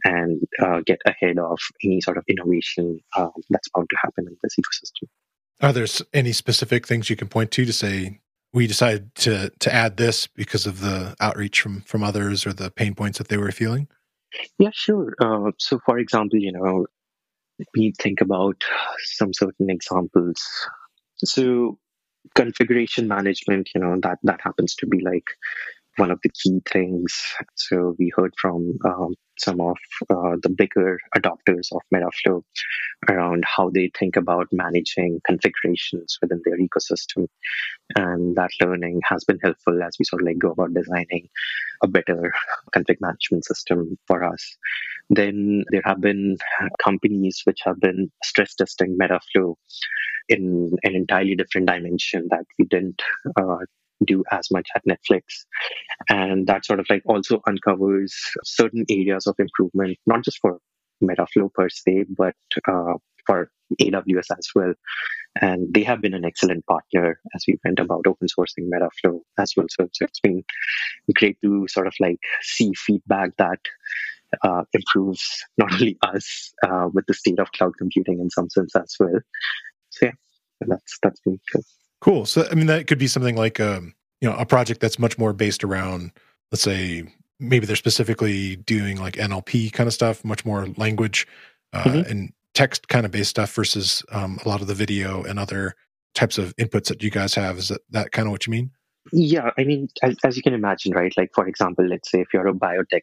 and 0.03 0.41
uh, 0.61 0.79
get 0.85 0.99
ahead 1.05 1.37
of 1.37 1.59
any 1.83 2.01
sort 2.01 2.17
of 2.17 2.23
innovation 2.27 2.99
um, 3.15 3.31
that's 3.49 3.69
bound 3.69 3.89
to 3.89 3.97
happen 4.01 4.25
in 4.27 4.37
this 4.41 4.55
ecosystem. 4.59 5.07
Are 5.61 5.73
there 5.73 5.87
any 6.13 6.31
specific 6.31 6.87
things 6.87 7.09
you 7.09 7.15
can 7.15 7.27
point 7.27 7.51
to 7.51 7.65
to 7.65 7.73
say 7.73 8.19
we 8.53 8.67
decided 8.67 9.13
to 9.15 9.51
to 9.59 9.73
add 9.73 9.97
this 9.97 10.27
because 10.27 10.65
of 10.65 10.81
the 10.81 11.15
outreach 11.19 11.61
from 11.61 11.81
from 11.81 12.03
others 12.03 12.45
or 12.45 12.53
the 12.53 12.71
pain 12.71 12.95
points 12.95 13.17
that 13.17 13.27
they 13.27 13.37
were 13.37 13.51
feeling? 13.51 13.87
Yeah, 14.57 14.71
sure. 14.73 15.13
Uh, 15.19 15.51
so, 15.57 15.79
for 15.85 15.99
example, 15.99 16.39
you 16.39 16.51
know, 16.51 16.87
we 17.75 17.93
think 17.99 18.21
about 18.21 18.63
some 19.03 19.33
certain 19.33 19.69
examples. 19.69 20.41
So, 21.17 21.77
configuration 22.33 23.07
management, 23.07 23.69
you 23.75 23.81
know, 23.81 23.99
that 24.01 24.19
that 24.23 24.41
happens 24.41 24.75
to 24.75 24.87
be 24.87 25.01
like 25.03 25.29
one 26.01 26.09
of 26.09 26.19
the 26.23 26.31
key 26.41 26.59
things. 26.73 27.13
So 27.55 27.95
we 27.99 28.11
heard 28.17 28.33
from 28.41 28.79
um, 28.83 29.13
some 29.37 29.61
of 29.61 29.77
uh, 30.09 30.35
the 30.41 30.49
bigger 30.49 30.99
adopters 31.15 31.67
of 31.71 31.81
Metaflow 31.93 32.41
around 33.07 33.43
how 33.45 33.69
they 33.69 33.91
think 33.99 34.15
about 34.15 34.47
managing 34.51 35.21
configurations 35.27 36.17
within 36.19 36.41
their 36.43 36.57
ecosystem. 36.57 37.27
And 37.95 38.35
that 38.35 38.49
learning 38.59 39.01
has 39.03 39.23
been 39.25 39.37
helpful 39.43 39.83
as 39.83 39.95
we 39.99 40.05
sort 40.05 40.23
of 40.23 40.25
like 40.25 40.39
go 40.39 40.51
about 40.51 40.73
designing 40.73 41.29
a 41.83 41.87
better 41.87 42.33
config 42.75 42.97
management 42.99 43.45
system 43.45 43.99
for 44.07 44.23
us. 44.23 44.43
Then 45.11 45.65
there 45.69 45.83
have 45.85 46.01
been 46.01 46.37
companies 46.83 47.43
which 47.45 47.59
have 47.63 47.79
been 47.79 48.11
stress 48.23 48.55
testing 48.55 48.97
Metaflow 48.99 49.53
in 50.29 50.71
an 50.81 50.95
entirely 50.95 51.35
different 51.35 51.67
dimension 51.67 52.27
that 52.31 52.45
we 52.57 52.65
didn't 52.65 53.01
uh, 53.39 53.57
do 54.05 54.23
as 54.31 54.49
much 54.51 54.67
at 54.75 54.83
Netflix. 54.85 55.45
And 56.09 56.47
that 56.47 56.65
sort 56.65 56.79
of 56.79 56.87
like 56.89 57.03
also 57.05 57.41
uncovers 57.47 58.15
certain 58.43 58.85
areas 58.89 59.27
of 59.27 59.35
improvement, 59.39 59.97
not 60.05 60.23
just 60.23 60.39
for 60.39 60.59
Metaflow 61.03 61.53
per 61.53 61.69
se, 61.69 62.05
but 62.09 62.35
uh, 62.67 62.93
for 63.25 63.51
AWS 63.81 64.37
as 64.37 64.49
well. 64.55 64.73
And 65.39 65.73
they 65.73 65.83
have 65.83 66.01
been 66.01 66.13
an 66.13 66.25
excellent 66.25 66.65
partner 66.65 67.19
as 67.33 67.45
we 67.47 67.57
went 67.63 67.79
about 67.79 68.05
open 68.05 68.27
sourcing 68.27 68.69
Metaflow 68.69 69.21
as 69.39 69.53
well. 69.55 69.67
So, 69.69 69.87
so 69.93 70.05
it's 70.05 70.19
been 70.19 70.43
great 71.15 71.37
to 71.43 71.67
sort 71.69 71.87
of 71.87 71.93
like 71.99 72.19
see 72.41 72.73
feedback 72.75 73.31
that 73.37 73.59
uh, 74.43 74.63
improves 74.73 75.45
not 75.57 75.73
only 75.73 75.97
us 76.03 76.53
uh, 76.63 76.87
with 76.93 77.05
the 77.07 77.13
state 77.13 77.39
of 77.39 77.51
cloud 77.51 77.73
computing 77.77 78.19
in 78.19 78.29
some 78.29 78.49
sense 78.49 78.75
as 78.75 78.95
well. 78.99 79.19
So 79.89 80.07
yeah, 80.07 80.11
that's 80.61 80.97
that's 81.01 81.19
been 81.21 81.39
good. 81.51 81.63
Cool. 82.01 82.25
So, 82.25 82.45
I 82.51 82.55
mean, 82.55 82.67
that 82.67 82.87
could 82.87 82.97
be 82.97 83.07
something 83.07 83.35
like, 83.35 83.59
um, 83.59 83.93
you 84.19 84.29
know, 84.29 84.35
a 84.35 84.45
project 84.45 84.81
that's 84.81 84.99
much 84.99 85.17
more 85.17 85.33
based 85.33 85.63
around, 85.63 86.11
let's 86.51 86.63
say, 86.63 87.03
maybe 87.39 87.65
they're 87.65 87.75
specifically 87.75 88.55
doing 88.57 88.97
like 88.97 89.15
NLP 89.15 89.71
kind 89.73 89.87
of 89.87 89.93
stuff, 89.93 90.23
much 90.25 90.45
more 90.45 90.67
language 90.77 91.27
uh, 91.73 91.83
mm-hmm. 91.83 92.11
and 92.11 92.33
text 92.53 92.87
kind 92.87 93.05
of 93.05 93.11
based 93.11 93.29
stuff 93.29 93.53
versus 93.53 94.03
um, 94.11 94.39
a 94.45 94.49
lot 94.49 94.61
of 94.61 94.67
the 94.67 94.75
video 94.75 95.23
and 95.23 95.39
other 95.39 95.75
types 96.13 96.37
of 96.37 96.55
inputs 96.57 96.87
that 96.87 97.01
you 97.01 97.09
guys 97.09 97.33
have. 97.35 97.57
Is 97.57 97.69
that, 97.69 97.81
that 97.91 98.11
kind 98.11 98.27
of 98.27 98.31
what 98.31 98.45
you 98.45 98.51
mean? 98.51 98.71
Yeah, 99.11 99.51
I 99.57 99.63
mean, 99.63 99.89
as, 100.03 100.17
as 100.23 100.37
you 100.37 100.43
can 100.43 100.53
imagine, 100.53 100.93
right? 100.93 101.13
Like, 101.17 101.31
for 101.33 101.47
example, 101.47 101.85
let's 101.85 102.09
say 102.11 102.21
if 102.21 102.27
you're 102.33 102.47
a 102.47 102.53
biotech 102.53 103.01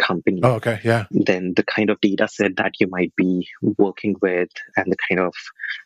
company. 0.00 0.40
Oh, 0.42 0.54
okay, 0.54 0.80
yeah. 0.84 1.04
Then 1.10 1.52
the 1.54 1.62
kind 1.62 1.90
of 1.90 2.00
data 2.00 2.28
set 2.28 2.56
that 2.56 2.72
you 2.80 2.88
might 2.88 3.14
be 3.16 3.48
working 3.78 4.16
with 4.20 4.50
and 4.76 4.90
the 4.90 4.96
kind 5.08 5.20
of 5.20 5.34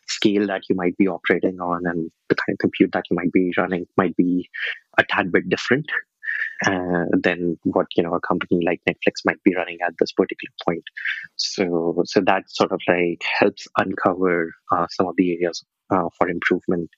scale 0.07 0.47
that 0.47 0.63
you 0.69 0.75
might 0.75 0.97
be 0.97 1.07
operating 1.07 1.59
on 1.59 1.85
and 1.85 2.11
the 2.29 2.35
kind 2.35 2.55
of 2.55 2.59
compute 2.59 2.91
that 2.93 3.03
you 3.09 3.15
might 3.15 3.31
be 3.31 3.51
running 3.57 3.85
might 3.97 4.15
be 4.15 4.49
a 4.97 5.03
tad 5.03 5.31
bit 5.31 5.49
different 5.49 5.85
uh, 6.65 7.05
than 7.21 7.57
what 7.63 7.87
you 7.95 8.03
know 8.03 8.13
a 8.13 8.21
company 8.21 8.61
like 8.65 8.81
Netflix 8.87 9.25
might 9.25 9.41
be 9.43 9.55
running 9.55 9.77
at 9.85 9.93
this 9.99 10.11
particular 10.11 10.53
point. 10.65 10.83
So, 11.35 12.01
so 12.05 12.21
that 12.21 12.43
sort 12.47 12.71
of 12.71 12.81
like 12.87 13.23
helps 13.39 13.67
uncover 13.77 14.53
uh, 14.71 14.87
some 14.91 15.07
of 15.07 15.15
the 15.17 15.33
areas 15.33 15.63
uh, 15.89 16.09
for 16.17 16.29
improvement 16.29 16.89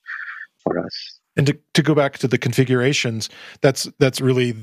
for 0.63 0.79
us. 0.79 1.19
And 1.35 1.47
to, 1.47 1.57
to 1.73 1.83
go 1.83 1.93
back 1.93 2.17
to 2.19 2.27
the 2.27 2.37
configurations, 2.37 3.29
that's 3.61 3.89
that's 3.99 4.21
really 4.21 4.55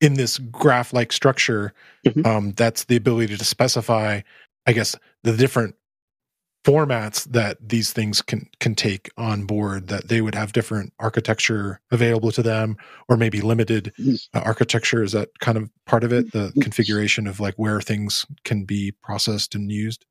in 0.00 0.14
this 0.14 0.38
graph 0.38 0.92
like 0.92 1.12
structure 1.12 1.72
mm-hmm. 2.06 2.26
um, 2.26 2.52
that's 2.52 2.84
the 2.84 2.96
ability 2.96 3.36
to 3.36 3.44
specify 3.44 4.20
i 4.66 4.72
guess 4.72 4.94
the 5.22 5.36
different 5.36 5.74
formats 6.66 7.24
that 7.30 7.56
these 7.60 7.92
things 7.92 8.20
can 8.20 8.48
can 8.58 8.74
take 8.74 9.08
on 9.16 9.44
board 9.44 9.86
that 9.86 10.08
they 10.08 10.20
would 10.20 10.34
have 10.34 10.52
different 10.52 10.92
architecture 10.98 11.80
available 11.92 12.32
to 12.32 12.42
them 12.42 12.76
or 13.08 13.16
maybe 13.16 13.40
limited 13.40 13.92
uh, 14.34 14.40
architecture. 14.40 15.04
Is 15.04 15.12
that 15.12 15.28
kind 15.38 15.56
of 15.56 15.70
part 15.86 16.02
of 16.02 16.12
it 16.12 16.32
the 16.32 16.52
configuration 16.60 17.28
of 17.28 17.38
like 17.38 17.54
where 17.54 17.80
things 17.80 18.26
can 18.44 18.64
be 18.64 18.92
processed 19.00 19.54
and 19.54 19.70
used? 19.70 20.04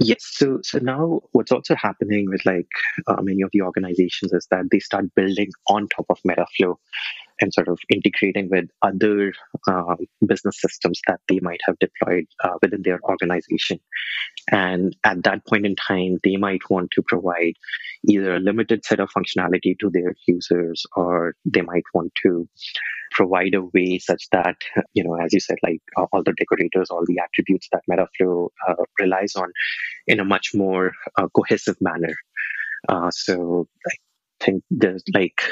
Yes. 0.00 0.24
So, 0.32 0.58
so 0.62 0.78
now 0.78 1.20
what's 1.32 1.52
also 1.52 1.76
happening 1.76 2.28
with 2.28 2.44
like 2.44 2.70
uh, 3.06 3.20
many 3.22 3.42
of 3.42 3.50
the 3.52 3.60
organizations 3.60 4.32
is 4.32 4.48
that 4.50 4.64
they 4.72 4.80
start 4.80 5.14
building 5.14 5.50
on 5.68 5.88
top 5.88 6.06
of 6.08 6.18
Metaflow 6.26 6.76
and 7.40 7.52
sort 7.52 7.68
of 7.68 7.78
integrating 7.88 8.48
with 8.50 8.68
other 8.82 9.32
uh, 9.68 9.96
business 10.26 10.60
systems 10.60 11.00
that 11.06 11.20
they 11.28 11.38
might 11.40 11.60
have 11.64 11.78
deployed 11.78 12.26
uh, 12.44 12.54
within 12.62 12.82
their 12.82 13.00
organization. 13.02 13.80
And 14.50 14.96
at 15.04 15.22
that 15.24 15.46
point 15.46 15.66
in 15.66 15.76
time, 15.76 16.18
they 16.22 16.36
might 16.36 16.68
want 16.70 16.90
to 16.92 17.02
provide 17.02 17.54
either 18.08 18.34
a 18.34 18.40
limited 18.40 18.84
set 18.84 19.00
of 19.00 19.10
functionality 19.10 19.78
to 19.80 19.90
their 19.90 20.14
users, 20.26 20.86
or 20.96 21.34
they 21.44 21.62
might 21.62 21.84
want 21.94 22.12
to 22.22 22.48
provide 23.12 23.54
a 23.54 23.62
way 23.62 23.98
such 23.98 24.28
that, 24.30 24.56
you 24.94 25.04
know, 25.04 25.14
as 25.14 25.32
you 25.32 25.40
said, 25.40 25.58
like 25.62 25.82
uh, 25.96 26.06
all 26.12 26.22
the 26.22 26.32
decorators, 26.32 26.90
all 26.90 27.04
the 27.06 27.18
attributes 27.18 27.68
that 27.72 27.82
Metaflow 27.90 28.48
uh, 28.68 28.74
relies 28.98 29.34
on 29.36 29.50
in 30.06 30.20
a 30.20 30.24
much 30.24 30.50
more 30.54 30.92
uh, 31.16 31.28
cohesive 31.34 31.76
manner. 31.80 32.14
Uh, 32.88 33.10
so 33.10 33.66
I 33.86 34.44
think 34.44 34.62
there's 34.70 35.02
like 35.12 35.42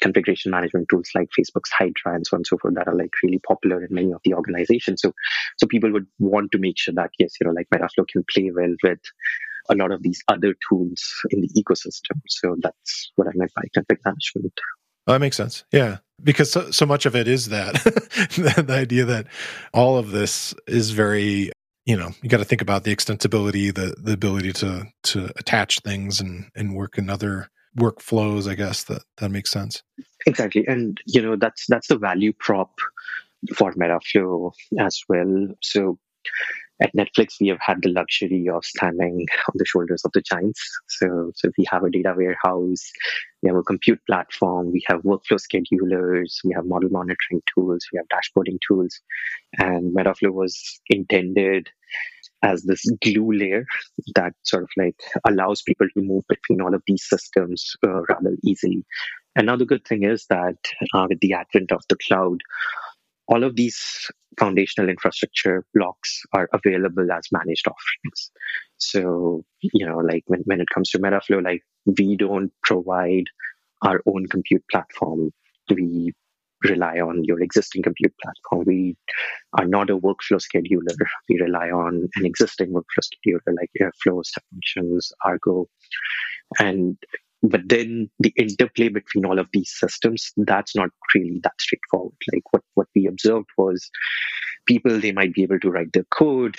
configuration 0.00 0.50
management 0.50 0.88
tools 0.90 1.10
like 1.14 1.28
Facebook's 1.38 1.70
Hydra 1.70 2.14
and 2.14 2.26
so 2.26 2.36
on 2.36 2.40
and 2.40 2.46
so 2.46 2.58
forth 2.58 2.74
that 2.74 2.88
are 2.88 2.96
like 2.96 3.12
really 3.22 3.38
popular 3.38 3.84
in 3.84 3.94
many 3.94 4.12
of 4.12 4.20
the 4.24 4.34
organizations. 4.34 5.00
So, 5.02 5.12
so 5.58 5.66
people 5.66 5.92
would 5.92 6.06
want 6.18 6.52
to 6.52 6.58
make 6.58 6.78
sure 6.78 6.94
that 6.94 7.10
yes, 7.18 7.34
you 7.40 7.46
know, 7.46 7.52
like 7.52 7.68
Metaflow 7.74 8.06
can 8.08 8.24
play 8.32 8.50
well 8.54 8.74
with 8.82 9.00
a 9.68 9.74
lot 9.74 9.90
of 9.90 10.02
these 10.02 10.22
other 10.28 10.54
tools 10.68 11.02
in 11.30 11.40
the 11.40 11.48
ecosystem. 11.48 12.20
So 12.28 12.56
that's 12.60 13.10
what 13.16 13.28
I 13.28 13.32
meant 13.34 13.52
by 13.54 13.62
config 13.76 13.98
management. 14.04 14.52
Oh, 15.06 15.12
that 15.12 15.20
makes 15.20 15.36
sense. 15.36 15.64
Yeah. 15.72 15.98
Because 16.22 16.50
so, 16.50 16.70
so 16.70 16.86
much 16.86 17.06
of 17.06 17.14
it 17.14 17.28
is 17.28 17.48
that 17.48 17.74
the 18.36 18.66
idea 18.70 19.04
that 19.04 19.26
all 19.72 19.98
of 19.98 20.10
this 20.10 20.54
is 20.66 20.90
very, 20.90 21.52
you 21.84 21.96
know, 21.96 22.10
you 22.22 22.28
got 22.28 22.38
to 22.38 22.44
think 22.44 22.62
about 22.62 22.84
the 22.84 22.94
extensibility, 22.94 23.72
the 23.72 23.94
the 23.98 24.12
ability 24.12 24.52
to 24.54 24.86
to 25.04 25.30
attach 25.36 25.80
things 25.80 26.20
and 26.20 26.46
and 26.56 26.74
work 26.74 26.98
in 26.98 27.10
other 27.10 27.48
workflows. 27.76 28.50
I 28.50 28.54
guess 28.54 28.84
that 28.84 29.02
that 29.18 29.30
makes 29.30 29.50
sense. 29.50 29.82
Exactly, 30.26 30.66
and 30.66 31.00
you 31.06 31.22
know 31.22 31.36
that's 31.36 31.66
that's 31.68 31.88
the 31.88 31.98
value 31.98 32.32
prop 32.38 32.72
for 33.56 33.72
Metaflow 33.74 34.52
as 34.78 35.00
well. 35.08 35.48
So 35.62 35.98
at 36.82 36.94
Netflix, 36.94 37.40
we 37.40 37.48
have 37.48 37.58
had 37.60 37.82
the 37.82 37.88
luxury 37.88 38.48
of 38.52 38.64
standing 38.64 39.26
on 39.48 39.54
the 39.54 39.64
shoulders 39.64 40.04
of 40.04 40.12
the 40.12 40.20
giants. 40.20 40.60
So, 40.88 41.32
so 41.34 41.50
we 41.56 41.64
have 41.70 41.84
a 41.84 41.90
data 41.90 42.14
warehouse, 42.16 42.90
we 43.42 43.48
have 43.48 43.56
a 43.56 43.62
compute 43.62 44.00
platform, 44.06 44.72
we 44.72 44.82
have 44.86 45.02
workflow 45.02 45.40
schedulers, 45.40 46.34
we 46.44 46.52
have 46.54 46.66
model 46.66 46.90
monitoring 46.90 47.42
tools, 47.54 47.86
we 47.92 47.98
have 47.98 48.06
dashboarding 48.08 48.58
tools, 48.66 49.00
and 49.58 49.94
Metaflow 49.96 50.32
was 50.32 50.80
intended 50.88 51.70
as 52.42 52.62
this 52.62 52.84
glue 53.02 53.32
layer 53.32 53.64
that 54.14 54.32
sort 54.42 54.64
of 54.64 54.70
like 54.76 54.96
allows 55.26 55.62
people 55.62 55.86
to 55.94 56.02
move 56.02 56.24
between 56.28 56.60
all 56.60 56.74
of 56.74 56.82
these 56.86 57.04
systems 57.08 57.74
uh, 57.86 58.02
rather 58.08 58.36
easily. 58.44 58.84
Another 59.34 59.64
good 59.64 59.84
thing 59.84 60.02
is 60.02 60.26
that 60.30 60.56
uh, 60.94 61.06
with 61.08 61.20
the 61.20 61.34
advent 61.34 61.72
of 61.72 61.82
the 61.88 61.96
cloud, 62.06 62.40
all 63.28 63.42
of 63.42 63.56
these 63.56 64.10
foundational 64.38 64.88
infrastructure 64.88 65.64
blocks 65.74 66.22
are 66.32 66.48
available 66.52 67.10
as 67.10 67.26
managed 67.32 67.66
offerings. 67.66 68.30
So, 68.78 69.44
you 69.60 69.86
know, 69.86 69.98
like 69.98 70.24
when, 70.26 70.40
when 70.44 70.60
it 70.60 70.68
comes 70.72 70.90
to 70.90 70.98
Metaflow, 70.98 71.42
like 71.42 71.62
we 71.86 72.16
don't 72.16 72.52
provide 72.62 73.24
our 73.82 74.00
own 74.06 74.26
compute 74.26 74.64
platform. 74.70 75.30
We 75.70 76.12
rely 76.66 77.00
on 77.00 77.24
your 77.24 77.40
existing 77.40 77.82
compute 77.82 78.14
platform. 78.22 78.64
We 78.66 78.96
are 79.58 79.66
not 79.66 79.90
a 79.90 79.98
workflow 79.98 80.40
scheduler. 80.40 80.94
We 81.28 81.40
rely 81.40 81.70
on 81.70 82.08
an 82.16 82.26
existing 82.26 82.70
workflow 82.72 83.02
scheduler 83.02 83.54
like 83.58 83.70
Airflow, 83.80 84.24
Step 84.24 84.44
Functions, 84.52 85.12
Argo. 85.24 85.68
And 86.58 86.96
but 87.42 87.60
then 87.66 88.10
the 88.18 88.32
interplay 88.36 88.88
between 88.88 89.26
all 89.26 89.38
of 89.38 89.46
these 89.52 89.70
systems 89.70 90.32
that's 90.36 90.74
not 90.74 90.90
really 91.14 91.40
that 91.42 91.60
straightforward. 91.60 92.14
Like 92.32 92.42
what 92.50 92.62
what 92.74 92.88
we 92.94 93.06
observed 93.06 93.48
was 93.58 93.90
people 94.66 94.98
they 94.98 95.12
might 95.12 95.34
be 95.34 95.42
able 95.42 95.60
to 95.60 95.70
write 95.70 95.92
their 95.92 96.06
code 96.10 96.56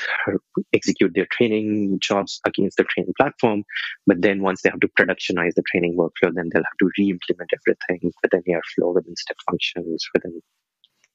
execute 0.73 1.11
their 1.13 1.27
training 1.31 1.99
jobs 2.01 2.39
against 2.45 2.77
the 2.77 2.85
training 2.85 3.13
platform 3.19 3.63
but 4.05 4.21
then 4.21 4.41
once 4.41 4.61
they 4.61 4.69
have 4.69 4.79
to 4.79 4.87
productionize 4.97 5.55
the 5.55 5.63
training 5.69 5.97
workflow 5.97 6.33
then 6.33 6.49
they'll 6.53 6.63
have 6.63 6.77
to 6.79 6.89
re-implement 6.97 7.49
everything 7.53 8.13
within 8.23 8.41
airflow 8.47 8.93
within 8.93 9.15
step 9.17 9.35
functions 9.49 10.07
within 10.13 10.41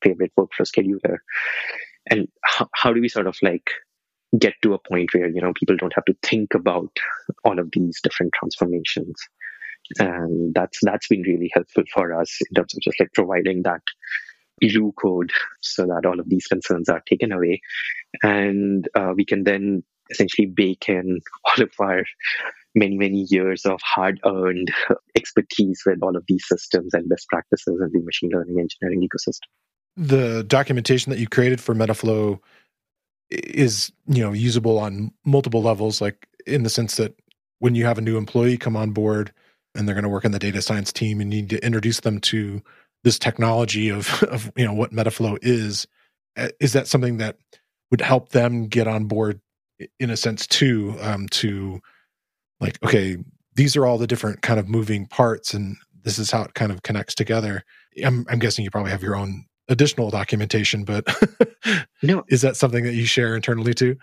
favorite 0.03 0.33
workflow 0.39 0.67
scheduler. 0.67 1.19
And 2.11 2.29
how, 2.43 2.69
how 2.75 2.93
do 2.93 3.01
we 3.01 3.09
sort 3.09 3.27
of 3.27 3.37
like 3.43 3.71
get 4.39 4.55
to 4.63 4.75
a 4.75 4.79
point 4.79 5.13
where 5.15 5.29
you 5.29 5.41
know 5.41 5.53
people 5.55 5.77
don't 5.77 5.95
have 5.95 6.05
to 6.07 6.17
think 6.23 6.55
about 6.55 6.91
all 7.45 7.59
of 7.59 7.69
these 7.73 8.01
different 8.03 8.33
transformations 8.39 9.15
and 9.99 10.55
that's 10.55 10.78
that's 10.83 11.09
been 11.09 11.22
really 11.22 11.51
helpful 11.53 11.85
for 11.93 12.18
us 12.18 12.39
in 12.49 12.55
terms 12.55 12.74
of 12.74 12.80
just 12.83 13.01
like 13.01 13.12
providing 13.14 13.62
that 13.62 13.83
glue 14.61 14.93
code 15.01 15.33
so 15.61 15.87
that 15.87 16.07
all 16.07 16.20
of 16.20 16.28
these 16.28 16.47
concerns 16.47 16.89
are 16.89 17.03
taken 17.09 17.33
away. 17.33 17.61
And 18.22 18.89
uh, 18.95 19.12
we 19.16 19.24
can 19.24 19.45
then 19.45 19.83
essentially 20.11 20.47
bake 20.47 20.89
in 20.89 21.20
all 21.45 21.64
of 21.64 21.70
our 21.80 22.05
many 22.74 22.97
many 22.97 23.26
years 23.28 23.66
of 23.66 23.80
hard 23.83 24.18
earned 24.24 24.72
expertise 25.16 25.83
with 25.85 26.03
all 26.03 26.16
of 26.16 26.24
these 26.26 26.45
systems 26.47 26.95
and 26.95 27.09
best 27.09 27.28
practices 27.28 27.80
in 27.80 27.91
the 27.93 28.05
machine 28.05 28.30
learning 28.33 28.59
engineering 28.59 29.07
ecosystem. 29.07 29.49
The 29.97 30.43
documentation 30.45 31.11
that 31.11 31.18
you 31.18 31.28
created 31.28 31.61
for 31.61 31.74
metaflow 31.74 32.41
is 33.30 33.93
you 34.07 34.22
know 34.22 34.33
usable 34.33 34.78
on 34.78 35.12
multiple 35.24 35.62
levels 35.62 36.01
like 36.01 36.26
in 36.47 36.62
the 36.62 36.70
sense 36.70 36.97
that 36.97 37.14
when 37.61 37.74
you 37.74 37.85
have 37.85 37.99
a 37.99 38.03
new 38.03 38.16
employee 38.16 38.59
come 38.59 38.76
on 38.76 38.91
board 38.91 39.33
and 39.75 39.87
they're 39.87 39.95
going 39.95 40.05
to 40.05 40.09
work 40.09 40.25
in 40.25 40.33
the 40.33 40.39
data 40.39 40.62
science 40.62 40.93
team 40.93 41.20
and 41.20 41.33
you 41.33 41.43
need 41.43 41.51
to 41.51 41.64
introduce 41.64 42.01
them 42.01 42.20
to 42.20 42.62
this 43.05 43.18
technology 43.18 43.89
of 43.89 44.23
of 44.25 44.51
you 44.57 44.64
know 44.64 44.75
what 44.75 44.93
metaflow 44.93 45.39
is 45.43 45.87
uh, 46.37 46.49
is 46.61 46.73
that 46.73 46.87
something 46.87 47.18
that 47.18 47.37
would 47.91 48.01
help 48.01 48.31
them 48.31 48.66
get 48.68 48.87
on 48.87 49.07
board 49.07 49.41
in 49.99 50.11
a 50.11 50.16
sense 50.16 50.47
too 50.47 50.95
um, 51.01 51.29
to 51.29 51.81
like 52.61 52.79
okay 52.85 53.16
these 53.55 53.77
are 53.77 53.87
all 53.87 53.99
the 53.99 54.07
different 54.07 54.43
kind 54.43 54.59
of 54.59 54.68
moving 54.68 55.07
parts 55.07 55.53
and 55.53 55.77
this 56.05 56.18
is 56.18 56.31
how 56.31 56.43
it 56.43 56.55
kind 56.55 56.73
of 56.73 56.83
connects 56.83 57.14
together 57.14 57.64
i'm, 58.05 58.25
I'm 58.29 58.39
guessing 58.39 58.64
you 58.64 58.70
probably 58.70 58.93
have 58.93 59.03
your 59.03 59.16
own 59.16 59.45
additional 59.68 60.11
documentation, 60.11 60.85
but 60.85 61.07
no, 62.03 62.23
is 62.29 62.43
that 62.43 62.57
something 62.57 62.85
that 62.85 62.95
you 62.95 63.07
share 63.07 63.35
internally 63.35 63.75
too? 63.75 63.97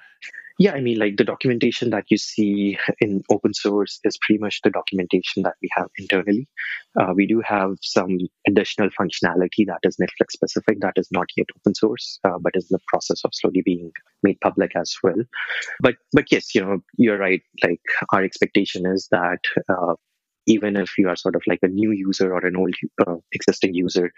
Yeah, 0.62 0.74
I 0.74 0.82
mean, 0.82 1.00
like 1.00 1.16
the 1.16 1.24
documentation 1.24 1.90
that 1.92 2.04
you 2.10 2.18
see 2.18 2.78
in 3.00 3.24
open 3.32 3.54
source 3.54 4.02
is 4.04 4.18
pretty 4.18 4.40
much 4.40 4.60
the 4.62 4.70
documentation 4.70 5.44
that 5.44 5.54
we 5.62 5.70
have 5.78 5.88
internally. 5.98 6.50
Uh, 7.00 7.14
we 7.16 7.26
do 7.26 7.42
have 7.46 7.78
some 7.82 8.18
additional 8.46 8.90
functionality 8.90 9.66
that 9.68 9.80
is 9.84 9.96
Netflix 9.96 10.32
specific 10.34 10.82
that 10.82 10.96
is 10.98 11.08
not 11.14 11.28
yet 11.38 11.46
open 11.56 11.74
source, 11.76 12.20
uh, 12.26 12.38
but 12.42 12.58
is 12.58 12.66
in 12.70 12.76
the 12.76 12.84
process 12.90 13.22
of 13.24 13.32
slowly 13.34 13.62
being 13.64 13.90
made 14.22 14.38
public 14.42 14.76
as 14.76 14.94
well. 15.02 15.24
But 15.80 15.96
but 16.12 16.26
yes, 16.30 16.54
you 16.54 16.60
know, 16.60 16.80
you're 16.98 17.18
right. 17.18 17.42
Like 17.64 17.82
our 18.12 18.22
expectation 18.22 18.86
is 18.86 19.08
that 19.12 19.40
uh, 19.70 19.96
even 20.50 20.76
if 20.76 20.98
you 20.98 21.08
are 21.08 21.16
sort 21.16 21.36
of 21.36 21.44
like 21.48 21.60
a 21.62 21.68
new 21.68 21.92
user 21.92 22.34
or 22.34 22.46
an 22.46 22.58
old 22.58 22.74
uh, 23.08 23.16
existing 23.32 23.76
user, 23.76 24.12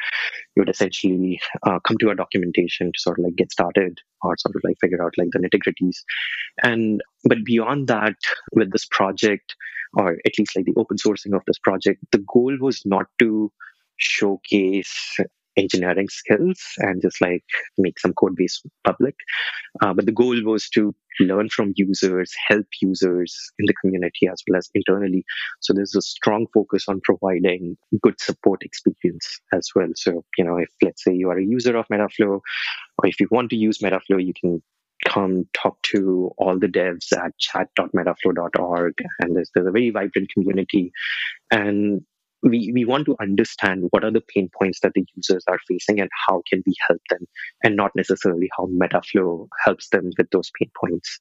you 0.55 0.61
would 0.61 0.69
essentially 0.69 1.39
uh, 1.67 1.79
come 1.85 1.97
to 1.97 2.07
our 2.09 2.15
documentation 2.15 2.87
to 2.87 2.99
sort 2.99 3.19
of 3.19 3.25
like 3.25 3.35
get 3.35 3.51
started 3.51 3.99
or 4.21 4.35
sort 4.37 4.55
of 4.55 4.61
like 4.63 4.77
figure 4.79 5.03
out 5.03 5.13
like 5.17 5.27
the 5.31 5.39
nitty 5.39 5.59
gritties. 5.65 5.97
And 6.63 7.01
but 7.25 7.43
beyond 7.43 7.89
that, 7.89 8.15
with 8.53 8.71
this 8.71 8.85
project, 8.85 9.55
or 9.93 10.17
at 10.25 10.39
least 10.39 10.55
like 10.55 10.65
the 10.65 10.73
open 10.77 10.97
sourcing 10.97 11.35
of 11.35 11.43
this 11.45 11.59
project, 11.59 11.99
the 12.13 12.23
goal 12.33 12.55
was 12.59 12.81
not 12.85 13.07
to 13.19 13.51
showcase 13.97 15.17
engineering 15.57 16.07
skills 16.09 16.59
and 16.77 17.01
just 17.01 17.21
like 17.21 17.43
make 17.77 17.99
some 17.99 18.13
code 18.13 18.35
base 18.35 18.61
public. 18.83 19.15
Uh, 19.81 19.93
but 19.93 20.05
the 20.05 20.11
goal 20.11 20.35
was 20.43 20.69
to 20.69 20.93
learn 21.19 21.49
from 21.49 21.73
users, 21.75 22.33
help 22.47 22.65
users 22.81 23.35
in 23.59 23.65
the 23.65 23.73
community 23.81 24.27
as 24.31 24.41
well 24.47 24.57
as 24.57 24.69
internally. 24.73 25.25
So 25.59 25.73
there's 25.73 25.95
a 25.95 26.01
strong 26.01 26.47
focus 26.53 26.85
on 26.87 27.01
providing 27.03 27.77
good 28.01 28.19
support 28.19 28.63
experience 28.63 29.39
as 29.53 29.69
well. 29.75 29.89
So, 29.95 30.23
you 30.37 30.45
know, 30.45 30.57
if 30.57 30.69
let's 30.81 31.03
say 31.03 31.13
you 31.13 31.29
are 31.29 31.37
a 31.37 31.45
user 31.45 31.75
of 31.77 31.87
Metaflow, 31.91 32.39
or 32.97 33.07
if 33.07 33.19
you 33.19 33.27
want 33.29 33.49
to 33.49 33.57
use 33.57 33.79
Metaflow, 33.79 34.23
you 34.23 34.33
can 34.39 34.61
come 35.05 35.47
talk 35.53 35.81
to 35.81 36.31
all 36.37 36.59
the 36.59 36.67
devs 36.67 37.11
at 37.13 37.37
chat.metaflow.org 37.39 38.93
and 39.19 39.35
there's, 39.35 39.49
there's 39.53 39.67
a 39.67 39.71
very 39.71 39.89
vibrant 39.89 40.29
community 40.31 40.91
and 41.49 42.01
we, 42.43 42.71
we 42.73 42.85
want 42.85 43.05
to 43.05 43.15
understand 43.21 43.87
what 43.91 44.03
are 44.03 44.11
the 44.11 44.21
pain 44.21 44.49
points 44.57 44.79
that 44.81 44.93
the 44.93 45.05
users 45.15 45.43
are 45.47 45.59
facing 45.67 45.99
and 45.99 46.09
how 46.27 46.41
can 46.49 46.63
we 46.65 46.73
help 46.87 47.01
them 47.09 47.27
and 47.63 47.75
not 47.75 47.91
necessarily 47.95 48.49
how 48.57 48.67
metaflow 48.67 49.47
helps 49.63 49.89
them 49.89 50.09
with 50.17 50.29
those 50.31 50.51
pain 50.59 50.71
points. 50.79 51.19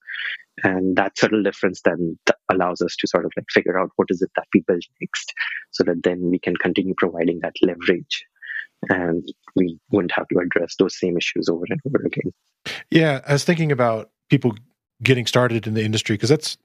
And 0.63 0.97
that 0.97 1.19
subtle 1.19 1.43
difference 1.43 1.81
then 1.85 2.19
allows 2.51 2.81
us 2.81 2.97
to 2.97 3.07
sort 3.07 3.25
of 3.25 3.33
like 3.37 3.47
figure 3.51 3.79
out 3.79 3.91
what 3.97 4.09
is 4.11 4.23
it 4.23 4.31
that 4.37 4.47
we 4.55 4.63
build 4.67 4.83
next 5.01 5.33
so 5.71 5.85
that 5.85 6.03
then 6.03 6.31
we 6.31 6.39
can 6.39 6.57
continue 6.57 6.95
providing 6.97 7.41
that 7.43 7.55
leverage 7.63 8.25
and 8.89 9.25
we 9.55 9.79
wouldn't 9.91 10.13
have 10.13 10.29
to 10.29 10.39
address 10.39 10.75
those 10.79 10.99
same 10.99 11.17
issues 11.17 11.49
over 11.49 11.65
and 11.69 11.81
over 11.87 12.03
again. 12.05 12.33
Yeah 12.91 13.21
i 13.27 13.33
was 13.33 13.45
thinking 13.45 13.73
about 13.73 14.11
people 14.29 14.55
getting 15.03 15.27
started 15.27 15.67
in 15.67 15.75
the 15.75 15.85
industry 15.85 16.15
because 16.15 16.29
that's 16.29 16.57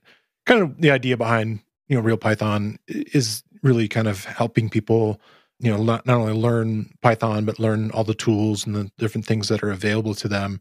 kind 0.46 0.62
of 0.62 0.80
the 0.80 0.92
idea 0.92 1.18
behind 1.18 1.60
you 1.88 1.96
know 1.96 2.02
real 2.02 2.18
python 2.18 2.78
is 2.88 3.44
really 3.66 3.88
kind 3.88 4.08
of 4.08 4.24
helping 4.24 4.70
people 4.70 5.20
you 5.60 5.72
know 5.72 5.82
not, 5.82 6.06
not 6.06 6.18
only 6.18 6.34
learn 6.34 6.92
python 7.02 7.44
but 7.44 7.60
learn 7.60 7.90
all 7.92 8.04
the 8.04 8.14
tools 8.14 8.66
and 8.66 8.76
the 8.76 8.90
different 8.98 9.26
things 9.26 9.50
that 9.50 9.64
are 9.64 9.72
available 9.72 10.14
to 10.14 10.28
them. 10.28 10.60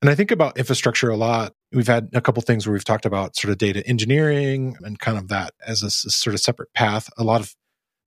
And 0.00 0.10
i 0.10 0.14
think 0.14 0.30
about 0.30 0.56
infrastructure 0.56 1.10
a 1.10 1.16
lot. 1.16 1.52
We've 1.72 1.86
had 1.86 2.08
a 2.14 2.20
couple 2.20 2.42
things 2.42 2.66
where 2.66 2.72
we've 2.72 2.84
talked 2.84 3.04
about 3.04 3.36
sort 3.36 3.50
of 3.50 3.58
data 3.58 3.84
engineering 3.86 4.76
and 4.82 4.98
kind 4.98 5.18
of 5.18 5.28
that 5.28 5.52
as 5.66 5.82
a, 5.82 5.86
a 5.86 5.90
sort 5.90 6.34
of 6.34 6.40
separate 6.40 6.72
path. 6.74 7.10
A 7.18 7.24
lot 7.24 7.40
of 7.40 7.54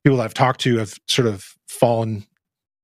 people 0.04 0.22
i've 0.22 0.34
talked 0.34 0.62
to 0.62 0.78
have 0.78 0.96
sort 1.08 1.28
of 1.28 1.46
fallen 1.68 2.26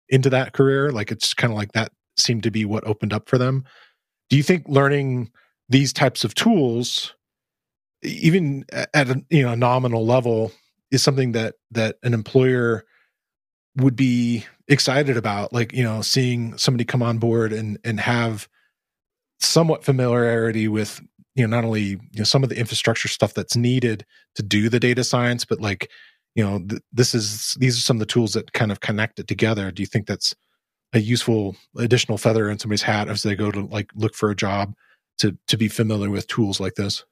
into 0.10 0.30
that 0.30 0.54
career. 0.54 0.92
Like 0.92 1.12
it's 1.12 1.34
kind 1.34 1.52
of 1.52 1.58
like 1.58 1.72
that 1.72 1.92
seemed 2.18 2.44
to 2.44 2.52
be 2.52 2.66
what 2.66 2.86
opened 2.86 3.14
up 3.14 3.30
for 3.30 3.38
them. 3.38 3.64
Do 4.30 4.38
you 4.38 4.44
think 4.44 4.66
learning 4.68 5.32
these 5.70 5.94
types 5.94 6.24
of 6.24 6.36
tools 6.36 7.16
even 8.04 8.66
at 8.72 9.10
a 9.10 9.24
you 9.30 9.44
know 9.44 9.56
nominal 9.56 10.06
level 10.06 10.52
is 10.92 11.04
something 11.04 11.32
that 11.34 11.56
that 11.72 11.98
an 12.04 12.14
employer 12.14 12.86
would 13.78 13.96
be 13.96 14.46
excited 14.68 15.18
about 15.18 15.54
like 15.54 15.74
you 15.74 15.84
know 15.84 16.02
seeing 16.02 16.58
somebody 16.58 16.86
come 16.86 17.04
on 17.04 17.18
board 17.18 17.54
and 17.54 17.78
and 17.84 18.00
have 18.00 18.48
somewhat 19.40 19.84
familiarity 19.84 20.68
with 20.68 21.02
you 21.36 21.46
know 21.46 21.56
not 21.56 21.66
only 21.66 21.84
you 21.84 22.00
know 22.18 22.24
some 22.24 22.44
of 22.44 22.50
the 22.50 22.58
infrastructure 22.58 23.08
stuff 23.08 23.34
that's 23.34 23.56
needed 23.56 24.06
to 24.36 24.42
do 24.42 24.70
the 24.70 24.80
data 24.80 25.04
science 25.04 25.46
but 25.46 25.60
like 25.60 25.90
you 26.36 26.44
know 26.44 26.60
th- 26.60 26.82
this 26.92 27.16
is 27.16 27.56
these 27.60 27.78
are 27.78 27.82
some 27.82 27.98
of 27.98 28.00
the 28.00 28.06
tools 28.06 28.34
that 28.34 28.54
kind 28.54 28.72
of 28.72 28.82
connect 28.82 29.20
it 29.20 29.28
together. 29.28 29.72
Do 29.72 29.82
you 29.82 29.88
think 29.88 30.06
that's 30.06 30.36
a 30.94 31.00
useful 31.00 31.56
additional 31.78 32.18
feather 32.18 32.50
in 32.50 32.60
somebody's 32.60 32.84
hat 32.84 33.10
as 33.10 33.24
they 33.24 33.36
go 33.36 33.52
to 33.52 33.66
like 33.66 33.90
look 33.96 34.14
for 34.16 34.30
a 34.30 34.36
job 34.36 34.76
to 35.18 35.38
to 35.48 35.58
be 35.58 35.68
familiar 35.68 36.10
with 36.10 36.28
tools 36.28 36.60
like 36.60 36.76
this 36.76 37.04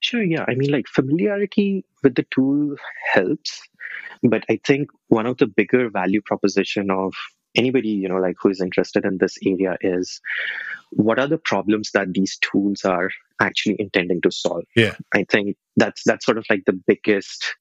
Sure, 0.00 0.22
yeah. 0.22 0.44
I 0.46 0.54
mean, 0.54 0.70
like 0.70 0.86
familiarity 0.86 1.84
with 2.02 2.14
the 2.14 2.26
tool 2.30 2.76
helps, 3.12 3.60
but 4.22 4.44
I 4.48 4.60
think 4.64 4.90
one 5.08 5.26
of 5.26 5.38
the 5.38 5.46
bigger 5.46 5.90
value 5.90 6.22
proposition 6.24 6.90
of 6.90 7.14
anybody, 7.56 7.88
you 7.88 8.08
know, 8.08 8.18
like 8.18 8.36
who 8.40 8.50
is 8.50 8.60
interested 8.60 9.04
in 9.04 9.18
this 9.18 9.36
area 9.44 9.76
is 9.80 10.20
what 10.90 11.18
are 11.18 11.26
the 11.26 11.38
problems 11.38 11.90
that 11.92 12.12
these 12.12 12.38
tools 12.38 12.84
are 12.84 13.10
actually 13.40 13.76
intending 13.78 14.20
to 14.22 14.30
solve? 14.30 14.64
Yeah. 14.76 14.94
I 15.12 15.24
think 15.28 15.56
that's 15.76 16.02
that's 16.04 16.24
sort 16.24 16.38
of 16.38 16.46
like 16.48 16.64
the 16.66 16.80
biggest 16.86 17.54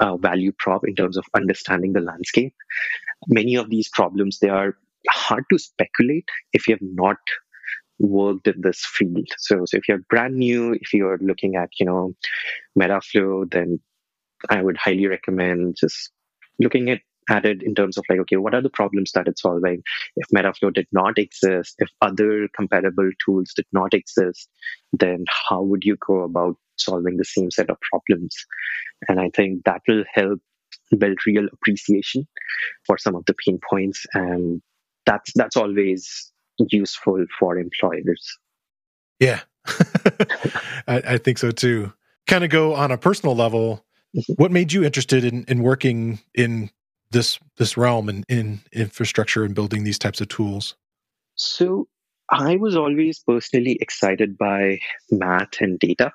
uh, 0.00 0.16
value 0.16 0.52
prop 0.58 0.86
in 0.86 0.94
terms 0.94 1.16
of 1.16 1.24
understanding 1.34 1.92
the 1.92 2.00
landscape. 2.00 2.54
Many 3.28 3.54
of 3.56 3.70
these 3.70 3.88
problems 3.88 4.38
they 4.38 4.48
are 4.48 4.76
hard 5.08 5.44
to 5.50 5.58
speculate 5.58 6.28
if 6.52 6.66
you 6.66 6.74
have 6.74 6.82
not 6.82 7.18
worked 7.98 8.46
in 8.48 8.60
this 8.60 8.84
field. 8.84 9.28
So, 9.38 9.64
so 9.64 9.76
if 9.76 9.88
you're 9.88 10.02
brand 10.10 10.36
new, 10.36 10.74
if 10.74 10.92
you're 10.92 11.18
looking 11.20 11.56
at, 11.56 11.70
you 11.78 11.86
know, 11.86 12.14
Metaflow, 12.78 13.50
then 13.50 13.80
I 14.50 14.62
would 14.62 14.76
highly 14.76 15.06
recommend 15.06 15.76
just 15.80 16.10
looking 16.60 16.90
at 16.90 17.44
it 17.44 17.62
in 17.62 17.74
terms 17.74 17.98
of 17.98 18.04
like, 18.08 18.20
okay, 18.20 18.36
what 18.36 18.54
are 18.54 18.62
the 18.62 18.70
problems 18.70 19.12
that 19.12 19.26
it's 19.26 19.42
solving? 19.42 19.82
If 20.16 20.28
Metaflow 20.34 20.72
did 20.72 20.86
not 20.92 21.18
exist, 21.18 21.74
if 21.78 21.88
other 22.00 22.48
comparable 22.56 23.10
tools 23.24 23.52
did 23.54 23.66
not 23.72 23.94
exist, 23.94 24.48
then 24.92 25.24
how 25.48 25.62
would 25.62 25.84
you 25.84 25.96
go 26.06 26.22
about 26.22 26.56
solving 26.76 27.16
the 27.16 27.24
same 27.24 27.50
set 27.50 27.70
of 27.70 27.78
problems? 27.80 28.36
And 29.08 29.20
I 29.20 29.30
think 29.34 29.64
that 29.64 29.82
will 29.88 30.04
help 30.14 30.40
build 30.96 31.18
real 31.26 31.48
appreciation 31.52 32.28
for 32.86 32.98
some 32.98 33.16
of 33.16 33.24
the 33.26 33.34
pain 33.44 33.58
points. 33.68 34.06
And 34.14 34.62
that's 35.04 35.32
that's 35.34 35.56
always 35.56 36.32
useful 36.70 37.24
for 37.38 37.58
employers. 37.58 38.38
Yeah, 39.18 39.40
I, 40.86 41.02
I, 41.06 41.18
think 41.18 41.38
so 41.38 41.50
too. 41.50 41.92
Kind 42.26 42.44
of 42.44 42.50
go 42.50 42.74
on 42.74 42.90
a 42.90 42.98
personal 42.98 43.34
level. 43.34 43.84
Mm-hmm. 44.16 44.34
What 44.34 44.52
made 44.52 44.72
you 44.72 44.84
interested 44.84 45.24
in, 45.24 45.44
in 45.44 45.62
working 45.62 46.20
in 46.34 46.70
this 47.10 47.38
this 47.56 47.76
realm 47.76 48.08
and 48.08 48.24
in 48.28 48.60
infrastructure 48.72 49.44
and 49.44 49.54
building 49.54 49.84
these 49.84 49.98
types 49.98 50.20
of 50.20 50.28
tools? 50.28 50.76
So 51.36 51.88
I 52.30 52.56
was 52.56 52.76
always 52.76 53.20
personally 53.20 53.78
excited 53.80 54.36
by 54.36 54.78
math 55.10 55.60
and 55.60 55.78
data. 55.78 56.12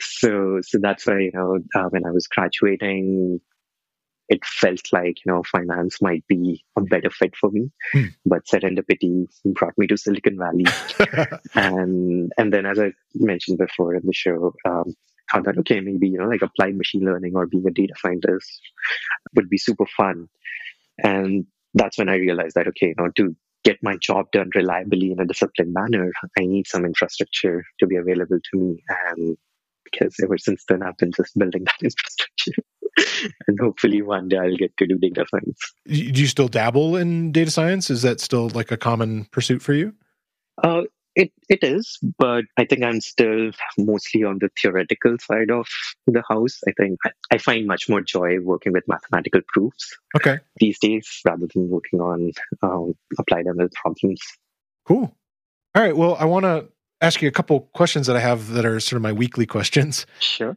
So 0.00 0.60
so 0.62 0.78
that's 0.80 1.06
why 1.06 1.18
you 1.20 1.30
know 1.32 1.58
uh, 1.74 1.88
when 1.90 2.06
I 2.06 2.10
was 2.10 2.26
graduating 2.26 3.40
it 4.30 4.44
felt 4.44 4.80
like 4.92 5.18
you 5.24 5.32
know 5.32 5.42
finance 5.42 6.00
might 6.00 6.26
be 6.28 6.64
a 6.76 6.80
better 6.80 7.10
fit 7.10 7.36
for 7.36 7.50
me. 7.50 7.70
Hmm. 7.92 8.04
But 8.24 8.46
serendipity 8.46 9.28
brought 9.44 9.76
me 9.76 9.86
to 9.88 9.96
Silicon 9.96 10.38
Valley, 10.38 10.66
and 11.54 12.32
and 12.38 12.52
then 12.52 12.64
as 12.64 12.78
I 12.78 12.92
mentioned 13.14 13.58
before 13.58 13.94
in 13.94 14.06
the 14.06 14.14
show. 14.14 14.54
Um, 14.64 14.94
thought 15.30 15.44
that 15.44 15.58
okay 15.58 15.78
maybe 15.78 16.08
you 16.08 16.18
know 16.18 16.24
like 16.24 16.42
applied 16.42 16.76
machine 16.76 17.04
learning 17.04 17.36
or 17.36 17.46
being 17.46 17.64
a 17.64 17.70
data 17.70 17.94
scientist 17.96 18.60
would 19.36 19.48
be 19.48 19.58
super 19.58 19.86
fun 19.96 20.26
and 21.04 21.46
that's 21.74 21.98
when 21.98 22.08
i 22.08 22.16
realized 22.16 22.56
that 22.56 22.66
okay 22.66 22.88
you 22.88 22.94
know 22.98 23.10
to 23.14 23.36
get 23.62 23.78
my 23.80 23.96
job 24.02 24.26
done 24.32 24.50
reliably 24.56 25.12
in 25.12 25.20
a 25.20 25.24
disciplined 25.24 25.72
manner 25.72 26.10
i 26.36 26.40
need 26.40 26.66
some 26.66 26.84
infrastructure 26.84 27.64
to 27.78 27.86
be 27.86 27.94
available 27.94 28.40
to 28.42 28.58
me 28.58 28.82
and 29.08 29.36
because 29.84 30.16
ever 30.20 30.36
since 30.36 30.64
then 30.68 30.82
i've 30.82 30.96
been 30.96 31.12
just 31.12 31.38
building 31.38 31.62
that 31.62 31.78
infrastructure 31.84 32.62
and 33.46 33.58
hopefully 33.60 34.02
one 34.02 34.28
day 34.28 34.38
i'll 34.38 34.56
get 34.56 34.76
to 34.78 34.86
do 34.86 34.98
data 34.98 35.24
science. 35.30 35.72
Do 35.86 36.20
you 36.20 36.26
still 36.26 36.48
dabble 36.48 36.96
in 36.96 37.32
data 37.32 37.50
science? 37.50 37.90
Is 37.90 38.02
that 38.02 38.20
still 38.20 38.48
like 38.50 38.70
a 38.70 38.76
common 38.76 39.26
pursuit 39.26 39.62
for 39.62 39.72
you? 39.72 39.94
Uh, 40.62 40.82
it 41.16 41.32
it 41.48 41.62
is, 41.62 41.98
but 42.18 42.44
I 42.56 42.64
think 42.64 42.84
I'm 42.84 43.00
still 43.00 43.50
mostly 43.76 44.22
on 44.24 44.38
the 44.40 44.48
theoretical 44.60 45.16
side 45.20 45.50
of 45.50 45.66
the 46.06 46.22
house. 46.28 46.60
I 46.68 46.72
think 46.72 46.98
I, 47.04 47.10
I 47.32 47.38
find 47.38 47.66
much 47.66 47.88
more 47.88 48.00
joy 48.00 48.38
working 48.40 48.72
with 48.72 48.86
mathematical 48.86 49.40
proofs 49.52 49.96
okay. 50.16 50.38
these 50.58 50.78
days 50.78 51.20
rather 51.24 51.46
than 51.52 51.68
working 51.68 52.00
on 52.00 52.32
um, 52.62 52.94
applied 53.18 53.46
ML 53.46 53.72
problems. 53.72 54.20
cool. 54.86 55.14
All 55.74 55.82
right. 55.82 55.96
Well 55.96 56.16
i 56.18 56.24
want 56.24 56.44
to 56.44 56.68
ask 57.00 57.22
you 57.22 57.28
a 57.28 57.32
couple 57.32 57.60
questions 57.72 58.06
that 58.06 58.16
i 58.16 58.20
have 58.20 58.48
that 58.48 58.66
are 58.66 58.78
sort 58.78 58.96
of 58.96 59.02
my 59.02 59.12
weekly 59.12 59.46
questions. 59.46 60.06
Sure. 60.20 60.56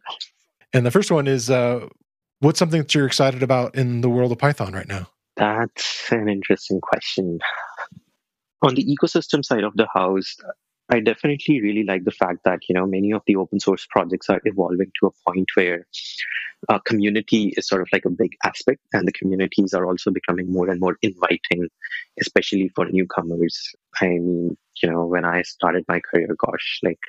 and 0.74 0.86
the 0.86 0.92
first 0.92 1.10
one 1.10 1.28
is 1.28 1.50
uh, 1.50 1.88
what's 2.44 2.60
something 2.60 2.82
that 2.82 2.94
you're 2.94 3.08
excited 3.08 3.42
about 3.42 3.76
in 3.76 4.02
the 4.02 4.10
world 4.10 4.32
of 4.32 4.38
python 4.38 4.74
right 4.74 4.88
now 4.88 5.08
That's 5.36 6.12
an 6.12 6.30
interesting 6.30 6.80
question. 6.82 7.40
On 8.62 8.76
the 8.76 8.86
ecosystem 8.86 9.44
side 9.44 9.64
of 9.64 9.76
the 9.76 9.88
house, 9.94 10.38
I 10.90 11.00
definitely 11.00 11.62
really 11.62 11.84
like 11.84 12.04
the 12.04 12.12
fact 12.12 12.40
that 12.46 12.60
you 12.70 12.76
know 12.76 12.86
many 12.86 13.12
of 13.12 13.24
the 13.26 13.36
open 13.36 13.60
source 13.60 13.88
projects 13.90 14.30
are 14.30 14.42
evolving 14.46 14.92
to 15.00 15.08
a 15.08 15.32
point 15.32 15.50
where 15.56 15.88
uh, 16.70 16.80
community 16.80 17.54
is 17.58 17.68
sort 17.68 17.82
of 17.82 17.88
like 17.92 18.06
a 18.06 18.10
big 18.10 18.32
aspect, 18.46 18.82
and 18.94 19.08
the 19.08 19.12
communities 19.12 19.74
are 19.74 19.86
also 19.86 20.12
becoming 20.12 20.52
more 20.52 20.70
and 20.70 20.80
more 20.80 20.98
inviting, 21.02 21.68
especially 22.22 22.70
for 22.76 22.86
newcomers. 22.86 23.74
I 24.02 24.08
mean, 24.08 24.56
you 24.82 24.90
know, 24.90 25.06
when 25.06 25.26
I 25.26 25.42
started 25.42 25.84
my 25.88 26.00
career, 26.00 26.36
gosh, 26.38 26.80
like 26.84 27.00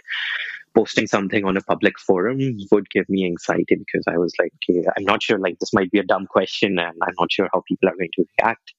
posting 0.75 1.07
something 1.07 1.45
on 1.45 1.57
a 1.57 1.63
public 1.63 1.99
forum 1.99 2.39
would 2.73 2.91
give 2.91 3.09
me 3.09 3.25
anxiety 3.25 3.77
because 3.77 4.05
I 4.09 4.19
was 4.19 4.33
like, 4.39 4.53
okay, 4.69 4.85
I'm 4.97 5.05
not 5.05 5.23
sure, 5.23 5.39
like, 5.39 5.59
this 5.59 5.73
might 5.73 5.91
be 5.91 6.01
a 6.01 6.05
dumb 6.05 6.27
question 6.27 6.79
and 6.79 6.97
I'm 7.03 7.15
not 7.19 7.31
sure 7.31 7.49
how 7.53 7.63
people 7.67 7.89
are 7.89 7.97
going 7.97 8.11
to 8.15 8.25
react. 8.39 8.73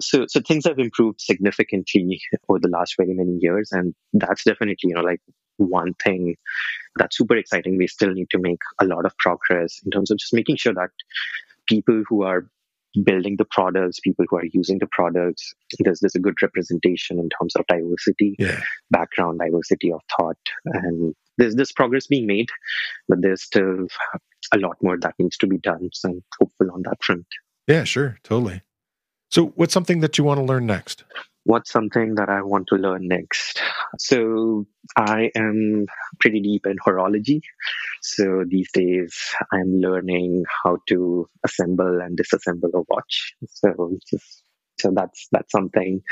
So, 0.00 0.26
so 0.28 0.40
things 0.40 0.66
have 0.66 0.78
improved 0.78 1.20
significantly 1.20 2.20
over 2.48 2.58
the 2.60 2.68
last 2.68 2.94
very 2.98 3.14
many 3.14 3.38
years. 3.40 3.70
And 3.72 3.94
that's 4.12 4.44
definitely, 4.44 4.76
you 4.84 4.94
know, 4.94 5.02
like 5.02 5.20
one 5.58 5.94
thing 6.02 6.36
that's 6.96 7.16
super 7.16 7.36
exciting. 7.36 7.76
We 7.76 7.86
still 7.86 8.12
need 8.12 8.30
to 8.30 8.38
make 8.38 8.60
a 8.80 8.84
lot 8.84 9.06
of 9.06 9.16
progress 9.18 9.80
in 9.84 9.90
terms 9.90 10.10
of 10.10 10.18
just 10.18 10.34
making 10.34 10.56
sure 10.56 10.74
that 10.74 10.90
people 11.68 12.02
who 12.08 12.22
are 12.22 12.48
building 13.04 13.36
the 13.36 13.44
products, 13.50 14.00
people 14.00 14.24
who 14.28 14.36
are 14.36 14.44
using 14.52 14.78
the 14.78 14.88
products, 14.90 15.54
there's 15.80 16.00
there's 16.00 16.14
a 16.14 16.20
good 16.20 16.40
representation 16.40 17.18
in 17.18 17.28
terms 17.28 17.54
of 17.56 17.66
diversity 17.66 18.36
yeah 18.38 18.60
background, 18.90 19.38
diversity 19.38 19.92
of 19.92 20.00
thought, 20.16 20.38
and 20.64 21.14
there's 21.38 21.54
this 21.54 21.72
progress 21.72 22.06
being 22.06 22.26
made, 22.26 22.50
but 23.08 23.20
there's 23.20 23.42
still 23.42 23.86
a 24.52 24.58
lot 24.58 24.76
more 24.82 24.98
that 24.98 25.14
needs 25.18 25.36
to 25.38 25.46
be 25.46 25.58
done. 25.58 25.90
So 25.92 26.08
I'm 26.10 26.24
hopeful 26.38 26.70
on 26.72 26.82
that 26.82 27.02
front. 27.02 27.26
yeah 27.66 27.84
sure 27.84 28.18
totally 28.22 28.62
so 29.30 29.46
what's 29.56 29.74
something 29.74 30.00
that 30.00 30.16
you 30.18 30.24
want 30.24 30.38
to 30.38 30.44
learn 30.44 30.66
next 30.66 31.04
What's 31.46 31.70
something 31.70 32.16
that 32.16 32.28
I 32.28 32.42
want 32.42 32.66
to 32.68 32.74
learn 32.74 33.06
next? 33.06 33.62
So 34.00 34.66
I 34.96 35.30
am 35.36 35.86
pretty 36.18 36.40
deep 36.40 36.66
in 36.66 36.76
horology. 36.84 37.40
So 38.02 38.42
these 38.48 38.68
days 38.72 39.14
I'm 39.52 39.76
learning 39.80 40.42
how 40.64 40.78
to 40.88 41.28
assemble 41.44 42.00
and 42.00 42.18
disassemble 42.18 42.74
a 42.74 42.82
watch. 42.88 43.34
So 43.48 43.96
just 44.10 44.42
so 44.78 44.92
that's 44.94 45.28
that's 45.32 45.50
something 45.52 46.02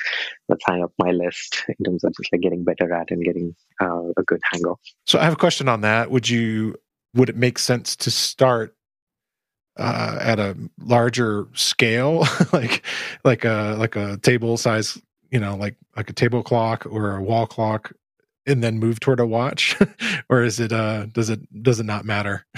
that's 0.48 0.64
high 0.64 0.80
up 0.80 0.92
my 0.98 1.10
list 1.10 1.64
in 1.68 1.84
terms 1.84 2.04
of 2.04 2.12
just 2.16 2.32
like 2.32 2.40
getting 2.40 2.64
better 2.64 2.92
at 2.92 3.10
and 3.10 3.24
getting 3.24 3.54
uh, 3.80 4.10
a 4.16 4.22
good 4.24 4.40
hang 4.50 4.66
of. 4.66 4.78
So 5.06 5.18
I 5.18 5.24
have 5.24 5.34
a 5.34 5.36
question 5.36 5.68
on 5.68 5.82
that. 5.82 6.10
Would 6.10 6.28
you 6.28 6.76
would 7.14 7.28
it 7.28 7.36
make 7.36 7.58
sense 7.58 7.96
to 7.96 8.10
start 8.10 8.76
uh, 9.76 10.18
at 10.20 10.38
a 10.38 10.56
larger 10.80 11.46
scale, 11.54 12.26
like 12.52 12.84
like 13.24 13.44
a 13.44 13.76
like 13.78 13.96
a 13.96 14.18
table 14.18 14.56
size, 14.56 15.00
you 15.30 15.40
know, 15.40 15.56
like 15.56 15.76
like 15.96 16.10
a 16.10 16.12
table 16.12 16.42
clock 16.42 16.86
or 16.86 17.16
a 17.16 17.22
wall 17.22 17.46
clock, 17.46 17.92
and 18.46 18.62
then 18.62 18.78
move 18.78 19.00
toward 19.00 19.20
a 19.20 19.26
watch, 19.26 19.76
or 20.28 20.42
is 20.42 20.60
it 20.60 20.72
uh 20.72 21.06
does 21.06 21.30
it 21.30 21.40
does 21.62 21.80
it 21.80 21.86
not 21.86 22.04
matter? 22.04 22.46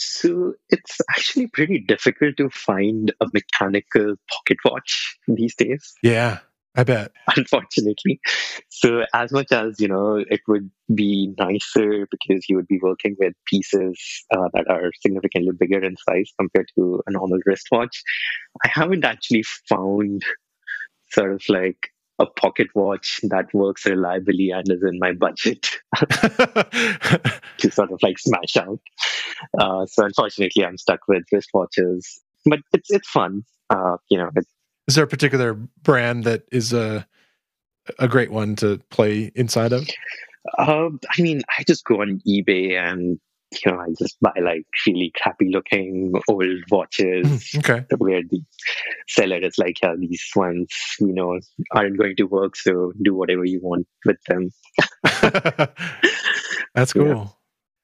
So 0.00 0.54
it's 0.70 0.98
actually 1.10 1.48
pretty 1.48 1.78
difficult 1.78 2.38
to 2.38 2.48
find 2.48 3.12
a 3.20 3.26
mechanical 3.34 4.14
pocket 4.30 4.56
watch 4.64 5.18
these 5.28 5.54
days. 5.54 5.92
Yeah, 6.02 6.38
I 6.74 6.84
bet. 6.84 7.12
unfortunately. 7.36 8.18
So 8.70 9.02
as 9.12 9.30
much 9.30 9.52
as 9.52 9.78
you 9.78 9.88
know, 9.88 10.16
it 10.16 10.40
would 10.48 10.70
be 10.94 11.34
nicer 11.38 12.06
because 12.10 12.48
you 12.48 12.56
would 12.56 12.66
be 12.66 12.80
working 12.80 13.14
with 13.18 13.34
pieces 13.46 14.24
uh, 14.34 14.48
that 14.54 14.70
are 14.70 14.90
significantly 15.02 15.52
bigger 15.52 15.84
in 15.84 15.96
size 16.08 16.32
compared 16.38 16.68
to 16.78 17.02
a 17.06 17.10
normal 17.10 17.38
wristwatch. 17.44 18.02
I 18.64 18.68
haven't 18.72 19.04
actually 19.04 19.44
found 19.68 20.22
sort 21.10 21.32
of 21.32 21.42
like 21.50 21.90
a 22.18 22.24
pocket 22.24 22.68
watch 22.74 23.20
that 23.24 23.52
works 23.52 23.84
reliably 23.84 24.50
and 24.50 24.70
is 24.70 24.82
in 24.82 24.98
my 24.98 25.12
budget 25.12 25.66
to 27.58 27.70
sort 27.70 27.92
of 27.92 27.98
like 28.02 28.18
smash 28.18 28.56
out. 28.56 28.80
Uh, 29.58 29.86
so 29.86 30.04
unfortunately, 30.04 30.64
I'm 30.64 30.76
stuck 30.78 31.00
with 31.08 31.24
wristwatches, 31.32 32.04
but 32.46 32.60
it's 32.72 32.90
it's 32.90 33.08
fun. 33.08 33.42
Uh, 33.68 33.96
you 34.08 34.18
know, 34.18 34.30
is 34.88 34.94
there 34.94 35.04
a 35.04 35.08
particular 35.08 35.54
brand 35.82 36.24
that 36.24 36.44
is 36.50 36.72
a 36.72 37.06
a 37.98 38.08
great 38.08 38.30
one 38.30 38.56
to 38.56 38.78
play 38.90 39.30
inside 39.34 39.72
of? 39.72 39.88
Um, 40.58 41.00
I 41.16 41.22
mean, 41.22 41.42
I 41.58 41.64
just 41.64 41.84
go 41.84 42.00
on 42.00 42.20
eBay 42.26 42.78
and 42.78 43.18
you 43.52 43.72
know, 43.72 43.80
I 43.80 43.88
just 43.98 44.16
buy 44.20 44.32
like 44.40 44.64
really 44.86 45.12
crappy 45.20 45.50
looking 45.50 46.12
old 46.28 46.62
watches 46.70 47.26
Mm, 47.26 47.58
okay. 47.58 47.84
where 47.98 48.22
the 48.22 48.42
seller 49.08 49.38
is 49.38 49.58
like, 49.58 49.82
yeah, 49.82 49.94
these 49.98 50.24
ones, 50.36 50.68
you 51.00 51.12
know, 51.12 51.38
aren't 51.72 51.98
going 51.98 52.14
to 52.16 52.24
work, 52.24 52.54
so 52.56 52.92
do 53.02 53.14
whatever 53.14 53.44
you 53.44 53.60
want 53.60 53.88
with 54.06 54.18
them. 54.28 54.50
That's 56.74 56.92
Yeah. 56.94 57.26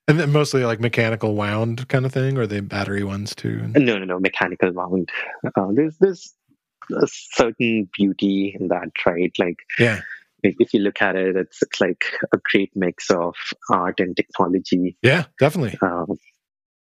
And 0.09 0.20
then 0.20 0.30
mostly 0.32 0.64
like 0.64 0.78
mechanical 0.80 1.34
wound 1.34 1.88
kind 1.88 2.07
of 2.07 2.12
thing, 2.12 2.38
or 2.38 2.46
the 2.46 2.62
battery 2.62 3.02
ones 3.02 3.34
too? 3.34 3.66
No, 3.76 3.98
no, 3.98 4.04
no, 4.04 4.20
mechanical 4.20 4.70
wound. 4.72 5.11
Uh, 5.57 5.68
there's 5.72 5.96
there's 5.98 6.32
a 6.96 7.07
certain 7.09 7.88
beauty 7.96 8.57
in 8.59 8.68
that, 8.68 8.90
right? 9.04 9.32
Like 9.38 9.57
Yeah. 9.78 10.00
if 10.44 10.54
if 10.61 10.72
you 10.74 10.80
look 10.80 11.02
at 11.02 11.16
it, 11.16 11.34
it's, 11.36 11.61
it's 11.62 11.80
like 11.80 12.04
a 12.32 12.38
great 12.52 12.70
mix 12.76 13.11
of 13.11 13.34
art 13.68 13.98
and 13.98 14.16
technology. 14.16 14.96
Yeah, 15.02 15.24
definitely. 15.40 15.76
Um, 15.82 16.18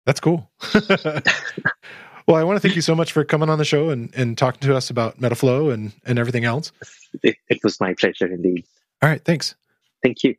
That's 0.04 0.20
cool. 0.20 0.50
well, 0.74 2.36
I 2.36 2.44
want 2.44 2.56
to 2.56 2.60
thank 2.60 2.76
you 2.76 2.82
so 2.82 2.94
much 2.94 3.12
for 3.12 3.24
coming 3.24 3.48
on 3.48 3.58
the 3.58 3.64
show 3.64 3.88
and, 3.90 4.14
and 4.14 4.36
talking 4.36 4.60
to 4.60 4.76
us 4.76 4.90
about 4.90 5.18
Metaflow 5.18 5.72
and, 5.72 5.92
and 6.04 6.18
everything 6.18 6.44
else. 6.44 6.70
it, 7.22 7.36
it 7.48 7.58
was 7.64 7.80
my 7.80 7.94
pleasure 7.94 8.26
indeed. 8.26 8.64
All 9.02 9.08
right, 9.08 9.24
thanks. 9.24 9.54
Thank 10.02 10.22
you. 10.22 10.34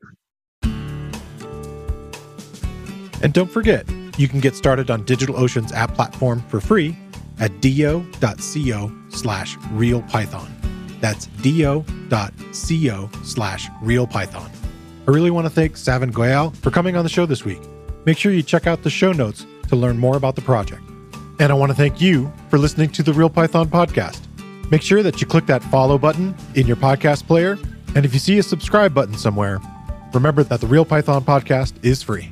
And 3.22 3.34
don't 3.34 3.51
forget, 3.51 3.88
you 4.18 4.28
can 4.28 4.39
get 4.39 4.55
started 4.55 4.89
on 4.89 5.03
DigitalOcean's 5.03 5.72
app 5.74 5.93
platform 5.93 6.43
for 6.49 6.59
free 6.59 6.97
at 7.39 7.61
do.co 7.61 8.91
slash 9.09 9.57
realpython. 9.57 10.49
That's 10.99 11.28
do.co 11.28 13.09
slash 13.24 13.70
realpython. 13.84 14.49
I 15.07 15.11
really 15.11 15.32
want 15.32 15.45
to 15.45 15.49
thank 15.49 15.78
Savin 15.78 16.11
Goyal 16.11 16.55
for 16.57 16.72
coming 16.72 16.95
on 16.97 17.03
the 17.03 17.09
show 17.09 17.26
this 17.26 17.45
week. 17.45 17.61
Make 18.05 18.18
sure 18.18 18.32
you 18.32 18.43
check 18.43 18.68
out 18.68 18.84
the 18.84 18.89
show 18.89 19.11
notes 19.11 19.45
to 19.70 19.76
learn 19.76 19.97
more 19.97 20.18
about 20.18 20.36
the 20.36 20.41
project. 20.41 20.82
And 21.39 21.51
I 21.51 21.55
want 21.55 21.70
to 21.70 21.76
thank 21.76 22.01
you 22.01 22.32
for 22.49 22.57
listening 22.57 22.89
to 22.91 23.03
the 23.03 23.13
Real 23.13 23.30
Python 23.30 23.70
podcast. 23.70 24.22
Make 24.72 24.82
sure 24.82 25.03
that 25.03 25.22
you 25.22 25.28
click 25.28 25.45
that 25.45 25.63
follow 25.65 25.97
button 25.97 26.36
in 26.55 26.68
your 26.68 26.76
podcast 26.76 27.28
player. 27.28 27.57
And 27.95 28.05
if 28.05 28.13
you 28.13 28.20
see 28.20 28.38
a 28.39 28.43
subscribe 28.43 28.93
button 28.93 29.18
somewhere, 29.18 29.59
remember 30.13 30.43
that 30.43 30.61
the 30.61 30.68
Real 30.68 30.84
Python 30.86 31.24
podcast 31.24 31.74
is 31.84 32.01
free. 32.03 32.32